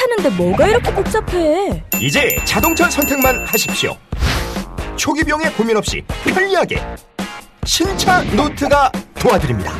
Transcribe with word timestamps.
타는데 0.00 0.30
뭐가 0.30 0.66
이렇게 0.66 0.90
복잡해? 0.94 1.82
이제 2.00 2.36
자동차 2.46 2.88
선택만 2.88 3.44
하십시오 3.44 3.94
초기 4.96 5.22
비용에 5.22 5.50
고민 5.50 5.76
없이 5.76 6.02
편리하게 6.24 6.80
신차 7.66 8.22
노트가 8.34 8.90
도와드립니다 9.18 9.72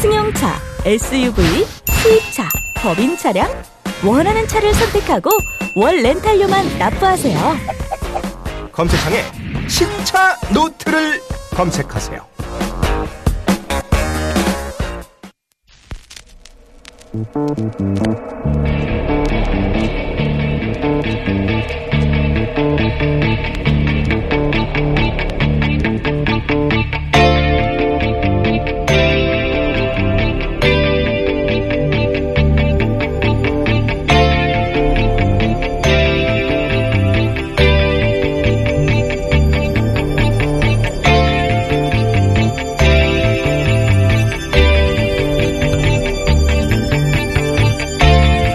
승용차, 0.00 0.58
SUV, 0.84 1.66
수입차, 2.02 2.48
법인 2.78 3.16
차량 3.18 3.50
원하는 4.04 4.46
차를 4.48 4.72
선택하고 4.72 5.30
월 5.74 5.96
렌탈료만 5.96 6.78
납부하세요. 6.78 7.56
검색창에 8.72 9.24
신차 9.68 10.36
노트를 10.52 11.20
검색하세요. 11.54 12.24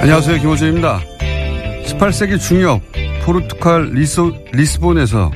안녕하세요. 0.02 0.40
김호준입니다. 0.40 1.11
18세기 2.02 2.40
중엽 2.40 2.82
포르투갈 3.24 3.92
리소, 3.92 4.34
리스본에서 4.54 5.32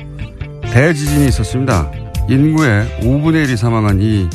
대지진이 0.62 1.28
있었습니다. 1.28 1.92
인구의 2.28 2.88
5분의 3.02 3.46
1이 3.46 3.56
사망한 3.56 4.02
이 4.02 4.28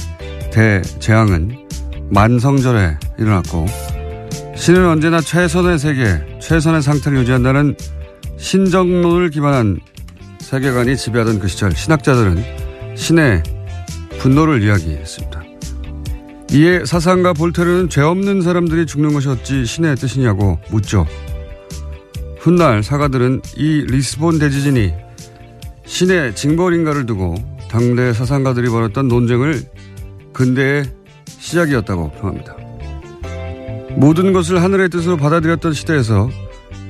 대재앙은 0.50 1.68
만성절에 2.10 2.98
일어났고 3.20 3.66
신은 4.56 4.88
언제나 4.88 5.20
최선의 5.20 5.78
세계, 5.78 6.22
최선의 6.40 6.82
상태를 6.82 7.20
유지한다는 7.20 7.76
신정론을 8.38 9.30
기반한 9.30 9.82
세계관이 10.40 10.96
지배하던 10.96 11.40
그 11.40 11.50
시절 11.50 11.74
신학자들은 11.76 12.96
신의 12.96 13.44
분노를 14.20 14.64
이야기했습니다. 14.64 15.44
이에 16.54 16.86
사상가 16.86 17.34
볼테르는 17.34 17.90
죄 17.90 18.02
없는 18.02 18.42
사람들이 18.42 18.86
죽는 18.86 19.14
것이 19.14 19.28
어찌 19.28 19.66
신의 19.66 19.98
뜻이냐고 19.98 20.60
묻죠. 20.70 21.06
훗날 22.42 22.82
사가들은 22.82 23.44
이 23.56 23.86
리스본 23.88 24.40
대지진이 24.40 24.92
신의 25.86 26.36
징벌인가를 26.36 27.06
두고 27.06 27.36
당대 27.70 28.14
사상가들이 28.14 28.68
벌였던 28.68 29.08
논쟁을 29.08 29.62
근대의 30.34 30.86
시작이었다고 31.28 32.12
평합니다. 32.14 32.58
모든 33.92 34.34
것을 34.34 34.64
하늘의 34.64 34.90
뜻으로 34.90 35.18
받아들였던 35.18 35.74
시대에서 35.74 36.32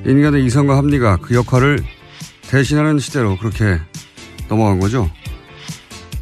인간의 0.06 0.42
이성과 0.46 0.78
합리가 0.78 1.18
그 1.18 1.34
역할을 1.34 1.80
대신하는 2.48 2.98
시대로 2.98 3.36
그렇게 3.36 3.78
넘어간 4.48 4.80
거죠. 4.80 5.10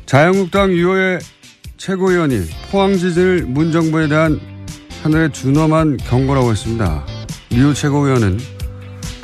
자유한국당 0.06 0.72
유호의 0.72 1.20
최고위원이 1.76 2.46
포항 2.72 2.96
지진을 2.96 3.44
문 3.46 3.70
정부에 3.70 4.08
대한 4.08 4.40
하늘의 5.04 5.32
준엄한 5.32 5.98
경고라고 5.98 6.50
했습니다. 6.50 7.06
류 7.50 7.72
최고위원은 7.72 8.59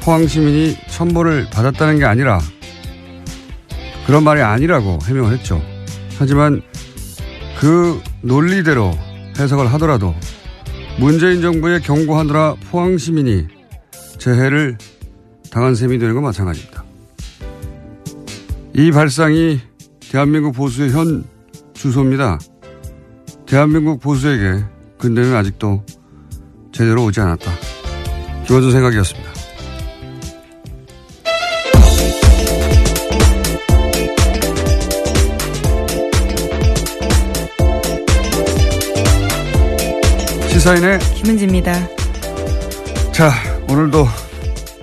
포항 0.07 0.29
시민이 0.29 0.77
천벌을 0.89 1.49
받았다는 1.53 1.99
게 1.99 2.05
아니라 2.05 2.39
그런 4.07 4.23
말이 4.23 4.41
아니라고 4.41 5.01
해명을 5.03 5.33
했죠. 5.33 5.61
하지만 6.17 6.63
그 7.59 8.01
논리대로 8.23 8.97
해석을 9.37 9.67
하더라도 9.73 10.15
문재인 11.01 11.43
정부의 11.43 11.81
경고하느라 11.81 12.55
포항 12.71 12.99
시민이 12.99 13.49
재해를 14.19 14.79
당한 15.51 15.75
셈이 15.75 15.99
되는 15.99 16.15
건 16.15 16.23
마찬가지입니다. 16.23 16.85
이 18.75 18.93
발상이 18.93 19.61
대한민국 20.09 20.53
보수의 20.53 20.93
현 20.93 21.25
주소입니다. 21.75 22.39
대한민국 23.45 23.99
보수에게 23.99 24.63
근대는 24.99 25.35
아직도 25.35 25.85
제대로 26.71 27.07
오지 27.07 27.21
않았다. 27.21 27.51
김원준 28.47 28.71
생각이었습니다. 28.71 29.26
시사인의 40.67 40.99
김은지입니다. 41.15 41.73
자 43.13 43.31
오늘도 43.71 44.05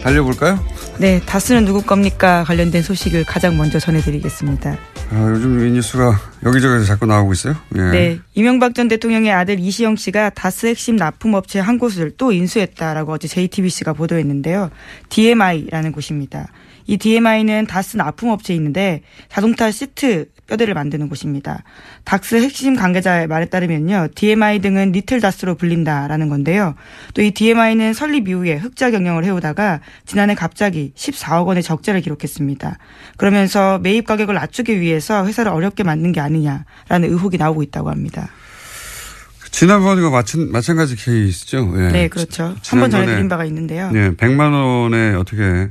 달려볼까요? 0.02 0.58
네, 0.98 1.20
다스는 1.20 1.66
누구 1.66 1.82
겁니까? 1.82 2.46
관련된 2.46 2.82
소식을 2.82 3.26
가장 3.26 3.58
먼저 3.58 3.80
전해드리겠습니다. 3.80 4.78
아, 5.12 5.30
요즘 5.30 5.60
이 5.68 5.72
뉴스가 5.72 6.18
여기저기서 6.46 6.86
자꾸 6.86 7.06
나오고 7.06 7.34
있어요. 7.34 7.56
예. 7.76 7.82
네, 7.82 8.20
이명박 8.34 8.76
전 8.76 8.88
대통령의 8.88 9.34
아들 9.34 9.60
이시영 9.60 9.98
씨가 9.98 10.30
다스 10.30 10.68
핵심 10.68 10.96
납품업체 10.96 11.60
한 11.60 11.78
곳을 11.78 12.12
또 12.18 12.32
인수했다라고 12.32 13.12
어제 13.12 13.28
JTBC가 13.28 13.92
보도했는데요. 13.92 14.70
DMI라는 15.10 15.92
곳입니다. 15.92 16.48
이 16.88 16.96
DMI는 16.96 17.68
다스 17.68 17.98
납품업체에 17.98 18.56
있는데 18.56 19.02
자동차 19.30 19.70
시트 19.70 20.28
뼈대를 20.48 20.74
만드는 20.74 21.10
곳입니다. 21.10 21.64
닥스 22.04 22.36
핵심 22.36 22.76
관계자의 22.76 23.28
말에 23.28 23.46
따르면요. 23.46 24.10
DMI 24.16 24.60
등은 24.60 24.92
리틀 24.92 25.22
다스로 25.22 25.56
불린다라는 25.56 26.30
건데요. 26.30 26.76
또 27.14 27.22
이 27.22 27.32
DMI는 27.32 27.94
설립 27.94 28.28
이후에 28.28 28.56
흑자 28.58 28.92
경영을 28.92 29.24
해오다가 29.26 29.80
지난해 30.06 30.36
갑자기 30.36 30.92
14억 30.96 31.48
원의 31.48 31.64
적자를 31.64 32.02
기록했습니다. 32.02 32.78
그러면서 33.18 33.80
매입 33.80 34.06
가격을 34.06 34.36
낮추기 34.36 34.80
위해서 34.82 35.26
회사를 35.26 35.52
어렵게 35.52 35.84
만든 35.84 36.12
게 36.12 36.20
아니냐라는 36.20 37.10
의혹이 37.10 37.38
나오고 37.38 37.64
있다고 37.64 37.90
합니다. 37.90 38.30
지난번과 39.52 40.10
마찬, 40.10 40.52
마찬가지 40.52 40.96
케이스죠. 40.96 41.72
예. 41.78 41.92
네, 41.92 42.08
그렇죠. 42.08 42.56
한 42.68 42.80
번 42.80 42.90
전해드린 42.90 43.30
바가 43.30 43.46
있는데요. 43.46 43.92
예, 43.94 44.10
100만 44.12 44.52
원에 44.52 45.14
어떻게 45.14 45.70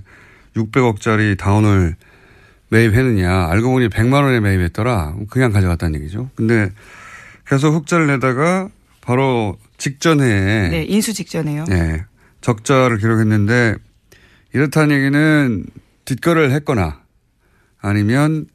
600억짜리 0.57 1.37
다운을 1.37 1.97
매입했느냐. 2.73 3.49
알고 3.51 3.71
보니 3.71 3.89
100만 3.89 4.25
원에 4.25 4.41
매입했더라. 4.41 5.15
그냥 5.29 5.53
가져갔다는 5.53 6.01
얘기죠. 6.01 6.31
근데 6.35 6.71
계속 7.47 7.75
흑자를 7.75 8.07
내다가 8.07 8.71
바로 9.03 9.59
직전에 9.77 10.69
네, 10.71 10.85
인수 10.85 11.13
직전에요. 11.13 11.65
네, 11.69 12.05
적자를 12.41 12.97
기록했는데 12.97 13.77
이렇다는 14.55 14.97
얘기는 14.97 15.67
뒷거래를 16.07 16.51
했거나 16.53 17.01
아니면 17.81 18.47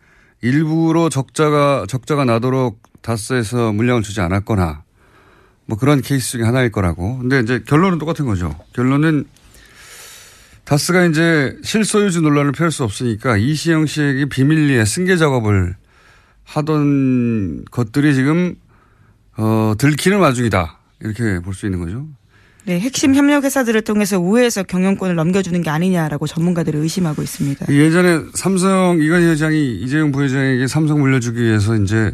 일부러 0.41 1.09
적자가 1.09 1.85
적자가 1.87 2.25
나도록 2.25 2.81
다스에서 3.01 3.71
물량을 3.71 4.01
주지 4.01 4.21
않았거나 4.21 4.83
뭐 5.65 5.77
그런 5.77 6.01
케이스 6.01 6.31
중에 6.31 6.43
하나일 6.43 6.71
거라고. 6.71 7.19
근데 7.19 7.39
이제 7.39 7.61
결론은 7.67 7.99
똑같은 7.99 8.25
거죠. 8.25 8.57
결론은 8.73 9.25
다스가 10.67 11.05
이제 11.05 11.57
실소유주 11.63 12.19
논란을 12.19 12.51
펴을 12.51 12.71
수 12.71 12.83
없으니까 12.83 13.37
이시영 13.37 13.85
씨에게 13.85 14.25
비밀리에 14.25 14.83
승계 14.83 15.15
작업을 15.15 15.77
하던 16.43 17.63
것들이 17.71 18.13
지금 18.13 18.55
어, 19.37 19.75
들키는 19.77 20.19
와중이다. 20.19 20.77
이렇게 21.01 21.39
볼 21.39 21.53
수 21.53 21.67
있는 21.67 21.79
거죠. 21.79 22.05
네, 22.65 22.81
핵심 22.81 23.15
협력 23.15 23.45
회사들을 23.45 23.81
통해서 23.83 24.19
우회해서 24.19 24.63
경영권을 24.63 25.15
넘겨주는 25.15 25.61
게 25.61 25.69
아니냐라고 25.69 26.27
전문가들을 26.27 26.81
의심하고 26.81 27.21
있습니다. 27.21 27.71
예전에 27.73 28.25
삼성 28.33 28.99
이건희 29.01 29.25
회장이 29.27 29.75
이재용 29.77 30.11
부회장에게 30.11 30.67
삼성 30.67 30.99
물려주기 30.99 31.41
위해서 31.41 31.77
이제 31.77 32.13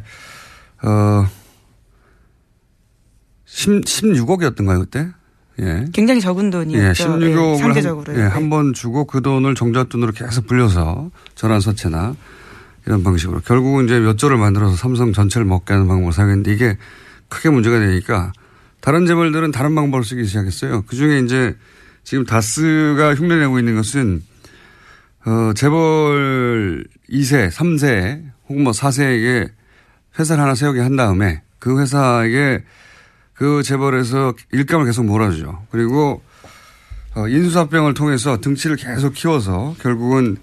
어 0.83 1.25
10, 3.45 3.81
16억이었던가요 3.81 4.81
그때? 4.81 5.07
예. 5.59 5.85
굉장히 5.93 6.19
적은 6.19 6.49
돈이었죠. 6.49 6.81
예, 6.81 6.91
16억을 6.91 7.53
예, 7.53 7.57
상대적으로. 7.57 8.13
한, 8.13 8.19
예, 8.19 8.25
한번 8.25 8.73
주고 8.73 9.05
그 9.05 9.21
돈을 9.21 9.55
정잣돈으로 9.55 10.11
계속 10.13 10.47
불려서 10.47 11.11
전환사채나 11.35 12.15
이런 12.85 13.03
방식으로 13.03 13.41
결국은 13.41 13.85
이제 13.85 13.99
몇 13.99 14.17
조를 14.17 14.37
만들어서 14.37 14.75
삼성 14.75 15.13
전체를 15.13 15.45
먹게 15.45 15.73
하는 15.73 15.87
방법을 15.87 16.11
사용했는데 16.11 16.51
이게 16.53 16.77
크게 17.29 17.49
문제가 17.49 17.79
되니까 17.79 18.33
다른 18.81 19.05
재벌들은 19.05 19.51
다른 19.51 19.75
방법을 19.75 20.03
쓰기 20.03 20.25
시작했어요. 20.25 20.83
그 20.87 20.95
중에 20.95 21.19
이제 21.19 21.55
지금 22.03 22.25
다스가 22.25 23.15
흉내내고 23.15 23.59
있는 23.59 23.75
것은 23.75 24.23
어, 25.25 25.53
재벌 25.55 26.83
2세, 27.09 27.49
3세 27.49 28.23
혹은 28.49 28.63
뭐 28.63 28.73
4세에게 28.73 29.49
회사를 30.19 30.43
하나 30.43 30.53
세우게 30.53 30.81
한 30.81 30.95
다음에 30.95 31.41
그 31.59 31.79
회사에게 31.79 32.63
그 33.43 33.61
재벌에서 33.61 34.33
일감을 34.53 34.85
계속 34.85 35.03
몰아주죠. 35.03 35.67
그리고 35.69 36.23
어, 37.13 37.27
인수합병을 37.27 37.93
통해서 37.93 38.39
등치를 38.39 38.77
계속 38.77 39.13
키워서 39.13 39.75
결국은 39.81 40.37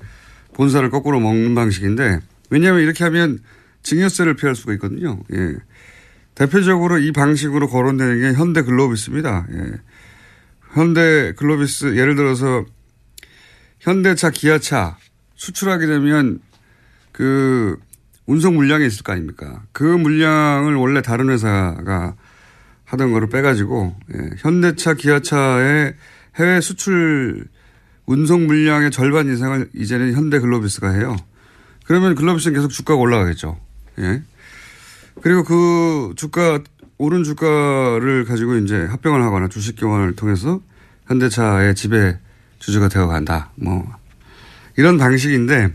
본사를 0.52 0.91
거꾸로 0.91 1.19
먹는 1.19 1.55
방식인데 1.55 2.20
왜냐하면 2.50 2.82
이렇게 2.82 3.05
하면 3.05 3.38
증여세를 3.85 4.37
피할 4.37 4.55
수가 4.55 4.75
있거든요. 4.75 5.19
예. 5.32 5.56
대표적으로 6.35 6.99
이 6.99 7.11
방식으로 7.11 7.70
거론되는 7.70 8.20
게 8.20 8.38
현대 8.38 8.61
글로비스입니다. 8.61 9.46
예. 9.50 9.73
현대 10.75 11.32
글로비스 11.38 11.96
예를 11.96 12.17
들어서 12.17 12.67
현대차, 13.79 14.29
기아차 14.29 14.99
수출하게 15.37 15.87
되면 15.87 16.41
그 17.12 17.79
운송 18.26 18.56
물량이 18.56 18.87
있을 18.87 19.05
거 19.05 19.12
아닙니까? 19.12 19.62
그 19.73 19.85
물량을 19.85 20.75
원래 20.75 21.00
다른 21.00 21.31
회사가 21.31 22.14
하던 22.90 23.12
거를 23.12 23.28
빼가지고 23.28 23.96
예. 24.14 24.31
현대차, 24.38 24.94
기아차의 24.94 25.94
해외 26.37 26.60
수출 26.60 27.46
운송 28.06 28.46
물량의 28.46 28.90
절반 28.90 29.32
이상을 29.32 29.70
이제는 29.75 30.14
현대 30.14 30.40
글로비스가 30.40 30.90
해요. 30.90 31.16
그러면 31.84 32.16
글로비스는 32.16 32.56
계속 32.56 32.69
주가가 32.70 33.00
올라가겠죠. 33.00 33.58
예. 34.00 34.22
그리고 35.22 35.44
그 35.44 36.14
주가 36.16 36.60
오른 36.98 37.22
주가를 37.22 38.25
가지고 38.25 38.56
이제 38.56 38.87
합병을 38.87 39.22
하거나 39.22 39.48
주식 39.48 39.76
교환을 39.76 40.16
통해서 40.16 40.60
현대차의 41.06 41.75
지배 41.76 42.19
주주가 42.58 42.88
되어 42.88 43.06
간다. 43.06 43.52
뭐 43.54 43.88
이런 44.76 44.98
방식인데 44.98 45.72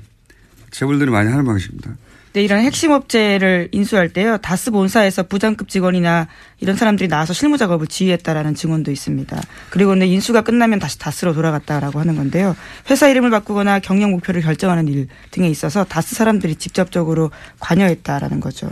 재벌들이 0.72 1.10
많이 1.10 1.30
하는 1.30 1.46
방식입니다. 1.46 1.96
네, 2.36 2.44
이런 2.44 2.60
핵심 2.60 2.92
업체를 2.92 3.70
인수할 3.72 4.10
때요. 4.10 4.38
다스 4.38 4.70
본사에서 4.70 5.24
부장급 5.24 5.70
직원이나 5.70 6.28
이런 6.60 6.76
사람들이 6.76 7.08
나와서 7.08 7.32
실무 7.32 7.58
작업을 7.58 7.88
지휘했다라는 7.88 8.56
증언도 8.56 8.92
있습니다. 8.92 9.42
그리고 9.70 9.92
근데 9.92 10.06
인수가 10.06 10.42
끝나면 10.42 10.80
다시 10.80 11.00
다스로 11.00 11.34
돌아갔다라고 11.34 11.98
하는 11.98 12.18
건데요. 12.18 12.58
회사 12.90 13.08
이름을 13.08 13.30
바꾸거나 13.30 13.80
경영 13.80 14.12
목표를 14.12 14.42
결정하는 14.42 14.90
일 14.90 15.08
등에 15.32 15.48
있어서 15.48 15.86
다스 15.86 16.14
사람들이 16.14 16.58
직접적으로 16.58 17.32
관여했다라는 17.62 18.42
거죠. 18.42 18.70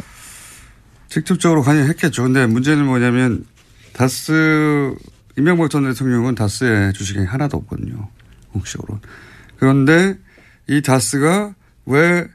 직접적으로 1.08 1.62
관여했겠죠. 1.62 2.24
근데 2.24 2.46
문제는 2.46 2.84
뭐냐면 2.84 3.46
다스 3.94 4.94
이명박 5.38 5.70
전 5.70 5.86
대통령은 5.86 6.36
다스의 6.36 6.92
주식이 6.92 7.24
하나도 7.24 7.56
없거든요. 7.60 8.10
공식적으로. 8.52 9.00
그런데 9.58 10.18
이 10.68 10.82
다스가 10.82 11.56
왜 11.86 12.28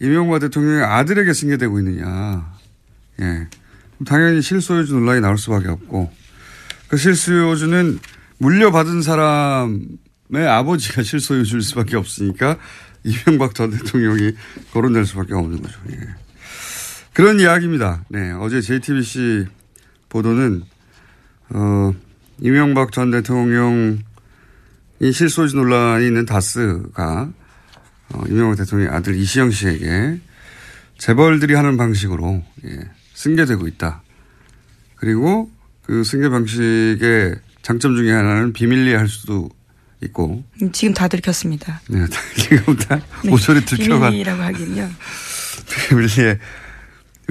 이명박 0.00 0.40
대통령의 0.40 0.84
아들에게 0.84 1.32
승계되고 1.32 1.78
있느냐. 1.80 2.54
예. 3.20 3.48
당연히 4.04 4.42
실소유주 4.42 4.94
논란이 4.94 5.20
나올 5.20 5.38
수밖에 5.38 5.68
없고 5.68 6.12
그 6.88 6.96
실소유주는 6.96 7.98
물려받은 8.38 9.02
사람의 9.02 10.48
아버지가 10.48 11.02
실소유주일 11.04 11.62
수밖에 11.62 11.96
없으니까 11.96 12.58
이명박 13.04 13.54
전 13.54 13.70
대통령이 13.70 14.32
거론될 14.72 15.06
수밖에 15.06 15.34
없는 15.34 15.62
거죠. 15.62 15.78
예. 15.90 15.98
그런 17.12 17.38
이야기입니다. 17.38 18.04
네. 18.08 18.32
어제 18.32 18.60
JTBC 18.60 19.46
보도는, 20.08 20.64
어, 21.50 21.94
이명박 22.40 22.90
전 22.92 23.10
대통령이 23.12 23.98
실소유주 25.00 25.54
논란이 25.54 26.06
있는 26.06 26.26
다스가, 26.26 27.30
어, 28.12 28.22
이명박 28.28 28.56
대통령의 28.56 28.94
아들 28.94 29.16
이시영 29.16 29.50
씨에게 29.50 30.20
재벌들이 30.98 31.54
하는 31.54 31.76
방식으로, 31.76 32.42
예, 32.66 32.78
승계되고 33.14 33.66
있다. 33.66 34.02
그리고 34.96 35.50
그 35.82 36.04
승계 36.04 36.28
방식의 36.28 37.36
장점 37.62 37.96
중에 37.96 38.12
하나는 38.12 38.52
비밀리에 38.52 38.94
할 38.94 39.08
수도 39.08 39.48
있고. 40.02 40.44
지금 40.72 40.94
다 40.94 41.08
들켰습니다. 41.08 41.80
네. 41.88 42.06
지금 42.36 42.76
다 42.76 43.00
네. 43.22 43.30
모서리 43.30 43.64
들켜가. 43.64 44.10
비밀리라고 44.10 44.42
하긴요. 44.42 44.90
비밀리에 45.88 46.38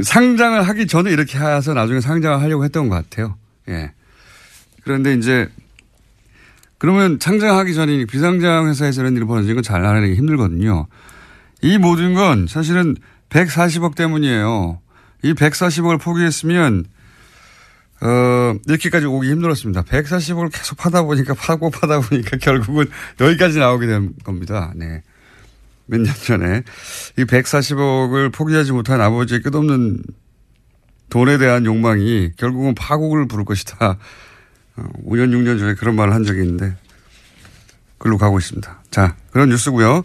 상장을 0.01 0.61
하기 0.67 0.87
전에 0.87 1.11
이렇게 1.11 1.37
해서 1.37 1.73
나중에 1.73 2.01
상장을 2.01 2.41
하려고 2.41 2.63
했던 2.63 2.89
것 2.89 2.95
같아요. 2.95 3.37
예. 3.69 3.91
그런데 4.83 5.13
이제 5.13 5.47
그러면 6.83 7.17
상장하기 7.17 7.75
전에 7.75 8.03
비상장 8.03 8.67
회사에서 8.67 8.99
이런 8.99 9.15
일이 9.15 9.23
벌어지는 9.23 9.55
건잘 9.55 9.85
알아내기 9.85 10.15
힘들거든요. 10.15 10.87
이 11.61 11.77
모든 11.77 12.13
건 12.13 12.45
사실은 12.45 12.97
140억 13.29 13.95
때문이에요. 13.95 14.81
이 15.23 15.33
140억을 15.33 16.01
포기했으면 16.01 16.83
어, 18.01 18.55
이렇게까지 18.67 19.05
오기 19.05 19.31
힘들었습니다. 19.31 19.83
140억을 19.83 20.51
계속 20.53 20.77
파다 20.77 21.03
보니까 21.03 21.33
파고 21.35 21.69
파다 21.69 22.01
보니까 22.01 22.35
결국은 22.35 22.87
여기까지 23.21 23.59
나오게 23.59 23.87
된 23.87 24.11
겁니다. 24.25 24.73
네. 24.75 25.03
몇 25.85 26.01
년 26.01 26.13
전에 26.13 26.63
이 27.17 27.23
140억을 27.23 28.33
포기하지 28.33 28.73
못한 28.73 28.99
아버지의 28.99 29.41
끝없는 29.41 30.03
돈에 31.09 31.37
대한 31.37 31.65
욕망이 31.65 32.31
결국은 32.35 32.75
파국을 32.75 33.25
부를 33.29 33.45
것이다. 33.45 33.97
5년, 34.77 35.33
어, 35.33 35.37
6년 35.37 35.59
전에 35.59 35.75
그런 35.75 35.95
말을 35.95 36.13
한 36.13 36.23
적이 36.23 36.41
있는데, 36.41 36.75
글로 37.97 38.17
가고 38.17 38.37
있습니다. 38.37 38.83
자, 38.91 39.15
그런 39.31 39.49
뉴스고요 39.49 40.03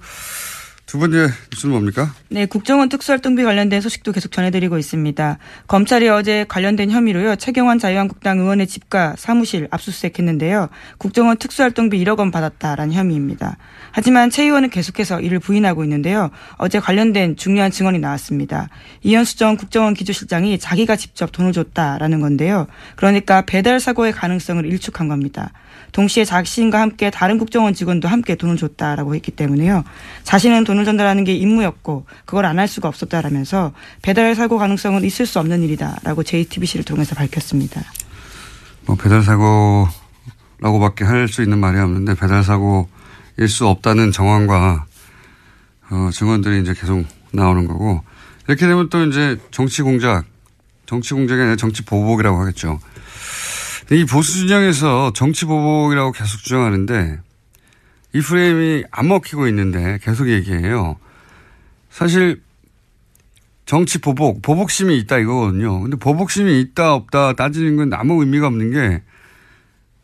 두 0.89 0.99
번째 0.99 1.29
뉴스는 1.53 1.73
뭡니까? 1.73 2.15
네, 2.31 2.47
국정원 2.47 2.89
특수활동비 2.89 3.45
관련된 3.45 3.83
소식도 3.83 4.11
계속 4.13 4.33
전해드리고 4.33 4.79
있습니다. 4.79 5.37
검찰이 5.67 6.09
어제 6.09 6.47
관련된 6.49 6.91
혐의로요. 6.91 7.37
최경환 7.37 7.79
자유한국당 7.79 8.39
의원의 8.39 8.67
집과 8.67 9.15
사무실 9.19 9.69
압수수색했는데요. 9.71 10.71
국정원 10.97 11.37
특수활동비 11.37 12.03
1억 12.03 12.21
원 12.21 12.31
받았다라는 12.31 12.95
혐의입니다. 12.95 13.59
하지만 13.93 14.31
최 14.31 14.45
의원은 14.45 14.71
계속해서 14.71 15.21
이를 15.21 15.41
부인하고 15.41 15.85
있는데요. 15.85 16.31
어제 16.57 16.81
관련된 16.81 17.37
중요한 17.37 17.71
증언이 17.71 17.99
나왔습니다. 17.99 18.71
이현수 19.03 19.37
전 19.37 19.59
국정원 19.59 19.93
기조실장이 19.93 20.59
자기가 20.59 20.97
직접 20.97 21.33
돈을 21.33 21.53
줬다라는 21.53 22.21
건데요. 22.21 22.67
그러니까 22.97 23.43
배달 23.43 23.79
사고의 23.79 24.13
가능성을 24.13 24.65
일축한 24.65 25.09
겁니다. 25.09 25.53
동시에 25.93 26.25
자신과 26.25 26.81
함께 26.81 27.11
다른 27.11 27.39
국정원 27.39 27.75
직원도 27.75 28.09
함께 28.09 28.35
돈을 28.35 28.57
줬다라고 28.57 29.15
했기 29.15 29.31
때문에요. 29.31 29.85
자신은 30.25 30.65
돈을 30.65 30.85
전달하는 30.85 31.25
게 31.25 31.35
임무였고 31.35 32.07
그걸 32.25 32.45
안 32.47 32.59
할 32.59 32.67
수가 32.69 32.89
없었다라면서 32.89 33.73
배달 34.03 34.35
사고 34.35 34.59
가능성은 34.59 35.05
있을 35.05 35.27
수 35.27 35.39
없는 35.39 35.63
일이다라고 35.63 36.23
JTBC를 36.25 36.85
통해서 36.85 37.15
밝혔습니다. 37.15 37.81
뭐 38.87 38.97
배달 38.97 39.23
사고라고밖에 39.23 41.05
할 41.05 41.29
수 41.29 41.43
있는 41.43 41.59
말이 41.59 41.79
없는데 41.79 42.15
배달 42.15 42.43
사고 42.43 42.89
수 43.49 43.67
없다는 43.69 44.11
정황과 44.11 44.87
어, 45.91 46.11
증언들이 46.13 46.61
이제 46.63 46.75
계속 46.75 47.05
나오는 47.33 47.67
거고 47.69 48.03
이렇게 48.49 48.67
되면 48.67 48.89
또 48.91 49.05
이제 49.07 49.37
정치 49.53 49.83
공작, 49.83 50.25
정치 50.87 51.15
공작이 51.15 51.41
아니라 51.41 51.55
정치 51.57 51.85
보복이라고 51.85 52.41
하겠죠. 52.41 52.81
이 53.91 54.05
보수 54.05 54.33
진영에서 54.33 55.13
정치 55.15 55.47
보복이라고 55.47 56.13
계속 56.13 56.39
주장하는데 56.43 57.21
이 58.15 58.21
프레임이 58.21 58.85
안 58.91 59.09
먹히고 59.09 59.49
있는데 59.49 59.99
계속 60.03 60.29
얘기해요. 60.29 60.97
사실 61.89 62.43
정치 63.65 63.99
보복, 63.99 64.43
보복심이 64.43 64.97
있다 64.99 65.19
이거거든요. 65.19 65.81
근데 65.81 65.97
보복심이 65.97 66.61
있다 66.61 66.95
없다 66.95 67.33
따지는 67.35 67.77
건 67.77 67.93
아무 67.95 68.21
의미가 68.21 68.47
없는 68.47 68.73
게 68.73 69.03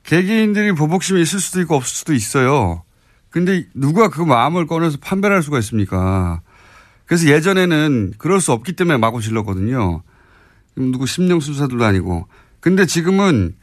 개개인들이 0.04 0.72
보복심이 0.72 1.20
있을 1.20 1.40
수도 1.40 1.60
있고 1.60 1.76
없을 1.76 1.94
수도 1.94 2.14
있어요. 2.14 2.82
근데 3.28 3.66
누가 3.74 4.08
그 4.08 4.22
마음을 4.22 4.66
꺼내서 4.66 4.98
판별할 4.98 5.42
수가 5.42 5.58
있습니까? 5.58 6.40
그래서 7.04 7.28
예전에는 7.28 8.14
그럴 8.16 8.40
수 8.40 8.52
없기 8.52 8.74
때문에 8.74 8.96
마구 8.96 9.20
질렀거든요. 9.20 10.02
누구 10.76 11.06
심령 11.06 11.40
수사도 11.40 11.82
아니고. 11.84 12.28
근데 12.60 12.86
지금은 12.86 13.54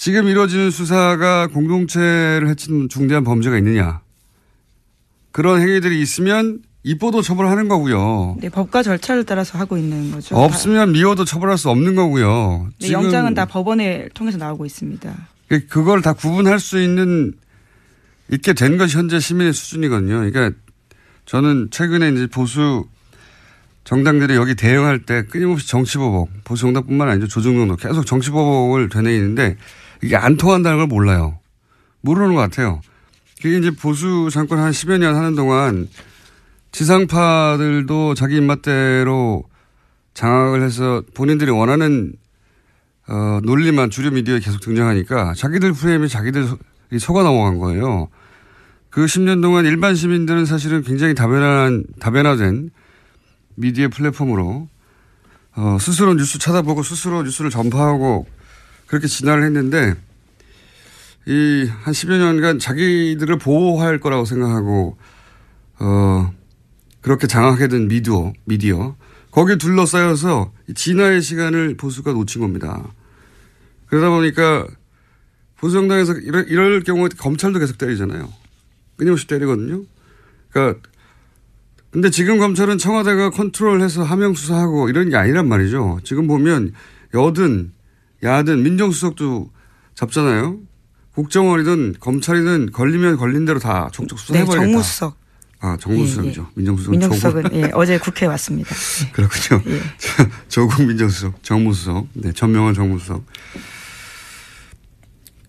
지금 0.00 0.28
이루어지는 0.28 0.70
수사가 0.70 1.48
공동체를 1.48 2.48
해친 2.48 2.88
중대한 2.88 3.22
범죄가 3.22 3.58
있느냐. 3.58 4.00
그런 5.30 5.60
행위들이 5.60 6.00
있으면 6.00 6.60
입보도 6.84 7.20
처벌하는 7.20 7.68
거고요. 7.68 8.38
네, 8.40 8.48
법과 8.48 8.82
절차를 8.82 9.24
따라서 9.24 9.58
하고 9.58 9.76
있는 9.76 10.10
거죠. 10.10 10.36
없으면 10.36 10.92
미워도 10.92 11.26
처벌할 11.26 11.58
수 11.58 11.68
없는 11.68 11.96
거고요. 11.96 12.70
네, 12.80 12.92
영장은 12.92 13.34
다 13.34 13.44
법원에 13.44 14.08
통해서 14.14 14.38
나오고 14.38 14.64
있습니다. 14.64 15.14
그걸 15.68 16.00
다 16.00 16.14
구분할 16.14 16.60
수 16.60 16.80
있는 16.80 17.34
있게 18.32 18.54
된 18.54 18.78
것이 18.78 18.96
현재 18.96 19.20
시민의 19.20 19.52
수준이거든요. 19.52 20.30
그러니까 20.30 20.52
저는 21.26 21.68
최근에 21.70 22.08
이제 22.08 22.26
보수 22.26 22.86
정당들이 23.84 24.34
여기 24.34 24.54
대응할 24.54 25.00
때 25.00 25.24
끊임없이 25.26 25.68
정치보복, 25.68 26.30
보수 26.44 26.62
정당뿐만 26.62 27.06
아니죠. 27.06 27.28
조중동도 27.28 27.76
계속 27.76 28.06
정치보복을 28.06 28.88
되뇌이는데 28.88 29.58
이게 30.02 30.16
안 30.16 30.36
통한다는 30.36 30.78
걸 30.78 30.86
몰라요. 30.86 31.38
모르는 32.00 32.34
것 32.34 32.40
같아요. 32.40 32.80
그게 33.42 33.58
이제 33.58 33.70
보수 33.70 34.28
정권 34.30 34.58
한 34.58 34.70
10여 34.70 34.98
년 34.98 35.14
하는 35.14 35.34
동안 35.34 35.88
지상파들도 36.72 38.14
자기 38.14 38.36
입맛대로 38.36 39.44
장악을 40.14 40.62
해서 40.62 41.02
본인들이 41.14 41.50
원하는 41.50 42.12
어, 43.08 43.40
논리만 43.42 43.90
주류 43.90 44.12
미디어에 44.12 44.38
계속 44.40 44.60
등장하니까 44.60 45.34
자기들 45.34 45.72
프레임이 45.72 46.08
자기들 46.08 46.46
속아 46.98 47.22
넘어간 47.22 47.58
거예요. 47.58 48.08
그 48.88 49.04
10년 49.04 49.40
동안 49.42 49.64
일반 49.64 49.94
시민들은 49.94 50.46
사실은 50.46 50.82
굉장히 50.82 51.14
다변한, 51.14 51.84
다변화된 51.98 52.70
미디어 53.54 53.88
플랫폼으로 53.88 54.68
어, 55.56 55.76
스스로 55.80 56.14
뉴스 56.14 56.38
찾아보고 56.38 56.82
스스로 56.82 57.22
뉴스를 57.22 57.50
전파하고 57.50 58.26
그렇게 58.90 59.06
진화를 59.06 59.44
했는데 59.44 59.94
이 61.26 61.70
한 61.82 61.94
10여 61.94 62.18
년간 62.18 62.58
자기들을 62.58 63.38
보호할 63.38 64.00
거라고 64.00 64.24
생각하고 64.24 64.96
어, 65.78 66.34
그렇게 67.00 67.26
장악해 67.26 67.68
둔 67.68 67.88
미디어, 67.88 68.32
미디어. 68.44 68.96
거기에 69.30 69.56
둘러싸여서 69.56 70.52
진화의 70.74 71.22
시간을 71.22 71.76
보수가 71.76 72.12
놓친 72.12 72.40
겁니다. 72.40 72.84
그러다 73.86 74.10
보니까 74.10 74.66
보수정당에서 75.58 76.14
이럴, 76.14 76.48
이럴 76.48 76.82
경우에 76.82 77.08
검찰도 77.16 77.60
계속 77.60 77.78
때리잖아요. 77.78 78.28
끊임없이 78.96 79.26
때리거든요. 79.28 79.84
그러니까 80.50 80.80
근데 81.90 82.10
지금 82.10 82.38
검찰은 82.38 82.78
청와대가 82.78 83.30
컨트롤해서 83.30 84.02
하명 84.02 84.34
수사하고 84.34 84.88
이런 84.88 85.10
게 85.10 85.16
아니란 85.16 85.48
말이죠. 85.48 86.00
지금 86.02 86.26
보면 86.26 86.72
여든 87.14 87.72
야든 88.22 88.62
민정수석도 88.62 89.50
잡잖아요. 89.94 90.58
국정원이든 91.14 91.96
검찰이든 92.00 92.72
걸리면 92.72 93.16
걸린 93.16 93.44
대로 93.44 93.58
다 93.58 93.88
족족 93.92 94.18
수사해버리겠다. 94.18 94.60
네, 94.60 94.72
정무수석. 94.72 95.16
아, 95.60 95.76
정무수석이죠. 95.78 96.40
예, 96.40 96.44
예. 96.44 96.50
민정수석은 96.54 96.98
민정수석은. 96.98 97.54
예, 97.54 97.70
어제 97.74 97.98
국회에 97.98 98.28
왔습니다. 98.28 98.70
예. 98.70 99.10
그렇군요. 99.12 99.62
조국 100.48 100.84
민정수석, 100.84 101.42
정무수석, 101.42 102.08
네, 102.14 102.32
전명환 102.32 102.74
정무수석. 102.74 103.24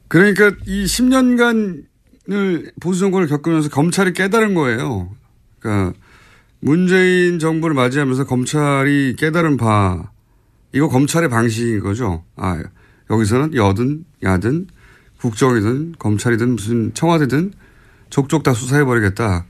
그러니까 0.07 0.51
이 0.65 0.83
10년간을 0.83 2.73
보수 2.81 2.99
정권을 2.99 3.27
겪으면서 3.27 3.69
검찰이 3.69 4.11
깨달은 4.13 4.53
거예요. 4.55 5.15
그러니까 5.59 5.97
문재인 6.59 7.39
정부를 7.39 7.73
맞이하면서 7.75 8.25
검찰이 8.25 9.15
깨달은 9.17 9.55
바 9.55 10.11
이거 10.73 10.87
검찰의 10.87 11.29
방식인 11.29 11.79
거죠. 11.81 12.23
아 12.35 12.61
여기서는 13.09 13.55
여든 13.55 14.05
야든 14.23 14.67
국정이든 15.19 15.95
검찰이든 15.99 16.55
무슨 16.55 16.93
청와대든 16.93 17.53
족족 18.09 18.43
다 18.43 18.53
수사해버리겠다. 18.53 19.45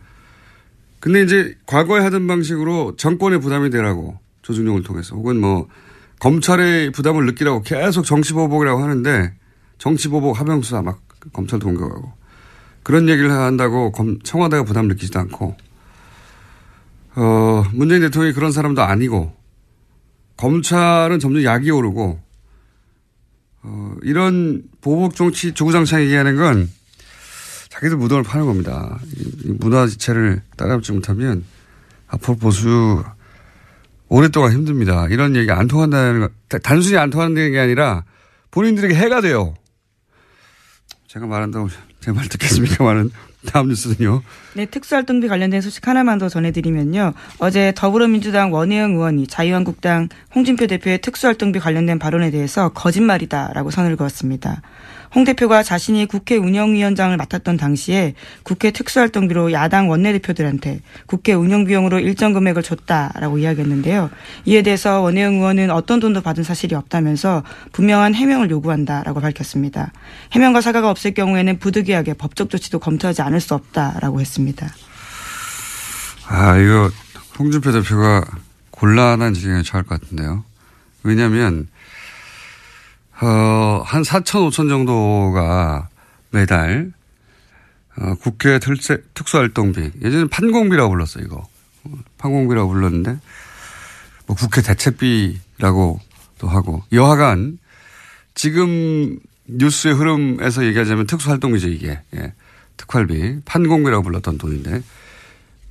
근데 0.99 1.23
이제 1.23 1.55
과거에 1.65 2.01
하던 2.01 2.27
방식으로 2.27 2.95
정권의 2.95 3.39
부담이 3.39 3.69
되라고 3.69 4.19
조중용을 4.41 4.83
통해서 4.83 5.15
혹은 5.15 5.39
뭐 5.39 5.67
검찰의 6.19 6.91
부담을 6.91 7.25
느끼라고 7.25 7.63
계속 7.63 8.03
정치보복이라고 8.03 8.81
하는데 8.81 9.33
정치보복 9.79 10.39
하명수사 10.39 10.83
막 10.83 11.01
검찰도 11.33 11.65
공격하고 11.65 12.13
그런 12.83 13.09
얘기를 13.09 13.31
한다고 13.31 13.91
검, 13.91 14.19
청와대가 14.21 14.63
부담 14.63 14.87
느끼지도 14.87 15.19
않고 15.19 15.55
어, 17.15 17.63
문재인 17.73 18.01
대통령이 18.01 18.33
그런 18.33 18.51
사람도 18.51 18.81
아니고 18.81 19.33
검찰은 20.41 21.19
점점 21.19 21.43
약이 21.43 21.69
오르고 21.69 22.19
어, 23.63 23.95
이런 24.01 24.63
보복 24.81 25.15
정치 25.15 25.53
주구장창 25.53 26.01
얘기하는 26.01 26.35
건 26.35 26.67
자기들 27.69 27.95
무덤을 27.97 28.23
파는 28.23 28.47
겁니다. 28.47 28.99
이 29.45 29.53
문화 29.59 29.85
지체를 29.85 30.41
따라잡지 30.57 30.93
못하면 30.93 31.45
앞으로 32.07 32.37
보수 32.37 33.03
오랫동안 34.07 34.51
힘듭니다. 34.53 35.07
이런 35.09 35.35
얘기 35.35 35.51
안 35.51 35.67
통한다는 35.67 36.21
거, 36.21 36.29
단순히 36.63 36.97
안 36.97 37.11
통한다는 37.11 37.51
게 37.51 37.59
아니라 37.59 38.03
본인들에게 38.49 38.95
해가 38.95 39.21
돼요. 39.21 39.53
제가 41.07 41.27
말한다고 41.27 41.69
제 41.99 42.11
말 42.11 42.27
듣겠습니까만은 42.27 43.11
다음 43.45 43.69
뉴스는요. 43.69 44.21
네, 44.53 44.65
특수활동비 44.65 45.27
관련된 45.27 45.61
소식 45.61 45.87
하나만 45.87 46.19
더 46.19 46.29
전해드리면요. 46.29 47.13
어제 47.39 47.73
더불어민주당 47.75 48.53
원혜영 48.53 48.91
의원이 48.91 49.27
자유한국당 49.27 50.09
홍준표 50.35 50.67
대표의 50.67 51.01
특수활동비 51.01 51.59
관련된 51.59 51.99
발언에 51.99 52.29
대해서 52.31 52.69
거짓말이다라고 52.69 53.71
선을 53.71 53.95
그었습니다. 53.97 54.61
홍 55.13 55.25
대표가 55.25 55.61
자신이 55.61 56.05
국회 56.05 56.37
운영위원장을 56.37 57.15
맡았던 57.17 57.57
당시에 57.57 58.13
국회 58.43 58.71
특수활동비로 58.71 59.51
야당 59.51 59.89
원내대표들한테 59.89 60.81
국회 61.05 61.33
운영비용으로 61.33 61.99
일정 61.99 62.31
금액을 62.31 62.63
줬다라고 62.63 63.37
이야기했는데요. 63.37 64.09
이에 64.45 64.61
대해서 64.61 65.01
원혜영 65.01 65.35
의원은 65.35 65.69
어떤 65.69 65.99
돈도 65.99 66.21
받은 66.21 66.43
사실이 66.43 66.75
없다면서 66.75 67.43
분명한 67.73 68.15
해명을 68.15 68.49
요구한다라고 68.49 69.19
밝혔습니다. 69.19 69.91
해명과 70.31 70.61
사과가 70.61 70.89
없을 70.89 71.13
경우에는 71.13 71.59
부득이하게 71.59 72.13
법적 72.13 72.49
조치도 72.49 72.79
검토하지 72.79 73.21
않을 73.21 73.41
수 73.41 73.53
없다라고 73.53 74.21
했습니다. 74.21 74.67
아, 76.27 76.57
이거 76.57 76.89
홍준표 77.37 77.73
대표가 77.73 78.25
곤란한 78.69 79.33
지경에 79.33 79.63
처할 79.63 79.83
것 79.83 79.99
같은데요. 79.99 80.45
왜냐하면 81.03 81.67
어, 83.21 83.83
한 83.85 84.01
4천, 84.01 84.49
5천 84.49 84.67
정도가 84.67 85.89
매달, 86.31 86.91
어, 87.97 88.15
국회 88.15 88.57
특세, 88.57 88.97
특수활동비. 89.13 89.91
예전에 90.01 90.25
판공비라고 90.29 90.89
불렀어요, 90.89 91.23
이거. 91.25 91.47
판공비라고 92.17 92.69
불렀는데, 92.71 93.19
뭐 94.25 94.35
국회 94.35 94.61
대책비라고도 94.63 96.47
하고, 96.47 96.83
여하간, 96.91 97.59
지금 98.33 99.19
뉴스의 99.45 99.93
흐름에서 99.93 100.65
얘기하자면 100.65 101.05
특수활동비죠, 101.05 101.67
이게. 101.67 101.99
예. 102.15 102.33
특활비. 102.77 103.41
판공비라고 103.45 104.01
불렀던 104.01 104.39
돈인데, 104.39 104.81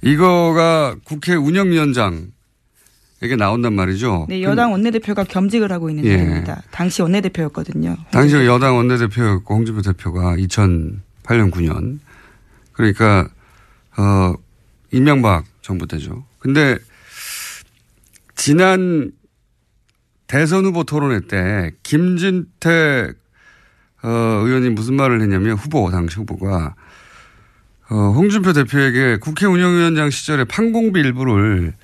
이거가 0.02 0.94
국회 1.04 1.34
운영위원장 1.34 2.30
이게 3.22 3.36
나온단 3.36 3.74
말이죠. 3.74 4.26
네, 4.28 4.42
여당 4.42 4.72
원내대표가 4.72 5.24
겸직을 5.24 5.70
하고 5.72 5.90
있는 5.90 6.04
예. 6.06 6.16
내용입니다. 6.16 6.62
당시 6.70 7.02
원내대표였거든요. 7.02 7.96
당시 8.10 8.34
여당 8.36 8.76
원내대표였고 8.76 9.54
홍준표 9.54 9.82
대표가 9.82 10.36
2008년 10.36 11.50
9년 11.50 11.98
그러니까 12.72 13.28
어 13.98 14.32
이명박 14.90 15.44
정부 15.60 15.86
때죠. 15.86 16.24
근데 16.38 16.78
지난 18.36 19.12
대선 20.26 20.64
후보 20.64 20.84
토론회 20.84 21.20
때 21.28 21.72
김진태 21.82 23.12
어 24.02 24.08
의원이 24.08 24.70
무슨 24.70 24.94
말을 24.94 25.20
했냐면 25.20 25.56
후보 25.56 25.90
당시 25.90 26.16
후보가 26.16 26.74
어, 27.90 27.94
홍준표 27.94 28.52
대표에게 28.52 29.18
국회 29.18 29.46
운영위원장 29.46 30.10
시절에 30.10 30.44
판공비 30.44 31.00
일부를 31.00 31.74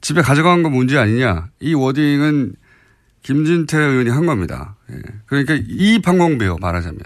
집에 0.00 0.22
가져간 0.22 0.62
건 0.62 0.72
문제 0.72 0.98
아니냐. 0.98 1.48
이 1.60 1.74
워딩은 1.74 2.54
김진태 3.22 3.78
의원이 3.78 4.10
한 4.10 4.26
겁니다. 4.26 4.76
예. 4.92 4.98
그러니까 5.26 5.58
이 5.66 6.00
판공비요, 6.00 6.58
말하자면. 6.60 7.00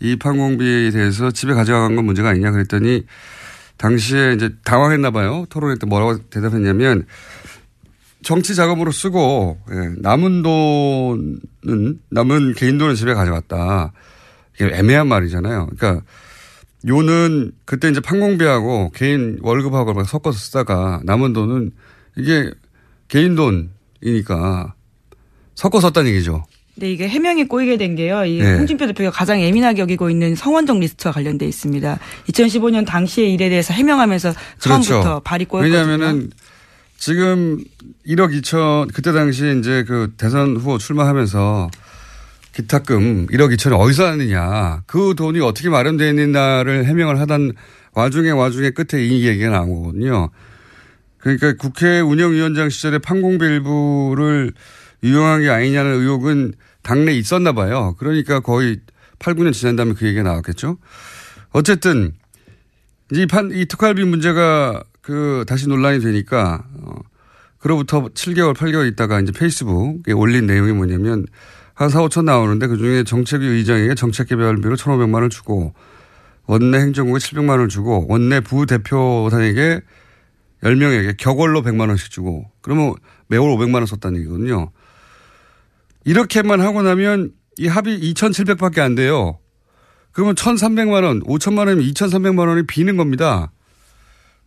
이 0.00 0.16
판공비에 0.16 0.90
대해서 0.90 1.30
집에 1.30 1.54
가져간 1.54 1.94
건 1.94 2.04
문제가 2.04 2.30
아니냐 2.30 2.50
그랬더니 2.50 3.06
당시에 3.76 4.32
이제 4.32 4.50
당황했나 4.64 5.10
봐요. 5.10 5.46
토론회 5.48 5.76
때 5.76 5.86
뭐라고 5.86 6.18
대답했냐면 6.28 7.06
정치 8.22 8.54
자금으로 8.54 8.90
쓰고 8.92 9.58
예, 9.70 9.94
남은 9.98 10.42
돈은 10.42 12.00
남은 12.10 12.54
개인 12.54 12.78
돈은 12.78 12.94
집에 12.94 13.14
가져갔다. 13.14 13.92
이게 14.54 14.70
애매한 14.74 15.06
말이잖아요. 15.06 15.68
그러니까 15.76 16.04
요는 16.86 17.52
그때 17.64 17.88
이제 17.88 18.00
판공비하고 18.00 18.90
개인 18.94 19.38
월급하고 19.40 20.04
섞어서 20.04 20.38
쓰다가 20.38 21.00
남은 21.04 21.32
돈은 21.32 21.72
이게 22.16 22.50
개인 23.08 23.34
돈이니까 23.34 24.74
섞어 25.54 25.80
썼다는 25.80 26.10
얘기죠. 26.10 26.44
네, 26.74 26.90
이게 26.90 27.06
해명이 27.06 27.44
꼬이게 27.48 27.76
된 27.76 27.96
게요. 27.96 28.24
이 28.24 28.38
네. 28.38 28.56
홍준표 28.56 28.86
대표가 28.86 29.10
가장 29.10 29.40
예민하게 29.40 29.82
여기고 29.82 30.08
있는 30.08 30.34
성원정 30.34 30.80
리스트와 30.80 31.12
관련돼 31.12 31.46
있습니다. 31.46 31.98
2015년 32.28 32.86
당시의 32.86 33.34
일에 33.34 33.50
대해서 33.50 33.74
해명하면서 33.74 34.32
처음부터 34.58 35.20
발이 35.20 35.44
꼬였거든요. 35.44 35.72
그렇죠. 35.72 35.90
왜냐하면은 35.90 36.30
지금 36.96 37.62
1억 38.06 38.40
2천 38.40 38.92
그때 38.94 39.12
당시에 39.12 39.58
이제 39.58 39.84
그 39.86 40.14
대선 40.16 40.56
후보 40.56 40.78
출마하면서 40.78 41.70
기탁금 42.54 43.26
1억 43.26 43.54
2천이 43.54 43.78
어디서 43.78 44.04
났느냐 44.04 44.82
그 44.86 45.14
돈이 45.16 45.40
어떻게 45.40 45.68
마련되어 45.68 46.08
있느냐를 46.08 46.86
해명을 46.86 47.18
하던 47.20 47.52
와중에 47.92 48.30
와중에 48.30 48.70
끝에 48.70 49.04
이 49.04 49.26
얘기가 49.26 49.50
나오거든요. 49.50 50.30
그러니까 51.22 51.52
국회 51.54 52.00
운영위원장 52.00 52.68
시절에 52.68 52.98
판공비 52.98 53.44
일부를 53.44 54.52
유용한 55.04 55.40
게 55.40 55.50
아니냐는 55.50 56.00
의혹은 56.00 56.52
당내에 56.82 57.14
있었나 57.14 57.52
봐요. 57.52 57.94
그러니까 57.98 58.40
거의 58.40 58.80
8, 59.20 59.34
9년 59.34 59.52
지난 59.52 59.76
다음에 59.76 59.94
그 59.94 60.04
얘기가 60.04 60.24
나왔겠죠. 60.24 60.78
어쨌든 61.52 62.12
이 63.12 63.26
판, 63.26 63.52
이 63.52 63.66
특활비 63.66 64.04
문제가 64.04 64.82
그 65.00 65.44
다시 65.46 65.68
논란이 65.68 66.00
되니까 66.00 66.64
어, 66.80 66.94
그로부터 67.58 68.02
7개월, 68.08 68.54
8개월 68.54 68.90
있다가 68.90 69.20
이제 69.20 69.30
페이스북에 69.30 70.12
올린 70.12 70.46
내용이 70.46 70.72
뭐냐면 70.72 71.26
한 71.74 71.88
4, 71.88 72.00
5천 72.00 72.24
나오는데 72.24 72.66
그 72.66 72.76
중에 72.76 73.04
정책위 73.04 73.46
의장에게 73.46 73.94
정책개발비로 73.94 74.74
1,500만 74.74 75.14
원을 75.14 75.30
주고 75.30 75.72
원내 76.46 76.78
행정국에 76.78 77.18
700만 77.18 77.50
원을 77.50 77.68
주고 77.68 78.06
원내 78.08 78.40
부대표단에게 78.40 79.82
10명에게 80.62 81.16
격월로 81.16 81.62
100만 81.62 81.88
원씩 81.88 82.10
주고 82.10 82.50
그러면 82.60 82.94
매월 83.28 83.50
500만 83.50 83.74
원 83.74 83.86
썼다는 83.86 84.20
얘기거든요. 84.20 84.70
이렇게만 86.04 86.60
하고 86.60 86.82
나면 86.82 87.32
이 87.58 87.66
합이 87.66 88.12
2,700밖에 88.14 88.80
안 88.80 88.94
돼요. 88.94 89.38
그러면 90.12 90.34
1,300만 90.34 91.04
원, 91.04 91.20
5천만 91.22 91.66
원이면 91.68 91.84
2,300만 91.92 92.48
원이 92.48 92.66
비는 92.66 92.96
겁니다. 92.96 93.50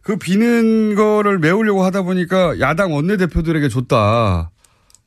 그 0.01 0.17
비는 0.17 0.95
거를 0.95 1.39
메우려고 1.39 1.83
하다 1.83 2.03
보니까 2.03 2.59
야당 2.59 2.93
원내대표들에게 2.93 3.69
줬다. 3.69 4.51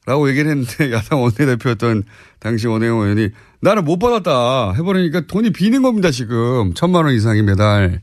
라고 0.06 0.28
얘기를 0.28 0.50
했는데 0.50 0.90
야당 0.92 1.22
원내대표였던 1.22 2.02
당시 2.40 2.66
원혜영 2.66 2.98
의원이 2.98 3.28
나는 3.60 3.84
못 3.84 3.98
받았다 3.98 4.72
해버리니까 4.72 5.26
돈이 5.26 5.50
비는 5.50 5.82
겁니다 5.82 6.10
지금 6.10 6.72
천만 6.74 7.04
원 7.04 7.14
이상이 7.14 7.42
매달. 7.42 8.00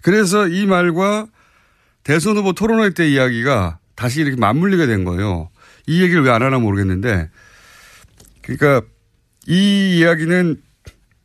그래서 0.00 0.48
이 0.48 0.66
말과 0.66 1.26
대선 2.04 2.36
후보 2.36 2.52
토론회 2.52 2.90
때 2.90 3.08
이야기가 3.08 3.78
다시 3.96 4.20
이렇게 4.20 4.36
맞물리게 4.36 4.86
된 4.86 5.04
거예요. 5.04 5.48
이 5.86 6.02
얘기를 6.02 6.22
왜 6.22 6.30
안 6.30 6.42
하나 6.42 6.58
모르겠는데 6.58 7.30
그러니까 8.42 8.82
이 9.46 9.98
이야기는 9.98 10.60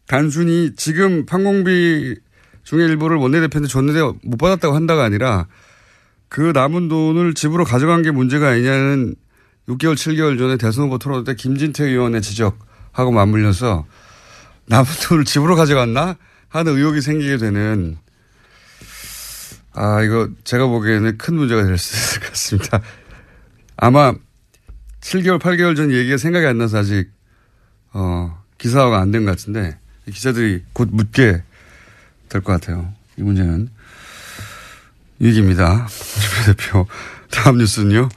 단순히 0.08 0.72
지금 0.76 1.26
판공비 1.26 2.16
중에 2.64 2.86
일부를 2.86 3.18
원내대표한테 3.18 3.68
줬는데 3.68 4.20
못 4.24 4.38
받았다고 4.38 4.76
한다가 4.76 5.04
아니라 5.04 5.48
그 6.30 6.52
남은 6.54 6.88
돈을 6.88 7.34
집으로 7.34 7.64
가져간 7.64 8.04
게 8.04 8.12
문제가 8.12 8.50
아니냐는 8.50 9.16
6개월, 9.68 9.96
7개월 9.96 10.38
전에 10.38 10.58
대선 10.58 10.86
후보 10.86 10.98
토론 10.98 11.24
때 11.24 11.36
김진태 11.36 11.86
의원의 11.86 12.22
지적하고 12.22 13.12
맞물려서 13.12 13.86
남은 14.68 14.86
돈을 15.08 15.26
집으로 15.26 15.56
가져갔나 15.56 16.18
하는 16.48 16.78
의혹이 16.78 17.02
생기게 17.02 17.38
되는 17.38 17.98
아, 19.82 20.02
이거 20.04 20.28
제가 20.44 20.68
보기에는 20.68 21.18
큰 21.18 21.36
문제가 21.36 21.64
될 21.64 21.78
수 21.78 21.96
있을 21.96 22.20
것 22.20 22.28
같습니다. 22.32 22.82
아마 23.78 24.14
7개월, 25.00 25.40
8개월 25.40 25.78
전 25.78 25.90
얘기가 25.94 26.18
생각이 26.18 26.46
안 26.46 26.58
나서 26.58 26.80
아직, 26.80 27.10
어, 27.94 28.38
기사화가 28.58 29.00
안 29.00 29.12
된 29.14 29.24
것 29.26 29.32
같은데 29.32 29.78
기자들이 30.12 30.64
곧 30.74 30.90
묻게 30.92 31.42
될 32.28 32.42
것 32.42 32.52
같아요. 32.60 32.94
이 33.18 33.22
문제는. 33.22 33.70
위기입니다. 35.20 35.88
주표 35.88 36.54
대표. 36.54 36.88
다음 37.32 37.58
뉴스는요. 37.58 38.10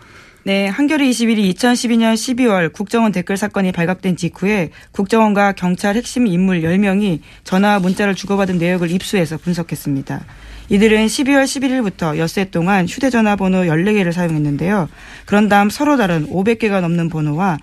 네, 0.44 0.66
한겨레 0.66 1.04
21이 1.08 1.54
2012년 1.54 2.14
12월 2.14 2.72
국정원 2.72 3.12
댓글 3.12 3.36
사건이 3.36 3.70
발각된 3.70 4.16
직후에 4.16 4.70
국정원과 4.90 5.52
경찰 5.52 5.94
핵심 5.94 6.26
인물 6.26 6.62
10명이 6.62 7.20
전화와 7.44 7.78
문자를 7.78 8.16
주고받은 8.16 8.58
내역을 8.58 8.90
입수해서 8.90 9.36
분석했습니다. 9.38 10.24
이들은 10.68 11.06
12월 11.06 11.44
11일부터 11.44 12.16
엿새 12.18 12.46
동안 12.46 12.86
휴대전화 12.86 13.36
번호 13.36 13.58
14개를 13.62 14.12
사용했는데요. 14.12 14.88
그런 15.26 15.48
다음 15.48 15.70
서로 15.70 15.96
다른 15.96 16.26
500개가 16.28 16.80
넘는 16.80 17.08
번호와 17.08 17.58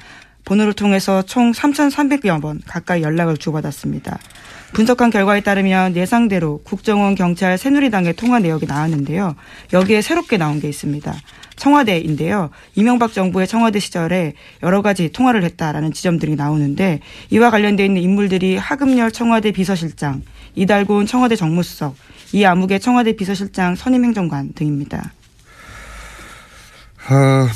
번호를 0.46 0.74
통해서 0.74 1.22
총 1.22 1.52
3,300여 1.52 2.42
번 2.42 2.62
가까이 2.66 3.02
연락을 3.02 3.38
주고받았습니다. 3.38 4.20
분석한 4.74 5.10
결과에 5.10 5.42
따르면 5.42 5.96
예상대로 5.96 6.62
국정원, 6.64 7.16
경찰, 7.16 7.58
새누리당의 7.58 8.14
통화 8.14 8.40
내역이 8.40 8.68
나왔는데요. 8.68 9.36
여기에 9.74 10.02
새롭게 10.02 10.38
나온 10.38 10.60
게 10.60 10.70
있습니다. 10.70 11.14
청와대인데요. 11.56 12.52
이명박 12.76 13.12
정부의 13.12 13.48
청와대 13.48 13.80
시절에 13.80 14.34
여러 14.64 14.82
가지 14.82 15.12
통화를 15.12 15.44
했다라는 15.44 15.92
지점들이 15.92 16.36
나오는데 16.36 17.00
이와 17.32 17.50
관련되어 17.52 17.86
있는 17.86 18.02
인물들이 18.02 18.58
하금열 18.58 19.12
청와대 19.12 19.52
비서실장, 19.52 20.22
이달곤 20.56 21.06
청와대 21.06 21.36
정무수석, 21.36 21.96
이아무개 22.32 22.80
청와대 22.80 23.16
비서실장 23.16 23.76
선임 23.76 24.06
행정관 24.06 24.54
등입니다. 24.54 25.12
아, 27.08 27.50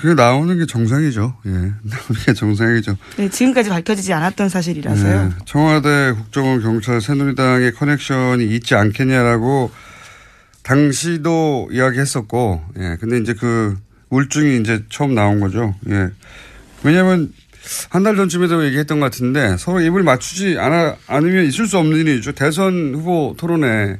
그게 0.00 0.14
나오는 0.14 0.56
게 0.56 0.66
정상이죠. 0.66 1.36
예. 1.46 1.50
나오는 1.50 2.24
게 2.24 2.32
정상이죠. 2.32 2.96
네, 3.16 3.28
지금까지 3.28 3.70
밝혀지지 3.70 4.12
않았던 4.12 4.48
사실이라서요. 4.48 5.28
네, 5.28 5.34
청와대, 5.44 6.12
국정원, 6.12 6.62
경찰, 6.62 7.00
새누리당의 7.00 7.72
커넥션이 7.74 8.44
있지 8.54 8.76
않겠냐라고 8.76 9.72
당시도 10.62 11.70
이야기했었고, 11.72 12.62
예. 12.78 12.96
근데 13.00 13.18
이제 13.18 13.34
그 13.34 13.76
울증이 14.10 14.60
이제 14.60 14.84
처음 14.88 15.14
나온 15.14 15.40
거죠. 15.40 15.74
예. 15.88 16.10
왜냐면 16.84 17.32
한 17.90 18.02
달 18.02 18.16
전쯤에도 18.16 18.64
얘기했던 18.66 19.00
것 19.00 19.06
같은데 19.06 19.56
서로 19.58 19.80
입을 19.80 20.02
맞추지 20.02 20.58
않아, 20.58 20.96
않으면 21.06 21.44
있을 21.46 21.66
수 21.66 21.78
없는 21.78 21.96
일이죠. 21.98 22.32
대선 22.32 22.94
후보 22.94 23.34
토론회 23.38 23.98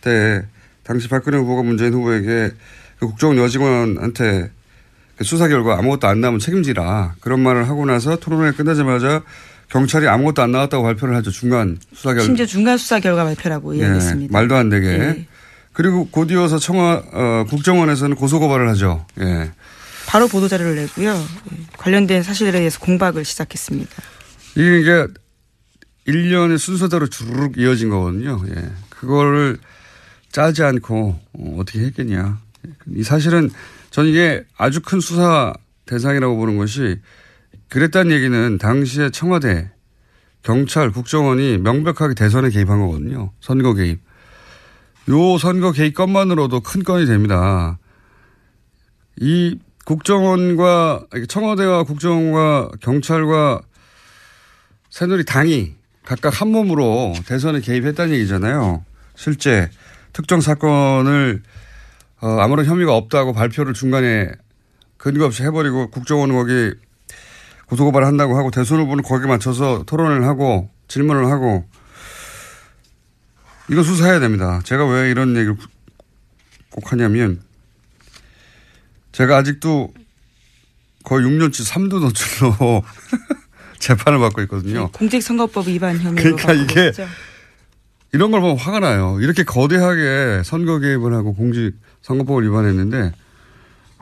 때 0.00 0.42
당시 0.84 1.08
박근혜 1.08 1.38
후보가 1.38 1.62
문재인 1.62 1.92
후보에게 1.94 2.50
그 3.00 3.06
국정원 3.06 3.38
여직원한테 3.38 4.50
그 5.16 5.24
수사 5.24 5.48
결과 5.48 5.78
아무것도 5.78 6.06
안 6.06 6.20
나오면 6.20 6.38
책임지라 6.40 7.14
그런 7.20 7.40
말을 7.40 7.68
하고 7.68 7.84
나서 7.86 8.16
토론회 8.16 8.52
끝나자마자 8.52 9.22
경찰이 9.68 10.06
아무것도 10.08 10.40
안 10.42 10.52
나왔다고 10.52 10.82
발표를 10.84 11.14
하죠. 11.16 11.30
중간 11.30 11.78
수사 11.92 12.10
결과. 12.10 12.22
심지어 12.24 12.46
중간 12.46 12.78
수사 12.78 13.00
결과 13.00 13.24
발표라고 13.24 13.74
예, 13.76 13.80
이야기했습니다. 13.80 14.32
말도 14.32 14.54
안 14.56 14.68
되게. 14.70 14.86
예. 14.88 15.26
그리고 15.72 16.08
곧이어서 16.08 16.58
청와 16.58 17.02
어, 17.12 17.44
국정원에서는 17.48 18.16
고소 18.16 18.40
고발을 18.40 18.68
하죠. 18.70 19.04
예. 19.20 19.50
바로 20.08 20.26
보도 20.26 20.48
자료를 20.48 20.74
내고요. 20.74 21.12
예, 21.12 21.66
관련된 21.76 22.22
사실에 22.22 22.50
대해서 22.50 22.80
공박을 22.80 23.26
시작했습니다. 23.26 23.90
이게 24.56 24.80
이게 24.80 25.06
1년의 26.06 26.56
순서대로 26.56 27.08
주르륵 27.08 27.58
이어진 27.58 27.90
거거든요. 27.90 28.42
예. 28.48 28.72
그거를 28.88 29.58
짜지 30.32 30.62
않고 30.62 31.20
어, 31.34 31.56
어떻게 31.58 31.80
했겠냐. 31.80 32.40
이 32.96 33.02
사실은 33.02 33.50
저는 33.90 34.08
이게 34.08 34.44
아주 34.56 34.80
큰 34.80 35.00
수사 35.00 35.52
대상이라고 35.84 36.38
보는 36.38 36.56
것이 36.56 36.98
그랬다는 37.68 38.10
얘기는 38.10 38.56
당시에 38.56 39.10
청와대, 39.10 39.70
경찰, 40.42 40.90
국정원이 40.90 41.58
명백하게 41.58 42.14
대선에 42.14 42.48
개입한 42.48 42.80
거거든요. 42.80 43.30
선거 43.40 43.74
개입. 43.74 44.00
요 45.10 45.36
선거 45.36 45.72
개입 45.72 45.94
건만으로도 45.94 46.60
큰 46.60 46.82
건이 46.82 47.04
됩니다. 47.04 47.78
이 49.20 49.58
국정원과 49.88 51.06
청와대와 51.28 51.84
국정원과 51.84 52.72
경찰과 52.82 53.62
새누리 54.90 55.24
당이 55.24 55.76
각각 56.04 56.42
한 56.42 56.48
몸으로 56.48 57.14
대선에 57.24 57.60
개입했다는 57.60 58.12
얘기잖아요. 58.16 58.84
실제 59.14 59.70
특정 60.12 60.42
사건을 60.42 61.42
어, 62.20 62.28
아무런 62.38 62.66
혐의가 62.66 62.94
없다고 62.94 63.32
발표를 63.32 63.72
중간에 63.72 64.30
근거 64.98 65.24
없이 65.24 65.42
해버리고 65.42 65.88
국정원은 65.88 66.34
거기 66.34 66.74
고소고발을 67.68 68.06
한다고 68.06 68.36
하고 68.36 68.50
대선 68.50 68.80
후보는 68.80 69.02
거기에 69.02 69.26
맞춰서 69.26 69.84
토론을 69.86 70.26
하고 70.26 70.68
질문을 70.88 71.30
하고 71.30 71.64
이거 73.70 73.82
수사해야 73.82 74.20
됩니다. 74.20 74.60
제가 74.64 74.86
왜 74.86 75.10
이런 75.10 75.30
얘기를 75.30 75.56
꼭 76.68 76.92
하냐면 76.92 77.47
제가 79.18 79.38
아직도 79.38 79.92
거의 81.02 81.26
6년치 81.26 81.68
3도 81.68 81.98
노출로 81.98 82.84
재판을 83.80 84.20
받고 84.20 84.42
있거든요. 84.42 84.90
공직선거법 84.92 85.66
위반 85.66 85.98
혐의로 85.98 86.36
그러니까 86.36 86.52
이게 86.52 86.88
있죠. 86.90 87.04
이런 88.12 88.30
걸 88.30 88.40
보면 88.40 88.56
화가 88.56 88.78
나요. 88.78 89.18
이렇게 89.20 89.42
거대하게 89.42 90.42
선거 90.44 90.78
개입을 90.78 91.14
하고 91.14 91.34
공직 91.34 91.72
선거법을 92.02 92.44
위반했는데 92.46 93.12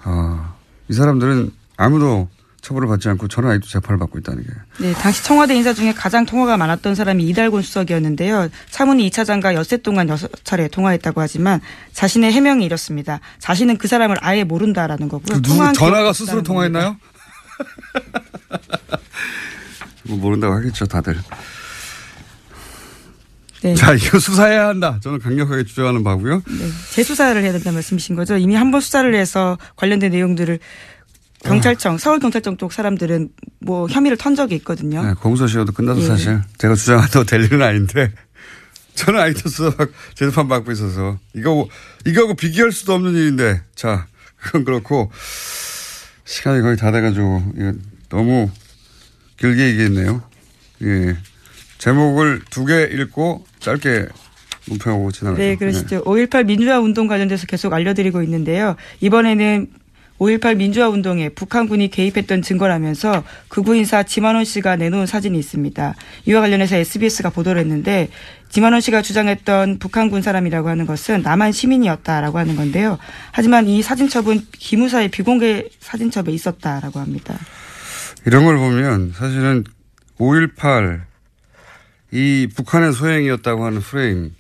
아, 0.03 0.55
이 0.91 0.93
사람들은 0.93 1.51
아무도 1.79 2.29
처벌을 2.67 2.89
받지 2.89 3.09
않고 3.09 3.29
저는 3.29 3.49
아직도 3.51 3.69
재판을 3.69 3.97
받고 4.01 4.19
있다는 4.19 4.43
게. 4.43 4.49
네, 4.81 4.93
당시 4.95 5.23
청와대 5.23 5.55
인사 5.55 5.73
중에 5.73 5.95
가장 5.95 6.27
통화가 6.27 6.57
많았던 6.57 6.97
사람이 6.97 7.23
이달곤 7.29 7.63
수석이었는데요. 7.63 8.49
차문희 8.71 9.09
2차장과 9.11 9.55
엿새 9.55 9.77
동안 9.77 10.09
여섯 10.09 10.29
차례 10.43 10.67
통화했다고 10.67 11.21
하지만 11.21 11.61
자신의 11.93 12.33
해명이 12.33 12.65
이렇습니다. 12.65 13.21
자신은 13.39 13.77
그 13.79 13.87
사람을 13.87 14.17
아예 14.21 14.43
모른다라는 14.43 15.09
거고요. 15.09 15.37
그 15.37 15.43
누구 15.43 15.73
전화가 15.75 16.13
스스로 16.13 16.43
통화했나요? 16.43 16.97
뭐 20.05 20.19
모른다고 20.19 20.55
하겠죠, 20.55 20.87
다들. 20.87 21.17
네. 23.63 23.75
자, 23.75 23.95
이거 23.95 24.19
수사해야 24.19 24.69
한다. 24.69 24.99
저는 25.03 25.19
강력하게 25.19 25.65
주장하는 25.65 26.05
바고요. 26.05 26.43
네, 26.47 26.69
재수사를 26.93 27.43
해야 27.43 27.53
된다는 27.53 27.75
말씀이신 27.75 28.15
거죠. 28.17 28.37
이미 28.37 28.55
한 28.55 28.71
번 28.71 28.81
수사를 28.81 29.13
해서 29.15 29.59
관련된 29.77 30.13
내용들을 30.13 30.59
경찰청, 31.49 31.99
서울 31.99 32.19
경찰청 32.19 32.57
쪽 32.57 32.73
사람들은 32.73 33.29
뭐 33.61 33.87
혐의를 33.89 34.17
턴 34.17 34.35
적이 34.35 34.57
있거든요. 34.57 35.03
네, 35.05 35.15
공소시효도 35.15 35.73
끝나서 35.73 36.01
예. 36.03 36.07
사실 36.07 36.41
제가 36.59 36.75
주장한다고 36.75 37.25
될 37.25 37.45
일은 37.45 37.63
아닌데 37.63 38.13
저는 38.95 39.35
수사 39.35 39.71
재판 40.15 40.49
받고 40.49 40.73
있어서 40.73 41.19
이거 41.35 41.69
이거하고 42.05 42.35
비교할 42.35 42.73
수도 42.73 42.95
없는 42.95 43.15
일인데 43.15 43.63
자 43.75 44.07
그건 44.37 44.65
그렇고 44.65 45.11
시간이 46.25 46.63
거의 46.63 46.77
다 46.77 46.91
돼가지고 46.91 47.43
너무 48.09 48.51
길게 49.39 49.69
얘기했네요. 49.69 50.23
예 50.83 51.17
제목을 51.79 52.41
두 52.51 52.65
개 52.67 52.83
읽고 52.85 53.45
짧게 53.61 54.07
논평하고 54.69 55.13
지나가죠. 55.13 55.41
네, 55.43 55.57
그러시죠. 55.57 56.03
5.18 56.05 56.47
민주화 56.47 56.81
운동 56.81 57.07
관련돼서 57.07 57.47
계속 57.47 57.73
알려드리고 57.73 58.23
있는데요. 58.23 58.75
이번에는 59.01 59.69
5.18 60.19 60.57
민주화 60.57 60.89
운동에 60.89 61.29
북한군이 61.29 61.91
개입했던 61.91 62.43
증거라면서 62.43 63.25
극우 63.49 63.75
인사 63.77 64.03
지만원 64.03 64.45
씨가 64.45 64.77
내놓은 64.77 65.07
사진이 65.07 65.39
있습니다. 65.39 65.95
이와 66.27 66.41
관련해서 66.41 66.77
SBS가 66.77 67.31
보도를 67.31 67.61
했는데 67.61 68.09
지만원 68.49 68.81
씨가 68.81 69.03
주장했던 69.03 69.79
북한군 69.79 70.23
사람이라고 70.23 70.69
하는 70.69 70.87
것은 70.87 71.23
남한 71.23 71.53
시민이었다라고 71.53 72.39
하는 72.39 72.57
건데요. 72.57 72.99
하지만 73.33 73.67
이 73.67 73.83
사진첩은 73.83 74.47
기무사의 74.53 75.09
비공개 75.09 75.69
사진첩에 75.81 76.33
있었다라고 76.33 77.01
합니다. 77.01 77.39
이런 78.25 78.45
걸 78.45 78.57
보면 78.57 79.13
사실은 79.15 79.65
5.18 80.19 81.03
이 82.13 82.49
북한의 82.55 82.93
소행이었다고 82.93 83.65
하는 83.65 83.81
프레임 83.81 84.35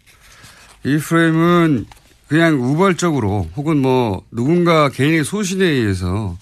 이 0.85 0.97
프레임은 0.99 1.87
그냥 2.29 2.61
우발적으로 2.61 3.49
혹은 3.57 3.79
뭐 3.81 4.23
누군가 4.31 4.89
개인의 4.89 5.25
소신에 5.25 5.65
의해서 5.65 6.37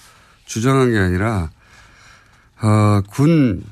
주장한 0.46 0.92
게 0.92 0.98
아니라 0.98 1.50
어, 2.62 3.00
군 3.10 3.62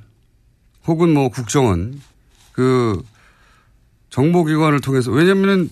혹은 0.87 1.14
뭐 1.14 1.29
국정원 1.31 2.01
그 2.53 3.03
정보기관을 4.11 4.81
통해서 4.81 5.11
왜냐면은 5.11 5.70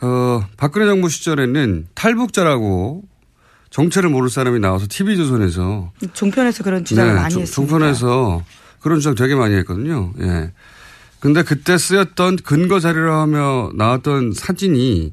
어, 0.00 0.42
박근혜 0.56 0.86
정부 0.86 1.08
시절에는 1.08 1.88
탈북자라고 1.94 3.02
정체를 3.70 4.08
모를 4.08 4.30
사람이 4.30 4.60
나와서 4.60 4.86
TV조선에서 4.88 5.92
종편에서 6.14 6.62
그런 6.64 6.84
주장을 6.84 7.12
네, 7.14 7.20
많이 7.20 7.34
종- 7.34 7.42
했습니다. 7.42 7.70
종편에서 7.72 8.44
그런 8.80 8.98
주장 9.00 9.14
되게 9.14 9.34
많이 9.34 9.54
했거든요. 9.56 10.12
예. 10.20 10.52
근데 11.20 11.42
그때 11.42 11.76
쓰였던 11.76 12.36
근거 12.44 12.80
자료로 12.80 13.14
하며 13.14 13.70
나왔던 13.74 14.32
사진이 14.34 15.12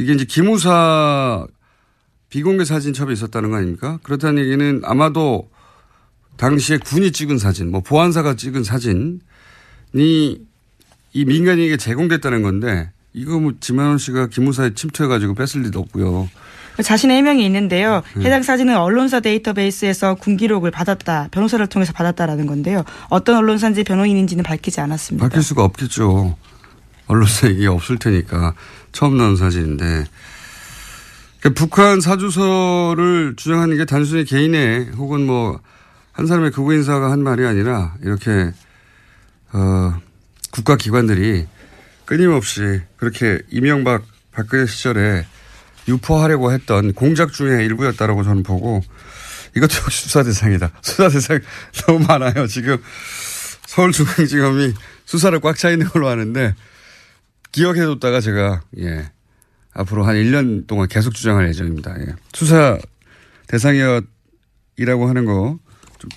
이게 0.00 0.12
이제 0.14 0.24
기무사 0.24 1.46
비공개 2.30 2.64
사진첩에 2.64 3.12
있었다는 3.12 3.50
거 3.50 3.56
아닙니까? 3.56 3.98
그렇다는 4.02 4.42
얘기는 4.42 4.80
아마도 4.84 5.50
당시에 6.36 6.78
군이 6.78 7.12
찍은 7.12 7.38
사진, 7.38 7.70
뭐 7.70 7.80
보안사가 7.80 8.34
찍은 8.34 8.64
사진이 8.64 9.20
이 11.12 11.24
민간인에게 11.24 11.76
제공됐다는 11.76 12.42
건데 12.42 12.90
이거 13.12 13.38
뭐 13.38 13.52
지만원 13.60 13.98
씨가 13.98 14.28
기무사에 14.28 14.74
침투해가지고 14.74 15.34
뺐을 15.34 15.64
리도 15.64 15.80
없고요. 15.80 16.30
자신의 16.82 17.18
해명이 17.18 17.44
있는데요. 17.44 18.02
음. 18.16 18.22
해당 18.22 18.42
사진은 18.42 18.76
언론사 18.76 19.20
데이터베이스에서 19.20 20.14
군 20.14 20.36
기록을 20.36 20.70
받았다, 20.70 21.28
변호사를 21.30 21.66
통해서 21.66 21.92
받았다라는 21.92 22.46
건데요. 22.46 22.84
어떤 23.10 23.36
언론사인지 23.36 23.84
변호인인지는 23.84 24.44
밝히지 24.44 24.80
않았습니다. 24.80 25.28
밝힐 25.28 25.42
수가 25.42 25.64
없겠죠. 25.64 26.36
언론사 27.08 27.48
얘기 27.48 27.66
없을 27.66 27.98
테니까 27.98 28.54
처음 28.92 29.16
나온 29.16 29.36
사진인데 29.36 30.04
그러니까 31.40 31.58
북한 31.58 32.00
사주서를 32.00 33.34
주장하는 33.36 33.76
게 33.76 33.84
단순히 33.84 34.24
개인의 34.24 34.90
혹은 34.96 35.26
뭐 35.26 35.60
한 36.20 36.26
사람의 36.26 36.50
극우 36.50 36.74
인사가 36.74 37.10
한 37.10 37.22
말이 37.22 37.46
아니라 37.46 37.94
이렇게 38.02 38.52
어 39.52 39.98
국가 40.50 40.76
기관들이 40.76 41.46
끊임없이 42.04 42.82
그렇게 42.98 43.40
이명박 43.50 44.04
박근혜 44.30 44.66
시절에 44.66 45.24
유포하려고 45.88 46.52
했던 46.52 46.92
공작 46.92 47.32
중의 47.32 47.64
일부였다라고 47.64 48.22
저는 48.22 48.42
보고 48.42 48.82
이것도 49.56 49.76
역시 49.84 50.02
수사 50.02 50.22
대상이다. 50.22 50.72
수사 50.82 51.08
대상 51.08 51.40
너무 51.86 52.04
많아요. 52.06 52.46
지금 52.46 52.76
서울중앙지검이 53.66 54.74
수사를 55.06 55.40
꽉 55.40 55.56
차 55.56 55.70
있는 55.70 55.88
걸로 55.88 56.08
아는데 56.08 56.54
기억해뒀다가 57.52 58.20
제가 58.20 58.62
예 58.78 59.10
앞으로 59.72 60.04
한 60.04 60.16
1년 60.16 60.66
동안 60.66 60.88
계속 60.88 61.14
주장할 61.14 61.48
예정입니다. 61.48 61.94
예. 62.00 62.14
수사 62.32 62.78
대상이라고 63.48 64.04
하는 65.08 65.24
거좀 65.24 66.10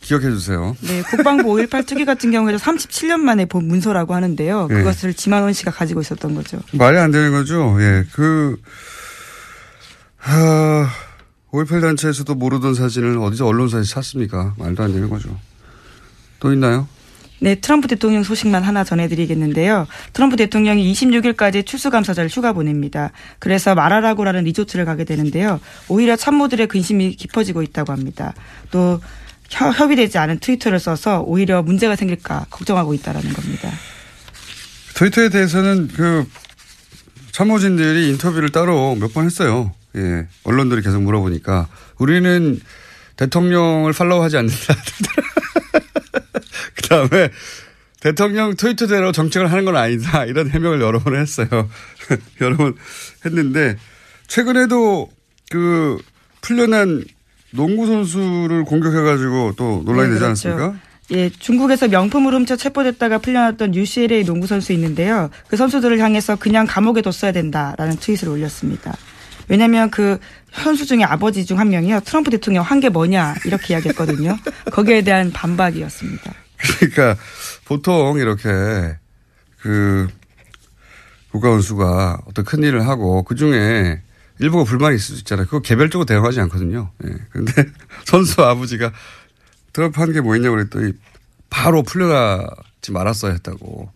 기억해 0.00 0.30
주세요. 0.30 0.76
네, 0.80 1.02
국방부 1.02 1.54
5.18 1.54 1.86
특위 1.86 2.04
같은 2.04 2.30
경우에도 2.30 2.58
37년 2.58 3.20
만에 3.20 3.46
본 3.46 3.66
문서라고 3.66 4.14
하는데요. 4.14 4.68
네. 4.68 4.74
그것을 4.76 5.14
지만원 5.14 5.52
씨가 5.52 5.70
가지고 5.70 6.00
있었던 6.02 6.34
거죠. 6.34 6.60
말이 6.72 6.98
안 6.98 7.10
되는 7.10 7.32
거죠. 7.32 7.76
예, 7.80 8.04
그, 8.12 8.60
하, 10.16 10.88
5.18 11.50 11.80
단체에서도 11.80 12.34
모르던 12.34 12.74
사진을 12.74 13.18
어디서 13.18 13.46
언론사에서 13.46 13.88
찾습니까? 13.88 14.54
말도 14.58 14.82
안 14.82 14.92
되는 14.92 15.08
거죠. 15.08 15.36
또 16.40 16.52
있나요? 16.52 16.86
네, 17.44 17.56
트럼프 17.56 17.88
대통령 17.88 18.22
소식만 18.22 18.62
하나 18.62 18.84
전해드리겠는데요. 18.84 19.86
트럼프 20.14 20.36
대통령이 20.36 20.90
26일까지 20.94 21.66
출수감사절 21.66 22.28
휴가 22.28 22.54
보냅니다. 22.54 23.10
그래서 23.38 23.74
마라라고라는 23.74 24.44
리조트를 24.44 24.86
가게 24.86 25.04
되는데요. 25.04 25.60
오히려 25.88 26.16
참모들의 26.16 26.66
근심이 26.68 27.14
깊어지고 27.16 27.60
있다고 27.60 27.92
합니다. 27.92 28.32
또 28.70 28.98
협- 29.50 29.78
협의되지 29.78 30.16
않은 30.16 30.38
트위터를 30.38 30.80
써서 30.80 31.20
오히려 31.20 31.62
문제가 31.62 31.96
생길까 31.96 32.46
걱정하고 32.48 32.94
있다라는 32.94 33.34
겁니다. 33.34 33.70
트위터에 34.94 35.28
대해서는 35.28 35.88
그 35.92 36.24
참모진들이 37.32 38.08
인터뷰를 38.08 38.48
따로 38.52 38.94
몇 38.94 39.12
번 39.12 39.26
했어요. 39.26 39.70
예. 39.96 40.26
언론들이 40.44 40.80
계속 40.80 41.02
물어보니까 41.02 41.68
우리는 41.98 42.58
대통령을 43.16 43.92
팔로우하지 43.92 44.38
않는다. 44.38 44.74
그 46.84 46.88
다음에 46.88 47.30
대통령 48.00 48.54
트위터대로 48.54 49.12
정책을 49.12 49.50
하는 49.50 49.64
건 49.64 49.76
아니다. 49.76 50.24
이런 50.26 50.50
해명을 50.50 50.80
여러 50.80 50.98
번 50.98 51.16
했어요. 51.16 51.48
여러 52.42 52.56
번 52.56 52.74
했는데 53.24 53.76
최근에도 54.26 55.10
그 55.50 55.98
풀려난 56.42 57.02
농구 57.52 57.86
선수를 57.86 58.64
공격해가지고 58.64 59.54
또 59.56 59.82
논란이 59.86 60.08
네, 60.08 60.14
되지 60.14 60.20
그렇죠. 60.24 60.48
않았습니까? 60.48 60.74
예, 61.12 61.30
중국에서 61.30 61.88
명품을 61.88 62.34
훔쳐 62.34 62.56
체포됐다가 62.56 63.18
풀려났던 63.18 63.74
UCLA 63.74 64.24
농구 64.24 64.46
선수 64.46 64.72
있는데요. 64.72 65.30
그 65.48 65.56
선수들을 65.56 65.98
향해서 66.00 66.36
그냥 66.36 66.66
감옥에 66.66 67.02
뒀어야 67.02 67.30
된다라는 67.32 67.96
트윗을 67.96 68.28
올렸습니다. 68.28 68.94
왜냐하면 69.48 69.90
그 69.90 70.18
선수 70.52 70.86
중에 70.86 71.02
아버지 71.04 71.44
중 71.44 71.58
한 71.58 71.68
명이요 71.70 72.00
트럼프 72.00 72.30
대통령 72.30 72.62
한 72.64 72.80
게 72.80 72.88
뭐냐 72.88 73.34
이렇게 73.44 73.74
이야기했거든요. 73.74 74.36
거기에 74.72 75.02
대한 75.02 75.30
반박이었습니다. 75.32 76.32
그러니까 76.78 77.16
보통 77.64 78.18
이렇게 78.18 78.96
그 79.60 80.08
국가원수가 81.32 82.22
어떤 82.26 82.44
큰 82.44 82.62
일을 82.62 82.86
하고 82.86 83.22
그 83.22 83.34
중에 83.34 84.02
일부가 84.38 84.64
불만이 84.64 84.96
있을 84.96 85.14
수 85.16 85.20
있잖아요. 85.20 85.46
그거 85.46 85.60
개별적으로 85.60 86.06
대응하지 86.06 86.40
않거든요. 86.42 86.90
예. 87.06 87.10
그런데 87.30 87.52
선수 88.04 88.42
아버지가 88.42 88.92
트럼프 89.72 90.00
한 90.00 90.12
게 90.12 90.20
뭐 90.20 90.36
있냐고 90.36 90.56
그랬더니 90.56 90.92
바로 91.50 91.82
풀려가지 91.82 92.92
말았어야 92.92 93.32
했다고. 93.32 93.90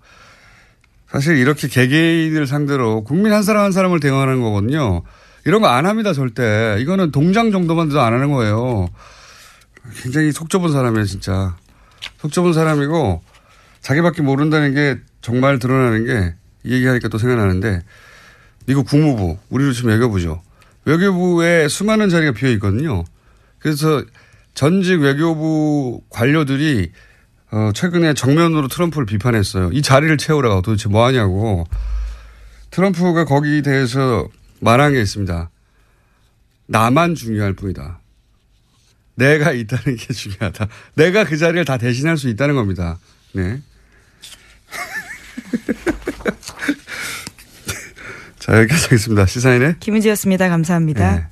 사실 1.11 1.39
이렇게 1.39 1.69
개개인을 1.69 2.47
상대로 2.47 3.03
국민 3.03 3.33
한 3.33 3.43
사람 3.43 3.65
한 3.65 3.73
사람을 3.73 3.99
대응하는 4.01 4.41
거거든요. 4.43 5.03
이런 5.45 5.63
거 5.63 5.69
안 5.69 5.87
합니다, 5.87 6.13
절대. 6.13 6.77
이거는 6.81 7.11
동장 7.13 7.51
정도만 7.51 7.89
도안 7.89 8.13
하는 8.13 8.31
거예요. 8.31 8.89
굉장히 10.03 10.33
속 10.33 10.51
좁은 10.51 10.71
사람이에요, 10.73 11.07
진짜. 11.07 11.57
속 12.19 12.33
좁은 12.33 12.53
사람이고 12.53 13.23
자기밖에 13.81 14.23
모른다는 14.23 14.75
게 14.75 14.99
정말 15.21 15.59
드러나는 15.59 16.05
게이 16.05 16.75
얘기하니까 16.75 17.09
또 17.09 17.19
생각나는데 17.19 17.83
미국 18.67 18.87
국무부, 18.87 19.39
우리로 19.51 19.73
치면 19.73 19.95
외교부죠. 19.95 20.43
외교부에 20.85 21.69
수많은 21.69 22.09
자리가 22.09 22.33
비어 22.33 22.51
있거든요. 22.53 23.05
그래서 23.59 24.05
전직 24.55 25.01
외교부 25.01 26.03
관료들이 26.11 26.93
어, 27.51 27.71
최근에 27.75 28.13
정면으로 28.15 28.69
트럼프를 28.69 29.07
비판했어요. 29.07 29.71
이 29.73 29.81
자리를 29.81 30.17
채우라고 30.19 30.61
도대체 30.63 30.89
뭐 30.89 31.07
하냐고. 31.07 31.67
트럼프가 32.71 33.25
거기에 33.25 33.63
대해서 33.63 34.29
말한 34.61 34.93
게 34.93 35.01
있습니다. 35.01 35.51
나만 36.67 37.15
중요할 37.15 37.55
뿐이다. 37.55 38.01
내가 39.19 39.53
있다는 39.53 39.97
게 39.97 40.15
중요하다. 40.15 40.69
내가 40.95 41.25
그 41.25 41.37
자리를 41.37 41.65
다 41.65 41.77
대신할 41.77 42.17
수 42.17 42.29
있다는 42.29 42.55
겁니다. 42.55 43.01
네. 43.33 43.61
자, 48.39 48.57
여기까지 48.59 48.85
하겠습니다. 48.85 49.27
시사인의 49.27 49.81
김은지였습니다. 49.81 50.49
감사합니다. 50.49 51.17
네. 51.17 51.27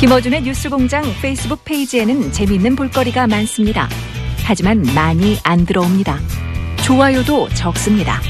김어준의 0.00 0.42
뉴스공장 0.42 1.02
페이스북 1.20 1.64
페이지에는 1.64 2.30
재미있는 2.32 2.76
볼거리가 2.76 3.26
많습니다. 3.26 3.88
하지만 4.44 4.82
많이 4.94 5.38
안 5.44 5.66
들어옵니다. 5.66 6.18
좋아요도 6.84 7.48
적습니다. 7.50 8.22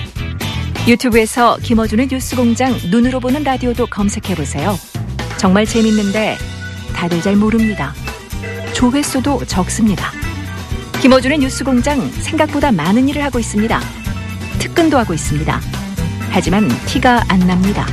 유튜브에서 0.89 1.59
김어준의 1.59 2.09
뉴스공장 2.11 2.77
눈으로 2.91 3.21
보는 3.21 3.45
라디오도 3.45 3.87
검색해보세요. 3.87 4.77
정말 5.41 5.65
재밌는데 5.65 6.37
다들 6.95 7.23
잘 7.23 7.35
모릅니다. 7.35 7.95
조회수도 8.75 9.47
적습니다. 9.47 10.11
김어준의 11.01 11.39
뉴스공장 11.39 12.11
생각보다 12.11 12.71
많은 12.71 13.09
일을 13.09 13.25
하고 13.25 13.39
있습니다. 13.39 13.81
특근도 14.59 14.99
하고 14.99 15.15
있습니다. 15.15 15.61
하지만 16.29 16.69
티가 16.85 17.25
안 17.29 17.39
납니다. 17.39 17.87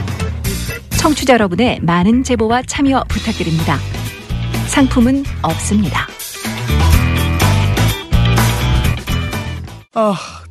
청취자 1.00 1.36
여러분의 1.36 1.80
많은 1.84 2.26
제보와 2.26 2.64
참여 2.64 3.06
부탁드립니다. 3.08 3.78
상품은 4.68 5.24
없습니다. 5.42 6.06
아, 9.94 10.16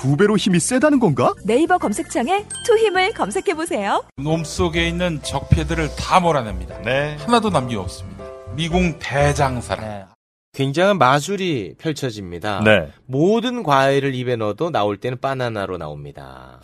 두 0.00 0.16
배로 0.16 0.38
힘이 0.38 0.60
세다는 0.60 0.98
건가? 0.98 1.34
네이버 1.44 1.76
검색창에 1.76 2.46
투 2.64 2.78
힘을 2.78 3.12
검색해 3.12 3.52
보세요. 3.54 4.02
몸 4.16 4.44
속에 4.44 4.88
있는 4.88 5.22
적폐들을 5.22 5.94
다 5.96 6.20
몰아냅니다. 6.20 6.76
하나도 7.18 7.50
남김없습니다. 7.50 8.24
미궁 8.56 8.98
대장사랑. 8.98 10.08
굉장한 10.54 10.96
마술이 10.96 11.74
펼쳐집니다. 11.78 12.62
네. 12.64 12.90
모든 13.06 13.62
과일을 13.62 14.14
입에 14.14 14.36
넣어도 14.36 14.70
나올 14.70 14.96
때는 14.96 15.20
바나나로 15.20 15.76
나옵니다. 15.76 16.60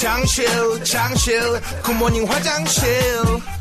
장실 0.00 0.46
장실 0.84 1.40
good 1.82 1.98
morning 1.98 2.26
화장실 2.26 2.88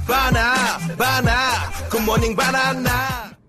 바나 0.08 0.54
바나 0.98 1.70
good 1.90 2.06
morning 2.06 2.36
바나나 2.36 3.30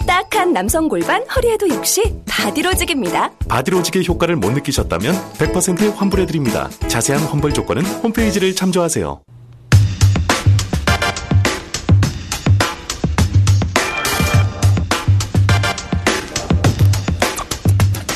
삐딱한 0.00 0.52
남성 0.52 0.88
골반 0.88 1.22
허리에도 1.28 1.68
역시 1.70 2.02
바디로직입니다. 2.28 3.30
바디로직의 3.48 4.06
효과를 4.06 4.36
못 4.36 4.52
느끼셨다면 4.52 5.14
100% 5.34 5.94
환불해드립니다. 5.96 6.68
자세한 6.88 7.22
환불 7.24 7.52
조건은 7.52 7.84
홈페이지를 7.84 8.54
참조하세요. 8.54 9.20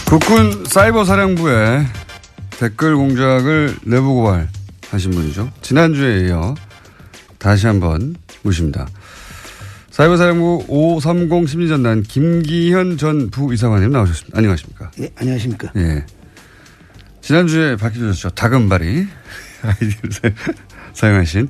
국군 0.06 0.64
사이버 0.66 1.04
사령부에 1.06 1.86
댓글 2.58 2.96
공작을 2.96 3.76
내부 3.84 4.12
고발하신 4.14 5.10
분이죠. 5.10 5.50
지난주에 5.62 6.28
이어 6.28 6.54
다시 7.38 7.66
한번 7.66 8.14
모십니다. 8.42 8.86
사이버 10.02 10.16
사령부 10.16 10.64
530 10.66 11.48
심리전단 11.48 12.02
김기현 12.02 12.98
전 12.98 13.30
부이사관님 13.30 13.92
나오셨습니다. 13.92 14.36
안녕하십니까? 14.36 14.90
네, 14.98 15.08
안녕하십니까? 15.14 15.70
예. 15.76 16.04
지난주에 17.20 17.76
밝혀졌죠. 17.76 18.30
다금바리 18.30 19.06
아이디를 19.62 20.34
사용하신. 20.92 21.48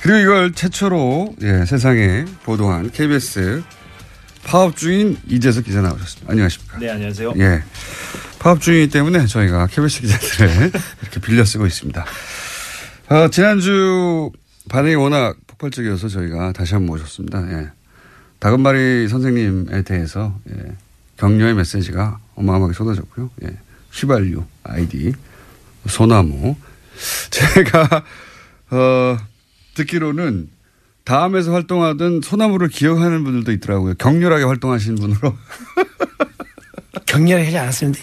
그리고 0.00 0.18
이걸 0.18 0.52
최초로 0.52 1.34
예, 1.42 1.66
세상에 1.66 2.24
보도한 2.44 2.90
KBS 2.90 3.62
파업 4.46 4.78
중인 4.78 5.18
이재석 5.28 5.64
기자 5.64 5.82
나오셨습니다. 5.82 6.32
안녕하십니까? 6.32 6.78
네, 6.78 6.88
안녕하세요. 6.88 7.34
예. 7.36 7.62
파업 8.38 8.62
중이기 8.62 8.88
때문에 8.88 9.26
저희가 9.26 9.66
KBS 9.66 10.00
기자들을 10.00 10.72
이렇게 11.02 11.20
빌려 11.20 11.44
쓰고 11.44 11.66
있습니다. 11.66 12.02
어, 13.10 13.28
지난주 13.28 14.32
반응이 14.70 14.94
워낙 14.94 15.36
폭발적이어서 15.64 16.08
저희가 16.08 16.52
다시 16.52 16.74
한번 16.74 16.88
모셨습니다. 16.88 17.46
예. 17.52 17.70
다금바리 18.38 19.08
선생님에 19.08 19.82
대해서 19.82 20.38
예. 20.50 20.72
격려의 21.16 21.54
메시지가 21.54 22.18
어마어마하게 22.34 22.74
쏟아졌고요. 22.74 23.30
예. 23.44 23.56
휘발유 23.92 24.42
아이디 24.64 25.12
소나무 25.86 26.56
제가 27.30 28.04
어, 28.70 29.16
듣기로는 29.74 30.48
다음에서 31.04 31.52
활동하던 31.52 32.22
소나무를 32.22 32.68
기억하는 32.68 33.24
분들도 33.24 33.52
있더라고요. 33.52 33.94
격렬하게 33.94 34.44
활동하시는 34.44 34.96
분으로. 34.96 35.36
격렬하게 37.06 37.44
하지 37.44 37.58
않았습니다. 37.58 38.00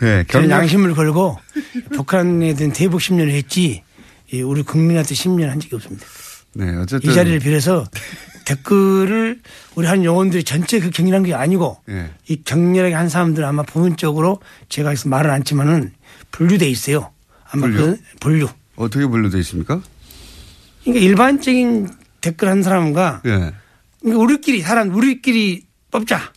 네, 0.00 0.24
저는 0.30 0.50
양심을 0.50 0.94
걸고 0.94 1.38
북한에 1.92 2.54
대한 2.54 2.72
대북 2.72 3.02
심리를 3.02 3.32
했지 3.32 3.82
예, 4.32 4.42
우리 4.42 4.62
국민한테 4.62 5.14
심리를 5.14 5.50
한 5.50 5.60
적이 5.60 5.76
없습니다. 5.76 6.06
네, 6.54 6.76
어쨌든 6.76 7.10
이 7.10 7.14
자리를 7.14 7.38
빌어서 7.40 7.86
댓글을 8.44 9.40
우리 9.74 9.86
한 9.86 10.04
영혼들이 10.04 10.44
전체 10.44 10.80
그 10.80 10.90
격렬한 10.90 11.22
게 11.24 11.34
아니고 11.34 11.78
네. 11.86 12.10
이 12.28 12.42
격렬하게 12.42 12.94
한 12.94 13.08
사람들은 13.08 13.46
아마 13.46 13.62
부분적으로 13.62 14.40
제가 14.68 14.90
여기서 14.90 15.08
말을 15.08 15.30
않지만은 15.30 15.92
분류돼 16.30 16.68
있어요. 16.68 17.12
아마 17.50 17.62
분류? 17.62 17.76
그 17.78 17.98
분류. 18.20 18.48
어떻게 18.76 19.06
분류되어 19.06 19.40
있습니까? 19.40 19.82
그러니까 20.82 21.04
일반적인 21.04 21.88
댓글 22.20 22.48
한 22.48 22.62
사람과 22.62 23.22
예. 23.26 23.52
그러니까 24.00 24.22
우리끼리 24.22 24.62
사람 24.62 24.94
우리끼리 24.94 25.66
뽑자. 25.90 26.32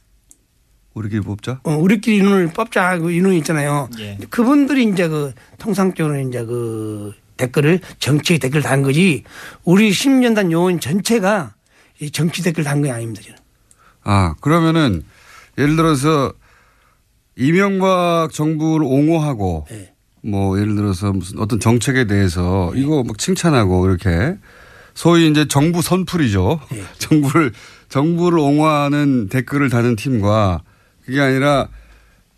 우리끼리 0.93 1.21
뽑자? 1.21 1.61
어, 1.63 1.75
우리끼리 1.75 2.17
인원을 2.17 2.47
뽑자. 2.49 2.99
그 2.99 3.11
인원이 3.11 3.37
있잖아요. 3.39 3.89
예. 3.99 4.17
그분들이 4.29 4.83
이제 4.89 5.07
그 5.07 5.33
통상적으로 5.57 6.19
이제 6.19 6.43
그 6.43 7.13
댓글을 7.41 7.79
정치 7.99 8.37
댓글 8.37 8.61
단 8.61 8.83
거지 8.83 9.23
우리 9.63 9.91
신년단 9.91 10.51
요원 10.51 10.79
전체가 10.79 11.53
이 11.99 12.11
정치 12.11 12.43
댓글 12.43 12.63
단게 12.63 12.91
아닙니다. 12.91 13.21
저는. 13.21 13.37
아, 14.03 14.35
그러면은 14.41 15.03
예를 15.57 15.75
들어서 15.75 16.33
이명박 17.35 18.29
정부를 18.31 18.85
옹호하고 18.85 19.65
네. 19.69 19.93
뭐 20.23 20.59
예를 20.59 20.75
들어서 20.75 21.11
무슨 21.11 21.39
어떤 21.39 21.59
정책에 21.59 22.05
대해서 22.05 22.71
이거 22.75 23.03
막 23.03 23.17
칭찬하고 23.17 23.87
이렇게 23.87 24.35
소위 24.93 25.29
이제 25.29 25.47
정부 25.47 25.81
선풀이죠. 25.81 26.59
네. 26.71 26.83
정부를 26.99 27.51
정부를 27.89 28.39
옹호하는 28.39 29.29
댓글을 29.29 29.69
다는 29.69 29.95
팀과 29.95 30.61
그게 31.05 31.19
아니라 31.19 31.67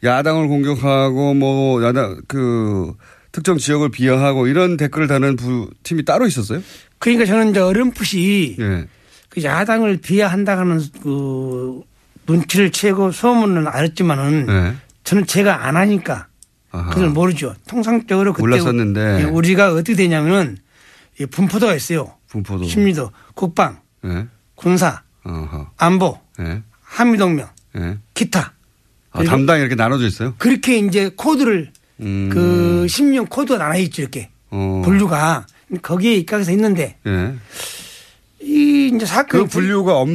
야당을 0.03 0.47
공격하고 0.47 1.33
뭐 1.33 1.83
야당 1.83 2.21
그 2.27 2.93
특정 3.33 3.57
지역을 3.57 3.89
비하하고 3.89 4.47
이런 4.47 4.77
댓글을 4.77 5.07
다는 5.07 5.35
부, 5.35 5.69
팀이 5.81 6.05
따로 6.05 6.25
있었어요? 6.25 6.61
그러니까 6.99 7.25
저는 7.25 7.49
이제 7.49 7.59
어렴풋이 7.59 8.57
예. 8.59 8.87
그 9.27 9.43
야당을 9.43 9.97
비하한다는 9.97 10.79
그 11.01 11.81
눈치를 12.27 12.71
채고 12.71 13.11
소문은 13.11 13.67
알았지만은 13.67 14.45
네. 14.45 14.75
저는 15.03 15.25
제가 15.25 15.65
안 15.65 15.75
하니까 15.75 16.27
그걸 16.69 17.09
모르죠. 17.09 17.55
통상적으로 17.67 18.33
그때 18.33 18.41
몰랐었는데. 18.41 19.19
예, 19.19 19.23
우리가 19.25 19.73
어떻게 19.73 19.95
되냐면은 19.95 20.57
이 21.19 21.25
분포도가 21.25 21.75
있어요. 21.75 22.15
분포도. 22.27 22.65
심리도, 22.65 23.11
국방, 23.33 23.81
예. 24.05 24.27
군사, 24.55 25.01
어허. 25.23 25.71
안보, 25.77 26.19
예. 26.39 26.61
한미동맹, 26.83 27.47
예. 27.77 27.97
기타. 28.13 28.53
아, 29.11 29.23
담당이 29.23 29.61
이렇게 29.61 29.75
나눠져 29.75 30.05
있어요? 30.05 30.33
그렇게 30.37 30.77
이제 30.77 31.11
코드를 31.15 31.71
음. 32.03 32.29
그 32.31 32.87
심령 32.87 33.25
코드가 33.25 33.57
나눠 33.57 33.77
있죠 33.79 34.01
이렇게 34.01 34.29
어. 34.49 34.81
분류가 34.85 35.45
거기에 35.81 36.15
입각해서 36.15 36.51
있는데 36.51 36.97
예. 37.07 37.33
이 38.41 38.91
이제 38.93 39.05
사건 39.05 39.43
그 39.43 39.45
분류가 39.47 39.97
없, 39.97 40.07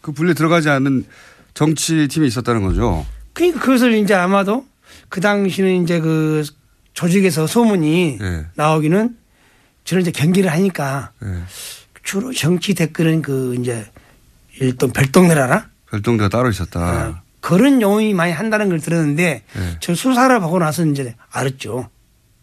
그 0.00 0.12
분류 0.12 0.34
들어가지 0.34 0.68
않는 0.68 1.04
정치 1.54 2.06
팀이 2.08 2.26
있었다는 2.28 2.62
거죠. 2.62 3.04
그러니까 3.32 3.60
그것을 3.60 3.94
이제 3.94 4.14
아마도 4.14 4.66
그 5.08 5.20
당시는 5.20 5.82
이제 5.82 6.00
그 6.00 6.44
조직에서 6.94 7.46
소문이 7.46 8.18
예. 8.20 8.46
나오기는 8.54 9.16
저는 9.84 10.02
이제 10.02 10.10
경기를 10.10 10.52
하니까 10.52 11.12
예. 11.24 11.42
주로 12.02 12.32
정치 12.32 12.74
댓글은 12.74 13.22
그 13.22 13.56
이제 13.60 13.86
일동 14.60 14.92
별동네라나 14.92 15.68
별동대가 15.90 16.28
따로 16.28 16.50
있었다. 16.50 17.22
그런 17.40 17.80
요인이 17.82 18.14
많이 18.14 18.32
한다는 18.32 18.68
걸 18.68 18.80
들었는데 18.80 19.42
예. 19.56 19.76
저 19.80 19.94
수사를 19.94 20.38
보고 20.40 20.58
나서 20.58 20.84
이제 20.84 21.14
알았죠. 21.30 21.88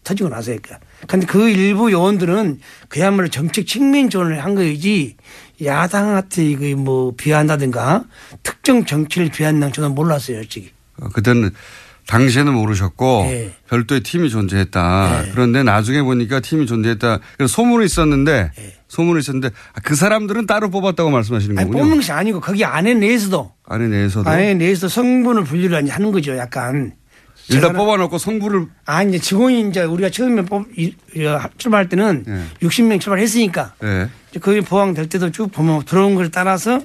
터지고 0.04 0.28
나서 0.30 0.46
그러니까. 0.46 0.78
근데 1.06 1.26
그 1.26 1.48
일부 1.48 1.92
요원들은 1.92 2.60
그야말로 2.88 3.28
정책 3.28 3.66
측면 3.66 4.10
지원을 4.10 4.42
한 4.42 4.54
거이지 4.54 5.16
야당한테 5.62 6.56
그뭐 6.56 7.14
비한다든가 7.16 8.04
특정 8.42 8.84
정치를 8.84 9.30
비한다는 9.30 9.72
저는 9.72 9.94
몰랐어요, 9.94 10.38
솔직히. 10.38 10.72
어, 11.00 11.08
그때는 11.08 11.50
당시에는 12.08 12.54
모르셨고 12.54 13.26
예. 13.28 13.52
별도의 13.68 14.00
팀이 14.00 14.30
존재했다. 14.30 15.26
그런데 15.32 15.62
나중에 15.62 16.02
보니까 16.02 16.40
팀이 16.40 16.66
존재했다. 16.66 17.18
그래서 17.36 17.52
소문이 17.52 17.84
있었는데 17.84 18.50
소문이 18.88 19.20
있었는데 19.20 19.48
아, 19.74 19.80
그 19.82 19.94
사람들은 19.94 20.46
따로 20.46 20.70
뽑았다고 20.70 21.10
말씀하시는 21.10 21.58
아니, 21.58 21.66
거군요. 21.66 21.82
뽑는 21.82 21.96
것이 21.98 22.10
아니고 22.10 22.40
거기 22.40 22.64
안에 22.64 22.94
내에서도 22.94 23.52
안에 23.66 23.88
내에서도 23.88 24.28
안에 24.28 24.54
내에서 24.54 24.88
성분을 24.88 25.44
분류를 25.44 25.86
하는 25.88 26.10
거죠, 26.12 26.36
약간. 26.38 26.92
일단 27.50 27.74
뽑아놓고 27.74 28.16
성부를 28.18 28.66
아, 28.86 29.02
이제 29.02 29.18
직원이 29.18 29.68
이제 29.68 29.82
우리가 29.82 30.10
처음에 30.10 30.42
뽑, 30.42 30.66
출발할 31.58 31.88
때는 31.90 32.24
예. 32.26 32.66
60명 32.66 33.00
출발했으니까 33.00 33.74
예. 33.84 34.08
거기 34.40 34.62
보강될 34.62 35.10
때도 35.10 35.30
쭉 35.30 35.52
보면 35.52 35.84
들어온 35.84 36.14
걸 36.14 36.30
따라서 36.30 36.80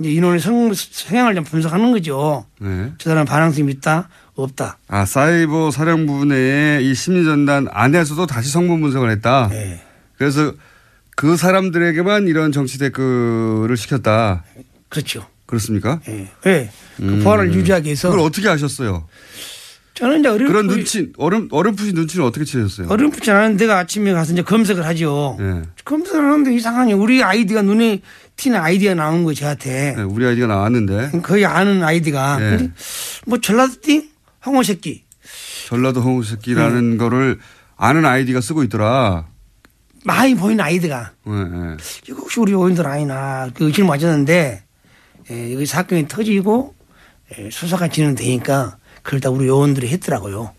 이제 0.00 0.10
인원의 0.10 0.40
성, 0.40 0.72
성향을 0.74 1.34
좀 1.36 1.44
분석하는 1.44 1.90
거죠. 1.92 2.44
네. 2.60 2.92
저 2.98 3.10
사람 3.10 3.24
반항성이 3.24 3.70
있다, 3.72 4.08
없다. 4.36 4.78
아 4.88 5.04
사이버 5.04 5.70
사령부 5.70 6.26
내의 6.26 6.88
이 6.88 6.94
심리전단 6.94 7.68
안에서도 7.70 8.26
다시 8.26 8.50
성분 8.50 8.80
분석을 8.80 9.10
했다. 9.10 9.48
네. 9.50 9.82
그래서 10.18 10.52
그 11.16 11.36
사람들에게만 11.36 12.28
이런 12.28 12.52
정치 12.52 12.78
댓글을 12.78 13.76
시켰다. 13.76 14.44
그렇죠. 14.88 15.26
그렇습니까? 15.46 16.00
예. 16.08 16.28
네. 16.44 16.70
그 16.96 17.20
보안을 17.22 17.54
유지하기 17.54 17.86
위해서. 17.86 18.10
그걸 18.10 18.24
어떻게 18.24 18.48
아셨어요? 18.48 19.06
저는 19.94 20.20
이제 20.20 20.28
어렴풋이 20.28 20.52
그런 20.52 20.66
눈치, 20.66 21.12
어렴, 21.16 21.48
어렴풋이 21.50 21.92
눈치는 21.94 22.26
어떻게 22.26 22.44
채셨어요? 22.44 22.88
어렴풋이 22.90 23.30
않은 23.30 23.56
데가 23.56 23.78
아침에 23.78 24.12
가서 24.12 24.34
이제 24.34 24.42
검색을 24.42 24.84
하죠. 24.84 25.38
예. 25.40 25.62
검색을 25.86 26.20
하는데 26.20 26.54
이상하니 26.54 26.92
우리 26.92 27.22
아이디가 27.22 27.62
눈에 27.62 28.02
튀는 28.36 28.60
아이디가 28.60 28.94
나온 28.94 29.24
거예요, 29.24 29.34
저한테. 29.34 29.94
네, 29.96 30.02
우리 30.02 30.26
아이디가 30.26 30.48
나왔는데. 30.48 31.12
거의 31.22 31.46
아는 31.46 31.82
아이디가. 31.82 32.38
예. 32.40 32.50
근데 32.50 32.70
뭐 33.24 33.40
전라도 33.40 33.80
띵? 33.80 34.06
홍어 34.46 34.62
새끼. 34.62 35.02
전라도 35.66 36.00
홍어 36.00 36.33
새끼라는 36.33 36.98
거를 36.98 37.40
아는 37.76 38.06
아이디가 38.06 38.40
쓰고 38.40 38.62
있더라. 38.64 39.26
많이 40.04 40.36
보이는 40.36 40.64
아이디가. 40.64 41.12
예, 41.26 41.30
예. 41.32 41.76
이거 42.08 42.20
혹시 42.20 42.38
우리 42.38 42.52
요원들 42.52 42.86
아니냐 42.86 43.50
그 43.52 43.64
의심을 43.66 43.88
맞았는데 43.88 44.62
예, 45.32 45.52
여기 45.52 45.66
사건이 45.66 46.06
터지고 46.06 46.76
예, 47.36 47.50
수사가 47.50 47.88
진행되니까 47.88 48.76
그걸 49.02 49.18
다 49.18 49.30
우리 49.30 49.48
요원들이 49.48 49.88
했더라고요. 49.88 50.52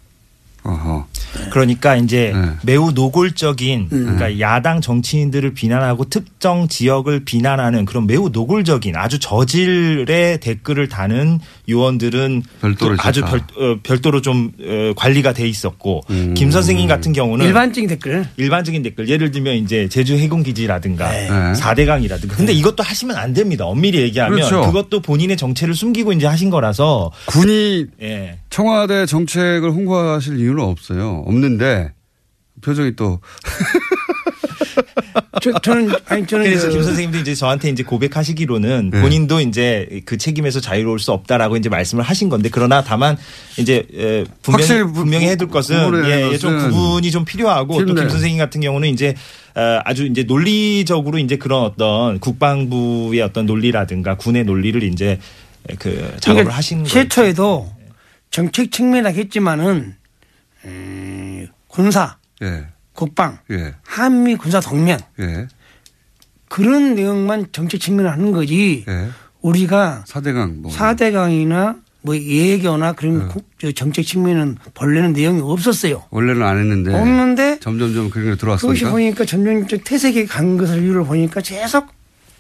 어허. 0.64 1.08
그러니까 1.52 1.96
이제 1.96 2.32
네. 2.36 2.50
매우 2.64 2.92
노골적인 2.92 3.90
음. 3.92 4.04
그러니까 4.18 4.40
야당 4.40 4.82
정치인들을 4.82 5.54
비난하고 5.54 6.06
특정 6.06 6.68
지역을 6.68 7.26
비난하는 7.26 7.86
그런 7.86 8.08
매우 8.08 8.30
노골적인 8.30 8.96
아주 8.96 9.20
저질의 9.20 10.40
댓글을 10.40 10.90
다는 10.90 11.40
요원들은 11.70 12.44
별도로 12.62 12.96
또 12.96 13.02
아주 13.04 13.22
별. 13.22 13.40
어, 13.40 13.78
별도로 13.84 14.22
좀 14.22 14.52
어, 14.60 14.94
관리가 14.96 15.34
돼 15.34 15.48
있었고 15.48 16.04
음. 16.10 16.34
김 16.34 16.52
선생님 16.52 16.88
같은 16.88 17.14
경우는 17.14 17.46
일반적인 17.46 17.90
댓글. 17.90 18.26
일반적인 18.38 18.84
댓글 18.84 19.10
예를 19.10 19.32
들면 19.32 19.56
이제 19.56 19.88
제주 19.90 20.16
해군 20.18 20.44
기지라든가 20.44 21.12
네. 21.12 21.56
사대강이라든가 21.56 22.36
근데 22.36 22.54
이것도 22.54 22.84
하시면 22.84 23.16
안 23.18 23.34
됩니다. 23.34 23.66
엄밀히 23.66 24.00
얘기하면 24.02 24.38
그렇죠. 24.38 24.62
그것도 24.62 25.02
본인의 25.02 25.38
정체를 25.38 25.74
숨기고 25.76 26.14
이제 26.14 26.26
하신 26.26 26.50
거라서 26.50 27.12
군이 27.28 27.86
예. 28.02 28.38
청와대 28.50 29.06
정책을 29.06 29.72
홍보하실 29.72 30.40
이유는 30.40 30.64
없어요. 30.64 31.07
없는데 31.08 31.94
표정이 32.62 32.96
또 32.96 33.20
저, 35.42 35.52
저는 35.60 35.92
아니 36.08 36.26
저는 36.26 36.46
그래서 36.46 36.68
그- 36.68 36.74
김 36.74 36.84
선생님도 36.84 37.20
이제 37.20 37.36
저한테 37.36 37.70
이제 37.70 37.84
고백하시기로는 37.84 38.90
네. 38.92 39.02
본인도 39.02 39.40
이제 39.42 40.02
그 40.06 40.18
책임에서 40.18 40.60
자유로울 40.60 41.00
수 41.00 41.12
없다라고 41.12 41.58
이제 41.58 41.70
말씀을 41.70 42.04
하신 42.04 42.30
건데 42.30 42.50
그러나 42.52 42.84
다만 42.84 43.18
이제 43.58 43.86
에, 43.94 44.24
분명히 44.42 44.84
분명히 44.92 45.28
해둘 45.28 45.50
것은 45.50 45.86
구분을 45.86 46.10
예, 46.10 46.32
예, 46.34 46.38
좀 46.38 46.58
구분이 46.58 47.12
좀 47.12 47.26
필요하고 47.26 47.86
또. 47.86 47.94
김 47.94 48.10
선생님 48.10 48.38
같은 48.38 48.62
경우는 48.62 48.90
이제 48.90 49.16
어, 49.56 49.80
아주 49.86 50.06
이제 50.06 50.24
논리적으로 50.24 51.20
이제 51.20 51.38
그런 51.38 51.64
어떤 51.64 52.20
국방부의 52.20 53.22
어떤 53.22 53.46
논리라든가 53.46 54.16
군의 54.16 54.44
논리를 54.44 54.82
이제 54.84 55.20
그 55.80 55.96
작업을 56.20 56.44
그러니까 56.44 56.56
하신 56.56 56.80
거예요. 56.80 56.90
최초에도 56.90 57.72
정책 58.32 58.72
측면이라 58.72 59.12
했지만은 59.12 59.96
음, 60.68 61.48
군사, 61.68 62.18
예, 62.42 62.68
국방, 62.94 63.40
예, 63.52 63.74
한미 63.84 64.36
군사 64.36 64.60
동맹 64.60 64.98
예, 65.20 65.48
그런 66.50 66.96
내용만 66.96 67.48
정책 67.52 67.80
측면을 67.82 68.12
하는 68.12 68.32
거지 68.32 68.86
예. 68.88 69.10
우리가 69.42 70.04
사대강 70.08 70.62
뭐. 70.62 70.72
사대강이나 70.72 71.78
뭐 72.02 72.16
예교나 72.18 72.94
그런 72.94 73.28
국- 73.28 73.50
저 73.60 73.72
정책 73.72 74.06
측면은 74.06 74.56
본래는 74.74 75.14
내용이 75.14 75.42
없었어요. 75.42 76.04
원래는 76.10 76.44
안 76.44 76.58
했는데 76.58 76.94
없는데 76.94 77.60
점점점 77.60 78.10
그런 78.10 78.26
게 78.26 78.32
그것이 78.36 78.40
들어왔으니까 78.40 78.92
보니까 78.92 79.26
점점 79.26 79.68
저 79.68 79.78
태색에 79.78 80.26
간 80.26 80.58
것을 80.58 80.84
이유를 80.84 81.04
보니까 81.06 81.42
계속 81.42 81.88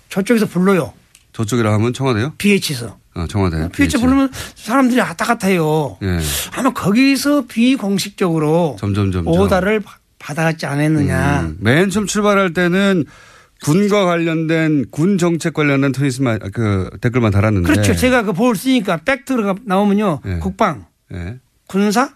저쪽에서 0.09 0.45
불러요. 0.47 0.93
저쪽이라 1.33 1.73
하면 1.73 1.93
청와대요? 1.93 2.33
BH에서. 2.37 2.97
어, 3.17 3.25
청와대. 3.27 3.67
BH 3.69 3.97
부르면 3.99 4.29
사람들이 4.55 4.99
왔다 4.99 5.25
갔다 5.25 5.47
해요. 5.47 5.97
예. 6.03 6.19
아마 6.55 6.71
거기서 6.71 7.45
비공식적으로 7.47 8.77
점점점 8.79 9.27
오다를 9.27 9.79
바- 9.79 9.97
받아갔지 10.19 10.65
않았느냐. 10.65 11.41
음, 11.41 11.57
맨 11.59 11.89
처음 11.89 12.05
출발할 12.05 12.53
때는 12.53 13.05
군과 13.63 14.05
관련된 14.05 14.85
군 14.91 15.17
정책 15.17 15.53
관련된 15.53 15.91
트윗만 15.91 16.39
그 16.53 16.89
댓글만 17.01 17.31
달았는데 17.31 17.71
그렇죠. 17.71 17.95
제가 17.95 18.21
그볼 18.23 18.55
쓰니까 18.55 18.97
팩트가 18.97 19.55
나오면요. 19.65 20.19
네. 20.23 20.39
국방, 20.39 20.85
예. 21.13 21.39
군사, 21.67 22.11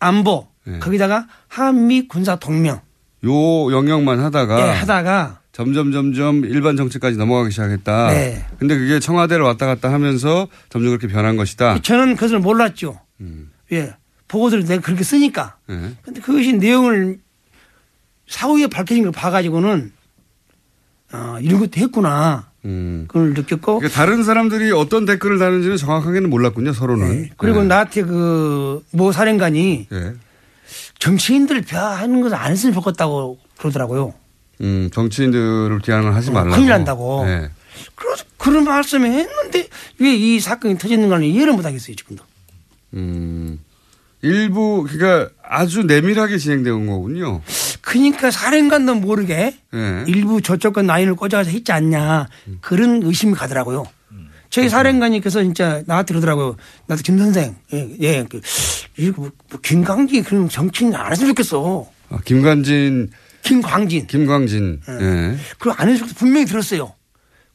안보, 0.00 0.48
네. 0.66 0.78
거기다가 0.78 1.26
한미 1.48 2.08
군사 2.08 2.36
동맹 2.36 2.80
요 3.26 3.72
영역만 3.72 4.20
하다가 4.20 4.58
예, 4.60 4.70
하다가 4.72 5.40
점점 5.54 5.92
점점 5.92 6.44
일반 6.44 6.76
정책까지 6.76 7.16
넘어가기 7.16 7.52
시작했다. 7.52 8.08
네. 8.10 8.44
근데 8.58 8.76
그게 8.76 8.98
청와대를 8.98 9.44
왔다 9.44 9.66
갔다 9.66 9.92
하면서 9.92 10.48
점점 10.68 10.90
그렇게 10.90 11.06
변한 11.06 11.36
것이다. 11.36 11.80
저는 11.80 12.16
그것을 12.16 12.40
몰랐죠. 12.40 12.98
음. 13.20 13.52
예. 13.70 13.94
보고서를 14.26 14.64
내가 14.64 14.82
그렇게 14.82 15.04
쓰니까. 15.04 15.56
예. 15.70 15.92
근데 16.02 16.20
그것이 16.20 16.54
내용을 16.54 17.18
사후에 18.26 18.66
밝혀진 18.66 19.04
걸 19.04 19.12
봐가지고는 19.12 19.92
어, 21.12 21.38
이런 21.40 21.60
것도 21.60 21.70
했구나. 21.80 22.50
음. 22.64 23.04
그걸 23.06 23.34
느꼈고 23.34 23.78
그러니까 23.78 23.88
다른 23.96 24.24
사람들이 24.24 24.72
어떤 24.72 25.04
댓글을 25.04 25.38
다는지는 25.38 25.76
정확하게는 25.76 26.30
몰랐군요, 26.30 26.72
서로는. 26.72 27.28
그리고 27.36 27.60
네. 27.60 27.66
나한테 27.68 28.02
그 28.02 28.82
모 28.90 29.12
사령관이 29.12 29.86
네. 29.88 30.12
정치인들을 30.98 31.62
비하하는 31.62 32.22
것을 32.22 32.36
안 32.36 32.50
했으면 32.50 32.72
좋겠다고 32.74 33.38
그러더라고요. 33.58 34.14
음, 34.60 34.90
정치인들을 34.92 35.80
비하는 35.84 36.12
하지 36.12 36.30
말라고. 36.30 36.54
큰일 36.56 36.68
난다고. 36.68 37.24
네. 37.24 37.50
그래서 37.94 38.24
그런 38.38 38.64
말씀을 38.64 39.10
했는데 39.10 39.68
왜 39.98 40.14
이 40.14 40.40
사건이 40.40 40.78
터지는 40.78 41.08
가는 41.08 41.26
이해를 41.26 41.52
못 41.54 41.64
하겠어요, 41.64 41.96
지금도. 41.96 42.24
음. 42.94 43.58
일부 44.22 44.86
그러니까 44.88 45.30
아주 45.42 45.82
내밀하게 45.82 46.38
진행되는 46.38 46.86
거군요. 46.86 47.42
그러니까 47.82 48.30
사령관도 48.30 48.94
모르게 48.94 49.54
네. 49.72 50.04
일부 50.06 50.40
저쪽과 50.40 50.82
라인을 50.82 51.14
꽂아서 51.14 51.50
했지 51.50 51.72
않냐 51.72 52.28
그런 52.62 53.02
의심이 53.02 53.34
가더라고요. 53.34 53.84
저희 54.48 54.68
사령관님께서 54.68 55.42
진짜 55.42 55.82
나한테 55.86 56.14
그러더라고요. 56.14 56.56
나도 56.86 57.02
김 57.02 57.18
선생, 57.18 57.56
예, 57.72 57.88
예, 58.00 58.24
그, 58.28 58.40
뭐, 59.16 59.30
뭐 59.50 59.60
김광진 59.60 60.22
그런 60.22 60.48
정치인 60.48 60.94
안 60.94 61.10
했으면 61.10 61.30
좋겠어. 61.34 61.86
아, 62.10 62.18
김관진, 62.24 63.10
김광진. 63.44 64.06
김광진. 64.06 64.80
예. 64.88 65.36
그거 65.58 65.72
안 65.76 65.88
했으면 65.88 65.98
좋겠어. 65.98 66.14
분명히 66.18 66.46
들었어요. 66.46 66.94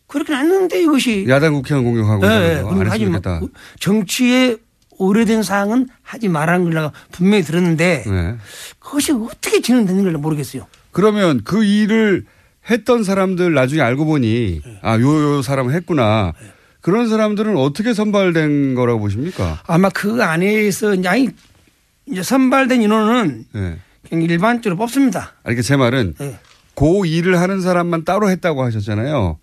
그렇게 0.07 0.33
안 0.33 0.45
했는데 0.45 0.81
이것이. 0.81 1.25
야당 1.27 1.53
국회의원 1.53 1.83
공격하고 1.83 2.25
예, 2.25 2.29
예. 2.29 2.55
했으면 2.57 2.87
마. 2.87 2.97
좋겠다. 2.97 3.41
정치에 3.79 4.57
오래된 4.97 5.43
사항은 5.43 5.87
하지 6.01 6.27
말라는 6.27 6.65
걸 6.65 6.73
내가 6.73 6.91
분명히 7.11 7.43
들었는데 7.43 8.03
네. 8.05 8.35
그것이 8.79 9.13
어떻게 9.13 9.61
진행되는 9.61 10.03
걸 10.03 10.13
모르겠어요. 10.13 10.67
그러면 10.91 11.41
그 11.43 11.63
일을 11.63 12.25
했던 12.69 13.03
사람들 13.03 13.53
나중에 13.53 13.81
알고 13.81 14.05
보니 14.05 14.61
네. 14.65 14.79
아, 14.81 14.99
요, 14.99 15.37
요 15.37 15.41
사람을 15.41 15.73
했구나. 15.73 16.33
그런 16.81 17.07
사람들은 17.07 17.55
어떻게 17.57 17.93
선발된 17.93 18.75
거라고 18.75 18.99
보십니까? 18.99 19.61
아마 19.67 19.89
그 19.89 20.23
안에서 20.23 20.95
이제 20.95 22.23
선발된 22.23 22.81
인원은 22.81 23.45
네. 23.53 23.77
일반적으로 24.11 24.77
뽑습니다. 24.77 25.33
아니, 25.43 25.55
그제 25.55 25.75
말은 25.75 26.15
네. 26.17 26.39
그 26.75 27.05
일을 27.05 27.39
하는 27.39 27.61
사람만 27.61 28.05
따로 28.05 28.29
했다고 28.29 28.63
하셨잖아요. 28.63 29.37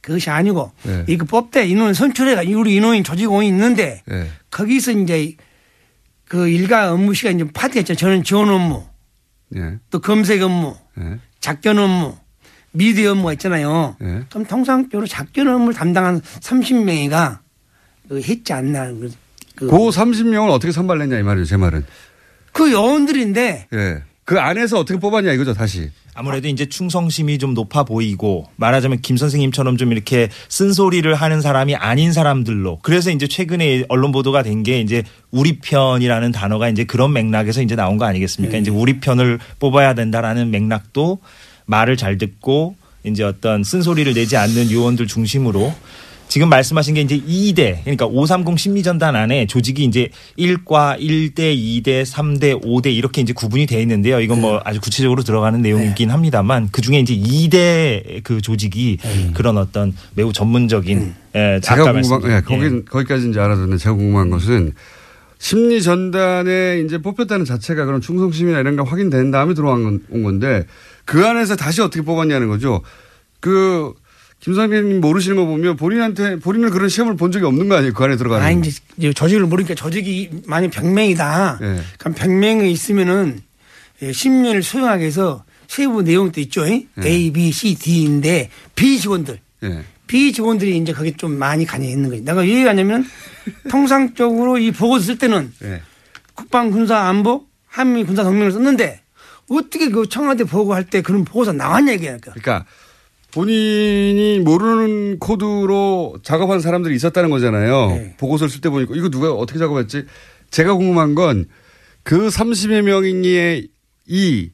그것이 0.00 0.28
아니고 0.30 0.70
네. 0.82 1.04
이거 1.08 1.24
뽑대 1.24 1.66
인원 1.66 1.94
선출해가 1.94 2.42
우리 2.56 2.74
인원인 2.74 3.04
조직원이 3.04 3.48
있는데 3.48 4.02
네. 4.06 4.28
거기서 4.50 4.92
이제 4.92 5.34
그 6.26 6.48
일가 6.48 6.92
업무 6.92 7.14
시간 7.14 7.36
이제 7.36 7.44
파트가 7.50 7.80
있죠. 7.80 7.94
저는 7.94 8.22
지원 8.22 8.50
업무, 8.50 8.84
네. 9.48 9.78
또 9.90 10.00
검색 10.00 10.42
업무, 10.42 10.76
네. 10.94 11.18
작전 11.40 11.78
업무, 11.78 12.16
미디어 12.72 13.12
업무가 13.12 13.32
있잖아요. 13.34 13.96
네. 14.00 14.22
그럼 14.28 14.44
통상적으로 14.44 15.06
작전 15.06 15.48
업무를 15.48 15.74
담당한 15.74 16.20
30명이가 16.20 17.38
그 18.08 18.20
했지 18.20 18.52
않나. 18.52 18.88
그, 18.88 19.10
그 19.54 19.66
30명을 19.68 20.50
어떻게 20.50 20.72
선발했냐 20.72 21.18
이 21.18 21.22
말이에요. 21.22 21.44
제 21.44 21.56
말은. 21.56 21.84
그 22.54 22.72
요원들인데 22.72 23.66
예. 23.74 24.02
그 24.24 24.40
안에서 24.40 24.78
어떻게 24.78 24.98
뽑았냐 24.98 25.32
이거죠, 25.32 25.52
다시. 25.52 25.90
아무래도 26.14 26.46
이제 26.46 26.66
충성심이 26.66 27.38
좀 27.38 27.52
높아 27.54 27.82
보이고 27.82 28.46
말하자면 28.56 29.00
김 29.02 29.16
선생님처럼 29.16 29.76
좀 29.76 29.90
이렇게 29.90 30.28
쓴소리를 30.48 31.12
하는 31.12 31.40
사람이 31.40 31.74
아닌 31.74 32.12
사람들로 32.12 32.78
그래서 32.82 33.10
이제 33.10 33.26
최근에 33.26 33.84
언론 33.88 34.12
보도가 34.12 34.42
된 34.44 34.62
게 34.62 34.80
이제 34.80 35.02
우리 35.32 35.58
편이라는 35.58 36.30
단어가 36.30 36.68
이제 36.68 36.84
그런 36.84 37.12
맥락에서 37.12 37.60
이제 37.62 37.74
나온 37.74 37.98
거 37.98 38.04
아니겠습니까? 38.06 38.56
이제 38.56 38.70
우리 38.70 39.00
편을 39.00 39.40
뽑아야 39.58 39.94
된다라는 39.94 40.52
맥락도 40.52 41.18
말을 41.66 41.96
잘 41.96 42.16
듣고 42.16 42.76
이제 43.02 43.24
어떤 43.24 43.64
쓴소리를 43.64 44.14
내지 44.14 44.36
않는 44.36 44.70
요원들 44.70 45.08
중심으로 45.08 45.74
지금 46.34 46.48
말씀하신 46.48 46.94
게 46.94 47.02
이제 47.02 47.16
2대 47.16 47.82
그러니까 47.84 48.06
530 48.06 48.58
심리전단 48.58 49.14
안에 49.14 49.46
조직이 49.46 49.84
이제 49.84 50.08
1과 50.36 50.98
1대, 50.98 51.56
2대, 51.56 52.04
3대, 52.04 52.60
5대 52.60 52.92
이렇게 52.92 53.20
이제 53.20 53.32
구분이 53.32 53.66
되어 53.66 53.78
있는데요. 53.82 54.18
이건 54.18 54.40
뭐 54.40 54.60
아주 54.64 54.80
구체적으로 54.80 55.22
들어가는 55.22 55.62
내용이긴 55.62 56.10
합니다만 56.10 56.70
그 56.72 56.82
중에 56.82 56.98
이제 56.98 57.14
2대 57.14 58.24
그 58.24 58.40
조직이 58.42 58.98
그런 59.34 59.56
어떤 59.56 59.94
매우 60.16 60.32
전문적인 60.32 61.14
예, 61.36 61.60
제가 61.62 61.92
궁금한, 61.92 62.32
예, 62.32 62.40
거기, 62.40 62.84
거기까지 62.84 63.30
이제 63.30 63.38
알아듣는데 63.38 63.76
제가 63.76 63.94
궁금한 63.94 64.30
것은 64.30 64.72
심리 65.38 65.80
전단에 65.84 66.82
이제 66.84 66.98
뽑혔다는 66.98 67.44
자체가 67.44 67.84
그런 67.84 68.00
충성심이나 68.00 68.58
이런 68.58 68.74
게 68.74 68.82
확인된 68.82 69.30
다음에 69.30 69.54
들어온 69.54 70.00
건- 70.10 70.22
건데 70.24 70.64
그 71.04 71.24
안에서 71.24 71.54
다시 71.54 71.80
어떻게 71.80 72.02
뽑았냐는 72.04 72.48
거죠. 72.48 72.82
그, 73.38 73.92
김 74.44 74.52
선생님 74.52 75.00
모르시는 75.00 75.38
거 75.38 75.46
보면 75.46 75.76
본인한테, 75.76 76.36
본인은 76.36 76.68
그런 76.68 76.90
시험을 76.90 77.16
본 77.16 77.32
적이 77.32 77.46
없는 77.46 77.70
거 77.70 77.76
아니에요? 77.76 77.94
그 77.94 78.04
안에 78.04 78.16
들어가는. 78.16 78.44
아 78.44 78.50
이제 78.50 78.70
이제 78.98 79.10
조직을 79.14 79.46
모르니까 79.46 79.74
조직이 79.74 80.28
만약 80.44 80.68
100명이다. 80.68 81.62
예. 81.62 81.80
그럼 81.96 82.14
100명이 82.14 82.70
있으면은 82.70 83.40
예, 84.02 84.10
10년을 84.10 84.62
소용하게 84.62 85.06
해서 85.06 85.44
세부 85.66 86.02
내용도 86.02 86.42
있죠. 86.42 86.68
예? 86.68 86.86
A, 87.02 87.30
B, 87.32 87.52
C, 87.52 87.74
D인데 87.74 88.50
B 88.74 88.98
직원들. 88.98 89.40
예. 89.62 89.82
B 90.06 90.30
직원들이 90.34 90.76
이제 90.76 90.92
거기 90.92 91.14
좀 91.14 91.38
많이 91.38 91.64
관여 91.64 91.88
있는 91.88 92.10
거지. 92.10 92.20
내가 92.20 92.42
왜 92.42 92.48
얘기하냐면 92.48 93.06
통상적으로 93.70 94.58
이 94.58 94.72
보고서 94.72 95.06
쓸 95.06 95.16
때는 95.16 95.54
예. 95.62 95.80
국방 96.34 96.70
군사 96.70 96.98
안보 96.98 97.46
한미 97.66 98.04
군사 98.04 98.22
동맹을 98.22 98.52
썼는데 98.52 99.00
어떻게 99.48 99.88
그 99.88 100.06
청와대 100.06 100.44
보고할 100.44 100.84
때 100.84 101.00
그런 101.00 101.24
보고서 101.24 101.52
나왔냐 101.54 101.92
이게니까. 101.92 102.32
그러니까 102.32 102.66
본인이 103.34 104.38
모르는 104.40 105.18
코드로 105.18 106.16
작업한 106.22 106.60
사람들이 106.60 106.94
있었다는 106.94 107.30
거잖아요. 107.30 107.86
네. 107.88 108.14
보고서를 108.16 108.48
쓸 108.50 108.60
때 108.60 108.68
보니까 108.70 108.94
이거 108.96 109.08
누가 109.10 109.32
어떻게 109.32 109.58
작업했지? 109.58 110.04
제가 110.50 110.74
궁금한 110.74 111.14
건 111.14 111.46
그 112.04 112.28
30여 112.28 112.82
명의 112.82 113.66
이, 114.06 114.50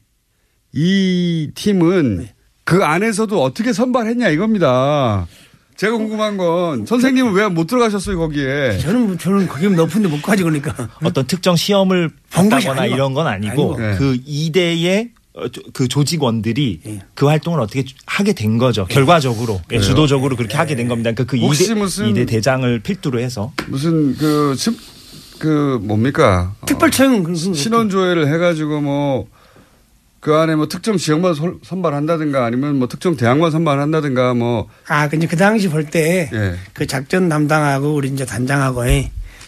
이 0.73 1.51
팀은 1.53 2.17
네. 2.17 2.33
그 2.63 2.83
안에서도 2.83 3.43
어떻게 3.43 3.73
선발했냐 3.73 4.29
이겁니다. 4.29 5.27
제가 5.75 5.97
궁금한 5.97 6.37
건 6.37 6.85
선생님은 6.85 7.33
왜 7.33 7.47
못 7.49 7.67
들어가셨어요 7.67 8.17
거기에? 8.17 8.77
저는 8.77 9.07
뭐 9.07 9.17
저는 9.17 9.47
거기 9.47 9.67
높은데 9.69 10.07
못 10.07 10.21
가지 10.21 10.43
그러니까. 10.43 10.89
어떤 11.03 11.27
특정 11.27 11.55
시험을 11.55 12.09
본 12.31 12.49
것이 12.49 12.67
봤다거나 12.67 12.81
아니고. 12.83 12.95
이런 12.95 13.13
건 13.13 13.27
아니고 13.27 13.75
아니고. 13.77 13.97
그 13.97 14.17
2대의 14.25 15.09
그 15.73 15.87
조직원들이 15.87 16.81
예. 16.85 16.99
그 17.13 17.25
활동을 17.27 17.59
어떻게 17.61 17.85
하게 18.05 18.33
된 18.33 18.57
거죠. 18.57 18.85
결과적으로 18.85 19.61
예? 19.71 19.79
주도적으로 19.79 20.35
그렇게 20.35 20.57
하게 20.57 20.75
된 20.75 20.87
겁니다. 20.87 21.11
그러니까 21.11 21.23
그 21.31 21.37
2대, 21.37 21.73
무슨- 21.75 22.13
2대 22.13 22.27
대장을 22.27 22.79
필두로 22.79 23.19
해서 23.19 23.53
무슨 23.67 24.15
그, 24.17 24.53
습- 24.57 24.77
그 25.39 25.79
뭡니까? 25.83 26.53
특별청 26.65 27.23
그 27.23 27.33
신원 27.35 27.89
조회를 27.89 28.27
해가지고 28.33 28.81
뭐 28.81 29.27
그 30.21 30.35
안에 30.35 30.53
뭐 30.55 30.67
특정 30.67 30.97
지역만 30.97 31.33
설- 31.33 31.55
선발한다든가 31.63 32.45
아니면 32.45 32.77
뭐 32.77 32.87
특정 32.87 33.17
대학만 33.17 33.49
선발한다든가 33.49 34.35
뭐 34.35 34.69
아, 34.87 35.09
근데 35.09 35.25
그 35.25 35.35
당시 35.35 35.67
볼 35.67 35.85
때그 35.85 36.35
예. 36.79 36.85
작전 36.85 37.27
담당하고 37.27 37.95
우리 37.95 38.09
이제 38.09 38.23
단장하고 38.23 38.81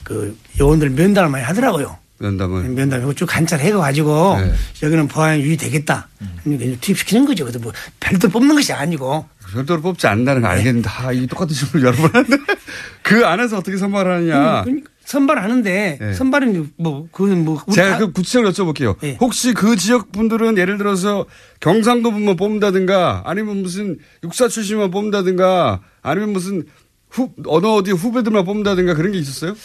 그 0.04 0.36
요원들 0.60 0.90
면담을 0.90 1.30
많이 1.30 1.46
하더라고요. 1.46 1.96
면담을 2.28 2.64
면담하고 2.70 3.14
쭉 3.14 3.26
관찰해 3.26 3.72
가지고 3.74 4.38
네. 4.40 4.54
여기는 4.82 5.08
보안 5.10 5.40
유의 5.42 5.58
되겠다. 5.58 6.08
그러니까 6.44 6.78
투입시키는 6.82 7.26
거죠. 7.26 7.44
그래서 7.44 7.60
뭐 7.60 7.72
별도 8.00 8.30
뽑는 8.30 8.56
것이 8.56 8.72
아니고. 8.74 9.26
별도로 9.52 9.82
뽑지 9.82 10.08
않는다는 10.08 10.42
거 10.42 10.48
알겠는데 10.48 10.90
아, 10.90 11.12
이 11.12 11.28
똑같은 11.28 11.54
질문을 11.54 11.86
여러 11.88 11.98
번 11.98 12.10
하는데 12.16 12.38
그 13.04 13.26
안에서 13.26 13.58
어떻게 13.58 13.78
선발하느냐. 13.78 14.64
그러니까 14.64 14.90
선발하는데 15.06 15.98
네. 16.00 16.14
선발은 16.14 16.72
뭐 16.78 17.08
그건 17.12 17.44
뭐 17.44 17.62
제가 17.72 17.90
다- 17.92 17.98
그 18.00 18.12
구체적으로 18.14 18.52
여쭤볼게요. 18.52 18.96
예. 19.04 19.18
혹시 19.20 19.54
그 19.54 19.76
지역 19.76 20.12
분들은 20.14 20.58
예를 20.58 20.78
들어서 20.78 21.26
경상도 21.60 22.12
분만 22.12 22.38
뽑는다든가 22.38 23.24
아니면 23.26 23.62
무슨 23.62 24.00
육사 24.24 24.48
출신만 24.48 24.92
뽑는다든가 24.92 25.82
아니면 26.02 26.32
무슨 26.34 26.64
후, 27.10 27.32
어느 27.46 27.68
어디 27.68 27.92
후배들만 27.92 28.46
뽑는다든가 28.46 28.96
그런 28.96 29.12
게 29.12 29.20
있었어요? 29.20 29.56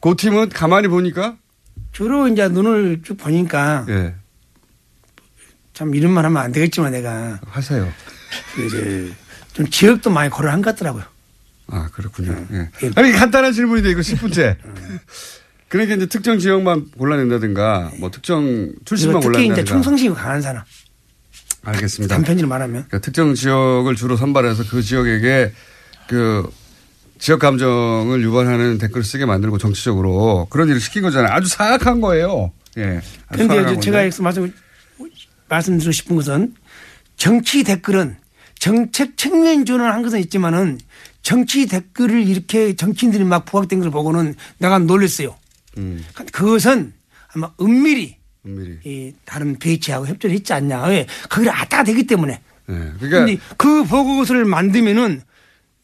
그 0.00 0.14
팀은 0.16 0.48
가만히 0.48 0.88
보니까 0.88 1.36
주로 1.98 2.28
이제 2.28 2.46
눈을 2.46 3.00
쭉 3.02 3.16
보니까 3.16 3.84
예. 3.88 4.14
참 5.74 5.92
이런 5.96 6.12
말 6.12 6.24
하면 6.26 6.40
안 6.40 6.52
되겠지만 6.52 6.92
내가 6.92 7.40
하세요. 7.44 7.92
그 8.54 8.66
이제 8.66 9.12
좀 9.52 9.68
지역도 9.68 10.08
많이 10.08 10.30
고려한 10.30 10.62
것 10.62 10.70
같더라고요. 10.70 11.02
아, 11.66 11.88
그렇군요. 11.92 12.46
예. 12.52 12.70
아니, 12.94 13.10
간단한 13.10 13.52
질문인데, 13.52 13.90
이거 13.90 14.00
10분째. 14.00 14.56
그러니까 15.66 15.96
이제 15.96 16.06
특정 16.06 16.38
지역만 16.38 16.88
골라낸다든가, 16.92 17.90
뭐 17.98 18.12
특정 18.12 18.72
출신만 18.84 19.20
그리고 19.20 19.32
특히 19.32 19.46
이제 19.46 19.54
골라낸다든가. 19.54 19.72
충성심이 19.72 20.14
강한 20.14 20.40
사람. 20.40 20.62
알겠습니다. 21.64 22.14
간편히로 22.14 22.46
말하면. 22.46 22.84
그러니까 22.86 23.00
특정 23.00 23.34
지역을 23.34 23.96
주로 23.96 24.16
선발해서 24.16 24.62
그 24.70 24.82
지역에게 24.82 25.52
그 26.06 26.48
지역 27.18 27.40
감정을 27.40 28.22
유발하는 28.22 28.78
댓글을 28.78 29.04
쓰게 29.04 29.26
만들고 29.26 29.58
정치적으로 29.58 30.46
그런 30.50 30.68
일을 30.68 30.80
시킨 30.80 31.02
거잖아요. 31.02 31.32
아주 31.32 31.48
사악한 31.48 32.00
거예요. 32.00 32.52
예. 32.76 33.00
사악한 33.36 33.72
이제 33.72 33.80
제가 33.80 33.98
건데. 33.98 34.22
말씀 34.22 34.52
말씀드리고 35.48 35.92
싶은 35.92 36.16
것은 36.16 36.54
정치 37.16 37.64
댓글은 37.64 38.16
정책 38.58 39.16
측면 39.16 39.64
지원을 39.64 39.92
한 39.92 40.02
것은 40.02 40.20
있지만은 40.20 40.78
정치 41.22 41.66
댓글을 41.66 42.26
이렇게 42.26 42.74
정치인들이 42.74 43.24
막 43.24 43.44
부각된 43.44 43.80
걸 43.80 43.90
보고는 43.90 44.34
내가 44.58 44.78
놀랐어요. 44.78 45.36
음. 45.76 46.04
그것은 46.32 46.92
아마 47.34 47.52
은밀히 47.60 48.16
은밀히. 48.46 48.78
이 48.84 49.12
다른 49.24 49.58
BH하고 49.58 50.06
협조를 50.06 50.36
했지 50.36 50.52
않냐. 50.52 50.86
왜? 50.86 51.06
거기를 51.28 51.52
아따가 51.52 51.84
되기 51.84 52.04
때문에. 52.06 52.40
네. 52.66 52.92
그러니까 53.00 53.44
그 53.56 53.84
보고서를 53.84 54.44
만들면은 54.44 55.22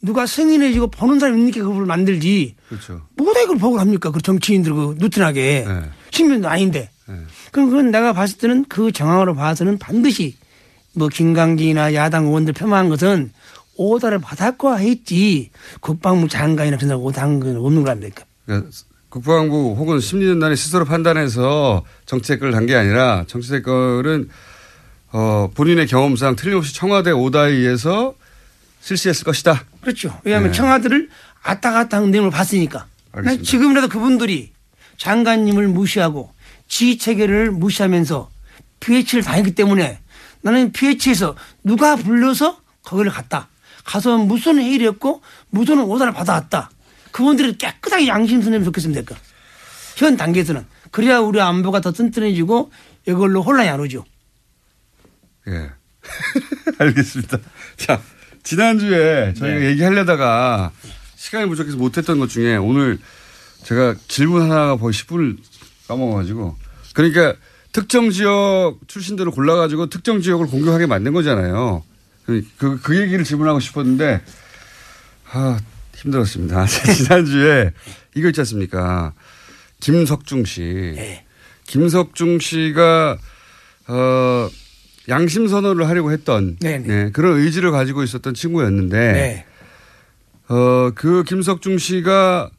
누가 0.01 0.25
승인해주고 0.25 0.87
보는 0.87 1.19
사람이 1.19 1.39
있으니까 1.47 1.67
그걸 1.67 1.85
만들지. 1.85 2.55
그렇죠. 2.69 3.01
뭐다 3.17 3.41
이걸 3.41 3.57
보고를 3.57 3.81
합니까? 3.81 4.11
그 4.11 4.21
정치인들 4.21 4.73
그 4.73 4.95
누트나게. 4.97 5.65
네. 5.67 5.81
신변도 6.11 6.47
아닌데. 6.47 6.89
그럼 7.51 7.69
그건 7.69 7.91
내가 7.91 8.13
봤을 8.13 8.37
때는 8.37 8.65
그 8.67 8.91
정황으로 8.91 9.35
봐서는 9.35 9.77
반드시 9.77 10.35
뭐 10.93 11.07
김강진이나 11.07 11.93
야당 11.93 12.25
의원들 12.25 12.53
폄하한 12.53 12.89
것은 12.89 13.31
오다를 13.77 14.19
받았고 14.19 14.77
했지 14.79 15.51
국방부 15.81 16.27
장관이나 16.27 16.77
그런 16.77 16.97
오다한 16.97 17.39
건 17.39 17.57
없는 17.57 17.83
거 17.83 17.91
아닙니까? 17.91 18.23
그러니까 18.45 18.69
국방부 19.09 19.75
혹은 19.77 19.99
심리전단이 19.99 20.55
스스로 20.55 20.85
판단해서 20.85 21.83
정치 22.05 22.29
댓글을 22.29 22.51
단 22.53 22.65
게 22.65 22.75
아니라 22.75 23.25
정치 23.27 23.49
댓글은 23.51 24.29
어, 25.11 25.49
본인의 25.53 25.87
경험상 25.87 26.35
틀림없이 26.35 26.73
청와대 26.73 27.11
오다에 27.11 27.51
의해서 27.51 28.13
실시했을 28.85 29.23
것이다. 29.23 29.65
그렇죠. 29.81 30.19
왜냐하면 30.23 30.51
네. 30.51 30.57
청와대를 30.57 31.09
아따 31.41 31.71
갔다 31.71 31.97
하는 31.97 32.11
내용을 32.11 32.29
봤으니까. 32.29 32.85
난 33.13 33.27
알겠습니다. 33.27 33.43
지금이라도 33.43 33.89
그분들이 33.89 34.53
장관님을 34.97 35.67
무시하고 35.69 36.31
지휘 36.67 36.99
체계를 36.99 37.51
무시하면서 37.51 38.29
PH를 38.81 39.23
다녔기 39.23 39.55
때문에 39.55 39.99
나는 40.41 40.71
PH에서 40.71 41.35
누가 41.63 41.95
불러서 41.95 42.61
거기를 42.83 43.11
갔다. 43.11 43.49
가서 43.83 44.19
무슨 44.19 44.59
회의를 44.59 44.87
했고 44.89 45.23
무슨 45.49 45.79
오다를 45.79 46.13
받아왔다. 46.13 46.69
그분들이 47.11 47.57
깨끗하게 47.57 48.05
좋겠으면 48.65 48.93
될까. 48.93 49.15
현 49.95 50.15
단계에서는. 50.15 50.63
그래야 50.91 51.19
우리 51.19 51.41
안보가 51.41 51.81
더 51.81 51.91
튼튼해지고 51.91 52.71
이걸로 53.07 53.41
혼란이 53.41 53.69
안 53.69 53.79
오죠. 53.79 54.05
예. 55.47 55.71
알겠습니다. 56.77 57.39
자, 57.77 58.01
지난주에 58.45 59.33
저희가 59.33 59.59
네. 59.59 59.65
얘기하려다가 59.71 60.71
시간이 61.17 61.49
부족해서 61.49 61.75
못했던 61.75 62.19
것 62.19 62.29
중에 62.29 62.55
오늘 62.55 62.97
제가 63.63 63.95
질문 64.07 64.43
하나가 64.43 64.77
거의 64.77 64.93
10분을 64.93 65.37
까먹어가지고 65.87 66.55
그러니까 66.93 67.35
특정 67.73 68.09
지역 68.09 68.77
출신들을 68.87 69.33
골라가지고 69.33 69.87
특정 69.87 70.21
지역을 70.21 70.47
공격하게 70.47 70.85
만든 70.85 71.11
거잖아요. 71.11 71.83
그, 72.25 72.41
그, 72.57 72.79
그 72.81 72.97
얘기를 72.99 73.25
질문하고 73.25 73.59
싶었는데, 73.59 74.21
아, 75.31 75.59
힘들었습니다. 75.95 76.65
지난주에 76.95 77.71
이거 78.15 78.29
있지 78.29 78.39
않습니까? 78.41 79.13
김석중 79.81 80.45
씨. 80.45 80.61
네. 80.95 81.25
김석중 81.67 82.39
씨가, 82.39 83.17
어, 83.87 84.49
양심 85.09 85.47
선언을 85.47 85.87
하려고 85.87 86.11
했던. 86.11 86.57
네, 86.59 87.09
그런 87.11 87.37
의지를 87.39 87.71
가지고 87.71 88.03
있었던 88.03 88.33
친구였는데, 88.33 88.97
네. 89.13 89.45
어, 90.47 90.91
그 90.95 91.23
김석중 91.23 91.77
씨가 91.77 92.49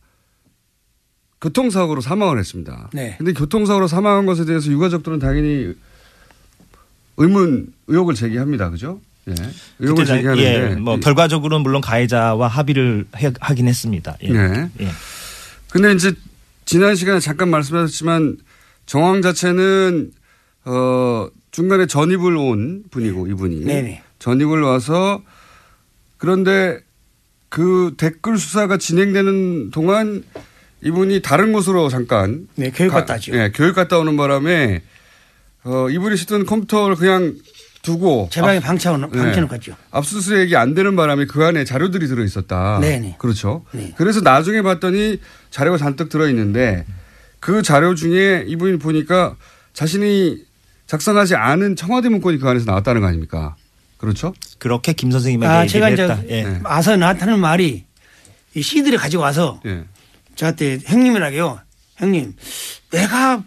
교통사고로 1.40 2.00
사망을 2.00 2.38
했습니다. 2.38 2.90
네. 2.92 3.14
근데 3.18 3.32
교통사고로 3.32 3.88
사망한 3.88 4.26
것에 4.26 4.44
대해서 4.44 4.70
유가족들은 4.70 5.18
당연히 5.18 5.74
의문, 7.18 7.72
의혹을 7.86 8.14
제기합니다. 8.14 8.70
그죠? 8.70 9.00
예. 9.28 9.34
의혹을 9.80 10.06
제기하는데. 10.06 10.42
예, 10.72 10.74
뭐 10.76 10.98
결과적으로는 10.98 11.62
물론 11.62 11.80
가해자와 11.80 12.46
합의를 12.48 13.06
해- 13.16 13.32
하긴 13.40 13.68
했습니다. 13.68 14.16
예. 14.22 14.30
네. 14.32 14.70
예. 14.80 14.88
근데 15.70 15.92
이제 15.92 16.12
지난 16.64 16.94
시간에 16.94 17.20
잠깐 17.20 17.48
말씀하셨지만 17.50 18.38
정황 18.86 19.20
자체는 19.22 20.12
어 20.64 21.28
중간에 21.56 21.86
전입을 21.86 22.36
온 22.36 22.84
분이고 22.90 23.28
이분이 23.28 23.64
네네. 23.64 24.02
전입을 24.18 24.60
와서 24.60 25.22
그런데 26.18 26.80
그 27.48 27.94
댓글 27.96 28.36
수사가 28.36 28.76
진행되는 28.76 29.70
동안 29.70 30.22
이분이 30.82 31.22
다른 31.22 31.54
곳으로 31.54 31.88
잠깐 31.88 32.46
네, 32.56 32.70
교육 32.70 32.90
가- 32.90 32.96
갔다 33.00 33.14
하죠. 33.14 33.32
예, 33.34 33.50
교육 33.54 33.74
갔다 33.74 33.98
오는 33.98 34.18
바람에 34.18 34.82
어 35.64 35.88
이분이 35.88 36.18
쓰던 36.18 36.44
컴퓨터를 36.44 36.94
그냥 36.96 37.36
두고 37.80 38.28
제 38.30 38.42
방에 38.42 38.58
앞- 38.58 38.64
방치해놓, 38.64 39.10
네. 39.10 39.18
방치해놓고 39.18 39.50
갔죠. 39.50 39.74
압수수색이 39.92 40.56
안 40.56 40.74
되는 40.74 40.94
바람에 40.94 41.24
그 41.24 41.42
안에 41.42 41.64
자료들이 41.64 42.06
들어 42.06 42.22
있었다. 42.22 42.80
네네. 42.82 43.16
그렇죠. 43.18 43.64
네. 43.72 43.94
그래서 43.96 44.20
나중에 44.20 44.60
봤더니 44.60 45.20
자료가 45.50 45.78
잔뜩 45.78 46.10
들어 46.10 46.28
있는데 46.28 46.84
그 47.40 47.62
자료 47.62 47.94
중에 47.94 48.44
이분이 48.46 48.78
보니까 48.78 49.36
자신이 49.72 50.44
작성하지 50.86 51.34
않은 51.34 51.76
청와대 51.76 52.08
문건이 52.08 52.38
그 52.38 52.48
안에서 52.48 52.64
나왔다는 52.66 53.00
거 53.00 53.08
아닙니까? 53.08 53.56
그렇죠? 53.98 54.34
그렇게 54.58 54.92
김 54.92 55.10
선생님에게 55.10 55.50
아, 55.50 55.62
얘기를 55.62 55.68
제가 55.72 55.90
이제 55.90 56.02
했다. 56.02 56.22
예. 56.28 56.60
와서 56.62 56.96
나한테는 56.96 57.38
말이 57.38 57.84
이 58.54 58.62
CD를 58.62 58.98
가지고 58.98 59.22
와서 59.22 59.60
예. 59.66 59.84
저한테 60.34 60.78
형님이라고요. 60.84 61.58
형님, 61.96 62.34
내가 62.90 63.42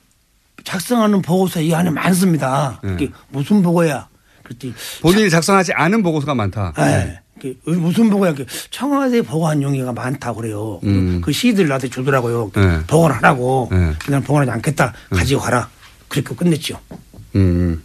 작성하는 0.63 1.21
보고서 1.21 1.61
이 1.61 1.73
안에 1.73 1.91
많습니다. 1.91 2.79
네. 2.83 2.89
그게 2.91 3.09
무슨 3.29 3.61
보고야? 3.61 4.07
그랬더니 4.43 4.73
본인이 5.01 5.29
작성하지 5.29 5.73
않은 5.73 6.03
보고서가 6.03 6.33
많다. 6.35 6.73
예. 6.79 7.19
그게 7.35 7.55
무슨 7.63 8.09
보고야? 8.09 8.33
그 8.33 8.45
청와대 8.69 9.21
보고한 9.21 9.61
용의가 9.61 9.93
많다고 9.93 10.41
그래요. 10.41 10.79
음. 10.83 11.21
그 11.23 11.31
CD를 11.31 11.69
나한테 11.69 11.87
주더라고요. 11.89 12.51
네. 12.53 12.79
보고를 12.87 13.15
하라고. 13.17 13.69
네. 13.71 13.93
그냥 14.03 14.21
보고하지 14.23 14.51
않겠다. 14.51 14.93
가지고 15.11 15.41
가라. 15.41 15.69
그렇게 16.09 16.35
끝냈죠. 16.35 16.79
음. 17.35 17.83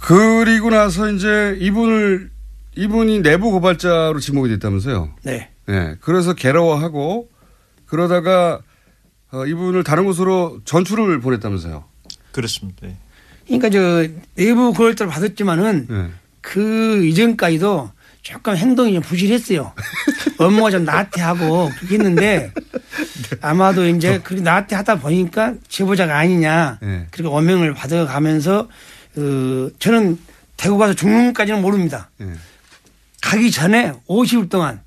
그리고 0.00 0.70
나서 0.70 1.10
이제 1.10 1.56
이분을 1.60 2.30
이분이 2.76 3.22
내부 3.22 3.50
고발자로 3.50 4.18
지목이 4.20 4.48
됐다면서요. 4.50 5.10
네. 5.22 5.50
네. 5.66 5.96
그래서 6.00 6.34
괴로워하고 6.34 7.28
그러다가 7.86 8.60
어, 9.32 9.46
이분을 9.46 9.84
다른 9.84 10.04
곳으로 10.04 10.60
전출을 10.64 11.20
보냈다면서요. 11.20 11.84
그렇습니다. 12.32 12.86
예. 12.88 12.96
그러니까 13.46 13.70
저 13.70 14.06
내부 14.34 14.72
고발자를 14.72 15.10
받았지만은 15.12 15.86
네. 15.88 16.10
그 16.40 17.04
이전까지도 17.04 17.90
조금 18.22 18.56
행동이 18.56 18.92
좀 18.94 19.02
부실했어요. 19.02 19.72
업무가 20.38 20.70
좀 20.70 20.84
나태하고 20.84 21.70
그렇게 21.78 21.94
했는데 21.94 22.52
아마도 23.40 23.86
이제 23.86 24.20
그렇게 24.20 24.42
나태하다 24.42 25.00
보니까 25.00 25.54
제보자가 25.68 26.16
아니냐 26.18 26.78
네. 26.82 27.06
그렇게 27.10 27.34
어명을 27.34 27.74
받아가면서 27.74 28.68
그 29.14 29.74
저는 29.78 30.18
대구 30.56 30.78
가서 30.78 30.94
죽는까지는 30.94 31.62
모릅니다. 31.62 32.10
네. 32.18 32.32
가기 33.22 33.50
전에 33.50 33.92
50일 34.08 34.50
동안 34.50 34.80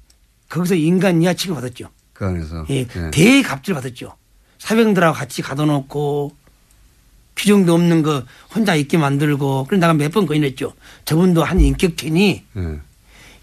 거기서 0.50 0.76
인간 0.76 1.22
이하 1.22 1.34
취급 1.34 1.56
받았죠. 1.56 1.90
그 2.14 2.26
안에서. 2.26 2.66
예, 2.70 2.86
네. 2.86 3.12
대갑질 3.12 3.74
받았죠. 3.74 4.16
사병들하고 4.60 5.16
같이 5.18 5.42
가둬놓고 5.42 6.36
규정도 7.36 7.74
없는 7.74 8.04
거 8.04 8.24
혼자 8.54 8.76
있게 8.76 8.98
만들고 8.98 9.66
그래서 9.68 9.82
내가 9.82 9.94
몇번 9.94 10.28
건의했죠. 10.28 10.74
저분도 11.06 11.44
한 11.44 11.60
인격체니 11.60 12.44
네. 12.54 12.80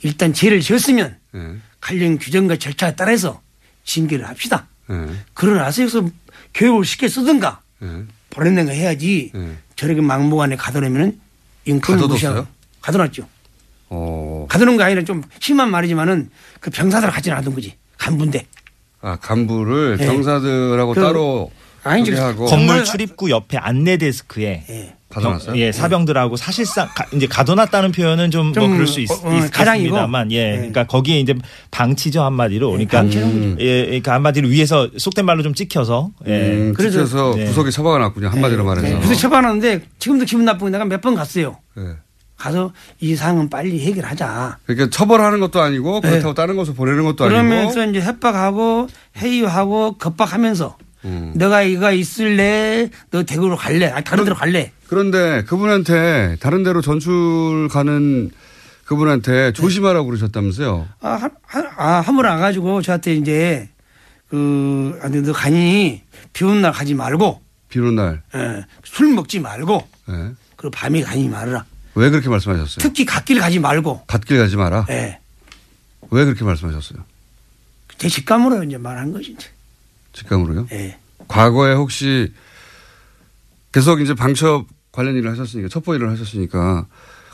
일단 0.02 0.32
죄를 0.32 0.60
지었으면 0.60 1.16
네. 1.32 1.40
관련 1.80 2.18
규정과 2.18 2.56
절차에 2.56 2.94
따라서 2.96 3.40
징계를 3.84 4.26
합시다. 4.28 4.66
네. 4.88 4.96
그러나서 5.34 5.82
여기서 5.82 6.08
교육을 6.54 6.84
쉽게 6.84 7.08
쓰든가 7.08 7.60
네. 7.80 8.02
보내는 8.30 8.66
거 8.66 8.72
해야지 8.72 9.30
네. 9.34 9.56
저렇게 9.76 10.00
막무가내 10.00 10.56
가둬놓으면 10.56 11.20
인권을? 11.66 12.06
무시하고 12.08 12.46
가둬놨죠. 12.80 13.28
어. 13.90 14.46
가두는 14.48 14.76
거 14.76 14.84
아니라 14.84 15.02
좀 15.04 15.22
심한 15.40 15.70
말이지만은 15.70 16.30
그 16.60 16.70
병사들 16.70 17.10
같이 17.10 17.30
놔둔 17.30 17.54
거지. 17.54 17.74
간부인데. 17.98 18.46
아, 19.02 19.16
간부를 19.16 19.96
네. 19.98 20.06
병사들하고 20.06 20.94
그- 20.94 21.00
따로 21.00 21.50
아니지. 21.82 22.12
하고 22.14 22.46
건물 22.46 22.84
출입구 22.84 23.30
옆에 23.30 23.56
안내 23.56 23.96
데스크에 23.96 24.94
가둬놨어요? 25.10 25.56
예, 25.58 25.72
사병들하고 25.72 26.36
사실상 26.36 26.88
가, 26.94 27.04
이제 27.12 27.26
가둬놨다는 27.26 27.90
표현은 27.92 28.30
좀, 28.30 28.46
뭐좀 28.52 28.72
그럴 28.72 28.86
수 28.86 29.00
있, 29.00 29.10
어, 29.10 29.14
어. 29.14 29.40
겠습니다만 29.52 30.30
예, 30.32 30.52
그러니까 30.56 30.84
거기에 30.86 31.18
이제 31.20 31.34
방치죠 31.70 32.22
한마디로. 32.22 32.70
그러니까 32.70 32.98
방치는 32.98 33.56
예, 33.60 33.84
그러니까 33.86 34.14
한마디로 34.14 34.48
위에서 34.48 34.88
속된 34.96 35.26
말로 35.26 35.42
좀 35.42 35.52
찍혀서 35.52 36.10
예. 36.28 36.32
음, 36.32 36.74
그래서- 36.76 36.98
그래서 36.98 37.34
네. 37.36 37.44
구석에 37.46 37.70
처박아 37.70 37.98
놨군요. 37.98 38.28
한마디로 38.28 38.64
말해서. 38.64 38.86
네. 38.88 38.94
그래서 39.00 39.14
처방하는데 39.14 39.82
지금도 39.98 40.24
기분 40.24 40.44
나쁘게 40.44 40.70
내가 40.70 40.84
몇 40.84 41.00
번 41.00 41.14
갔어요. 41.14 41.56
네. 41.76 41.82
가서 42.36 42.72
이 43.00 43.14
사항은 43.16 43.50
빨리 43.50 43.80
해결하자. 43.80 44.58
그러니까 44.64 44.88
처벌하는 44.90 45.40
것도 45.40 45.60
아니고 45.60 46.00
그렇다고 46.00 46.32
다른 46.34 46.56
곳으로 46.56 46.74
보내는 46.74 47.04
것도 47.04 47.24
아니고 47.24 47.42
네. 47.42 47.48
그러면서 47.48 47.84
이제 47.86 48.00
협박하고 48.00 48.86
회유하고 49.18 49.96
겁박하면서 49.98 50.76
음. 51.04 51.32
너가 51.34 51.62
이거 51.62 51.92
있을래? 51.92 52.90
너 53.10 53.22
대구로 53.22 53.56
갈래? 53.56 53.86
아, 53.86 54.00
다른 54.02 54.24
데로 54.24 54.36
갈래? 54.36 54.72
그런데 54.88 55.42
그분한테 55.44 56.36
다른 56.40 56.62
데로 56.62 56.80
전출 56.82 57.68
가는 57.70 58.30
그분한테 58.84 59.52
조심하라고 59.52 60.06
그러셨다면서요. 60.06 60.88
아, 61.00 61.10
한, 61.12 61.30
한, 61.46 61.66
아, 61.76 62.00
한 62.00 62.16
번 62.16 62.24
와가지고 62.26 62.82
저한테 62.82 63.14
이제 63.14 63.68
그, 64.28 64.98
아, 65.00 65.04
근데 65.04 65.22
너 65.22 65.32
가니 65.32 66.02
비 66.32 66.44
오는 66.44 66.60
날 66.62 66.72
가지 66.72 66.94
말고, 66.94 67.40
비 67.68 67.78
오는 67.80 67.94
날. 67.94 68.22
예, 68.34 68.64
술 68.84 69.08
먹지 69.14 69.40
말고, 69.40 69.88
예. 70.10 70.12
그리고 70.56 70.70
밤에 70.72 71.02
가지 71.02 71.28
말아라. 71.28 71.64
왜 71.94 72.10
그렇게 72.10 72.28
말씀하셨어요? 72.28 72.78
특히 72.80 73.04
갓길 73.04 73.38
가지 73.40 73.58
말고, 73.58 74.04
갓길 74.06 74.38
가지 74.38 74.56
마라. 74.56 74.86
예. 74.90 75.18
왜 76.10 76.24
그렇게 76.24 76.44
말씀하셨어요? 76.44 77.04
제 77.98 78.08
직감으로 78.08 78.64
이제 78.64 78.76
말한 78.78 79.12
거지. 79.12 79.32
이제. 79.32 79.46
직감으로요? 80.12 80.68
예. 80.72 80.98
과거에 81.28 81.74
혹시 81.74 82.32
계속 83.72 84.00
이제 84.00 84.14
방첩 84.14 84.66
관련 84.92 85.14
일을 85.16 85.30
하셨으니까 85.30 85.68
첩보 85.68 85.94
일을 85.94 86.10
하셨으니까 86.10 86.86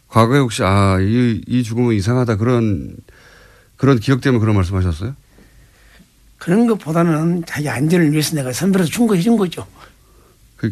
과거에 0.09 0.39
혹시 0.39 0.62
아이 0.62 1.41
이 1.47 1.62
죽음은 1.62 1.95
이상하다 1.95 2.37
그런 2.37 2.97
그런 3.77 3.99
기억 3.99 4.20
때문에 4.20 4.41
그런 4.41 4.55
말씀하셨어요? 4.57 5.14
그런 6.39 6.66
것보다는 6.66 7.45
자기 7.47 7.68
안전을 7.68 8.12
위해서 8.12 8.37
내가 8.37 8.53
선별해서 8.53 8.91
충고해 8.91 9.20
준 9.20 9.37
거죠. 9.37 9.66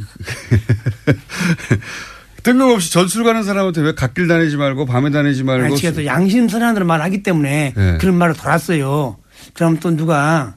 뜬금없이 2.42 2.92
전술 2.92 3.24
가는 3.24 3.42
사람한테 3.42 3.80
왜 3.80 3.94
갓길 3.94 4.28
다니지 4.28 4.56
말고 4.56 4.84
밤에 4.86 5.10
다니지 5.10 5.44
말고 5.44 5.64
아니, 5.64 5.76
제가 5.78 5.94
또 5.96 6.04
양심 6.04 6.48
선언으로 6.48 6.84
말하기 6.84 7.22
때문에 7.22 7.72
네. 7.74 7.98
그런 7.98 8.16
말을 8.16 8.34
돌았어요. 8.34 9.16
그럼 9.54 9.78
또 9.78 9.96
누가 9.96 10.56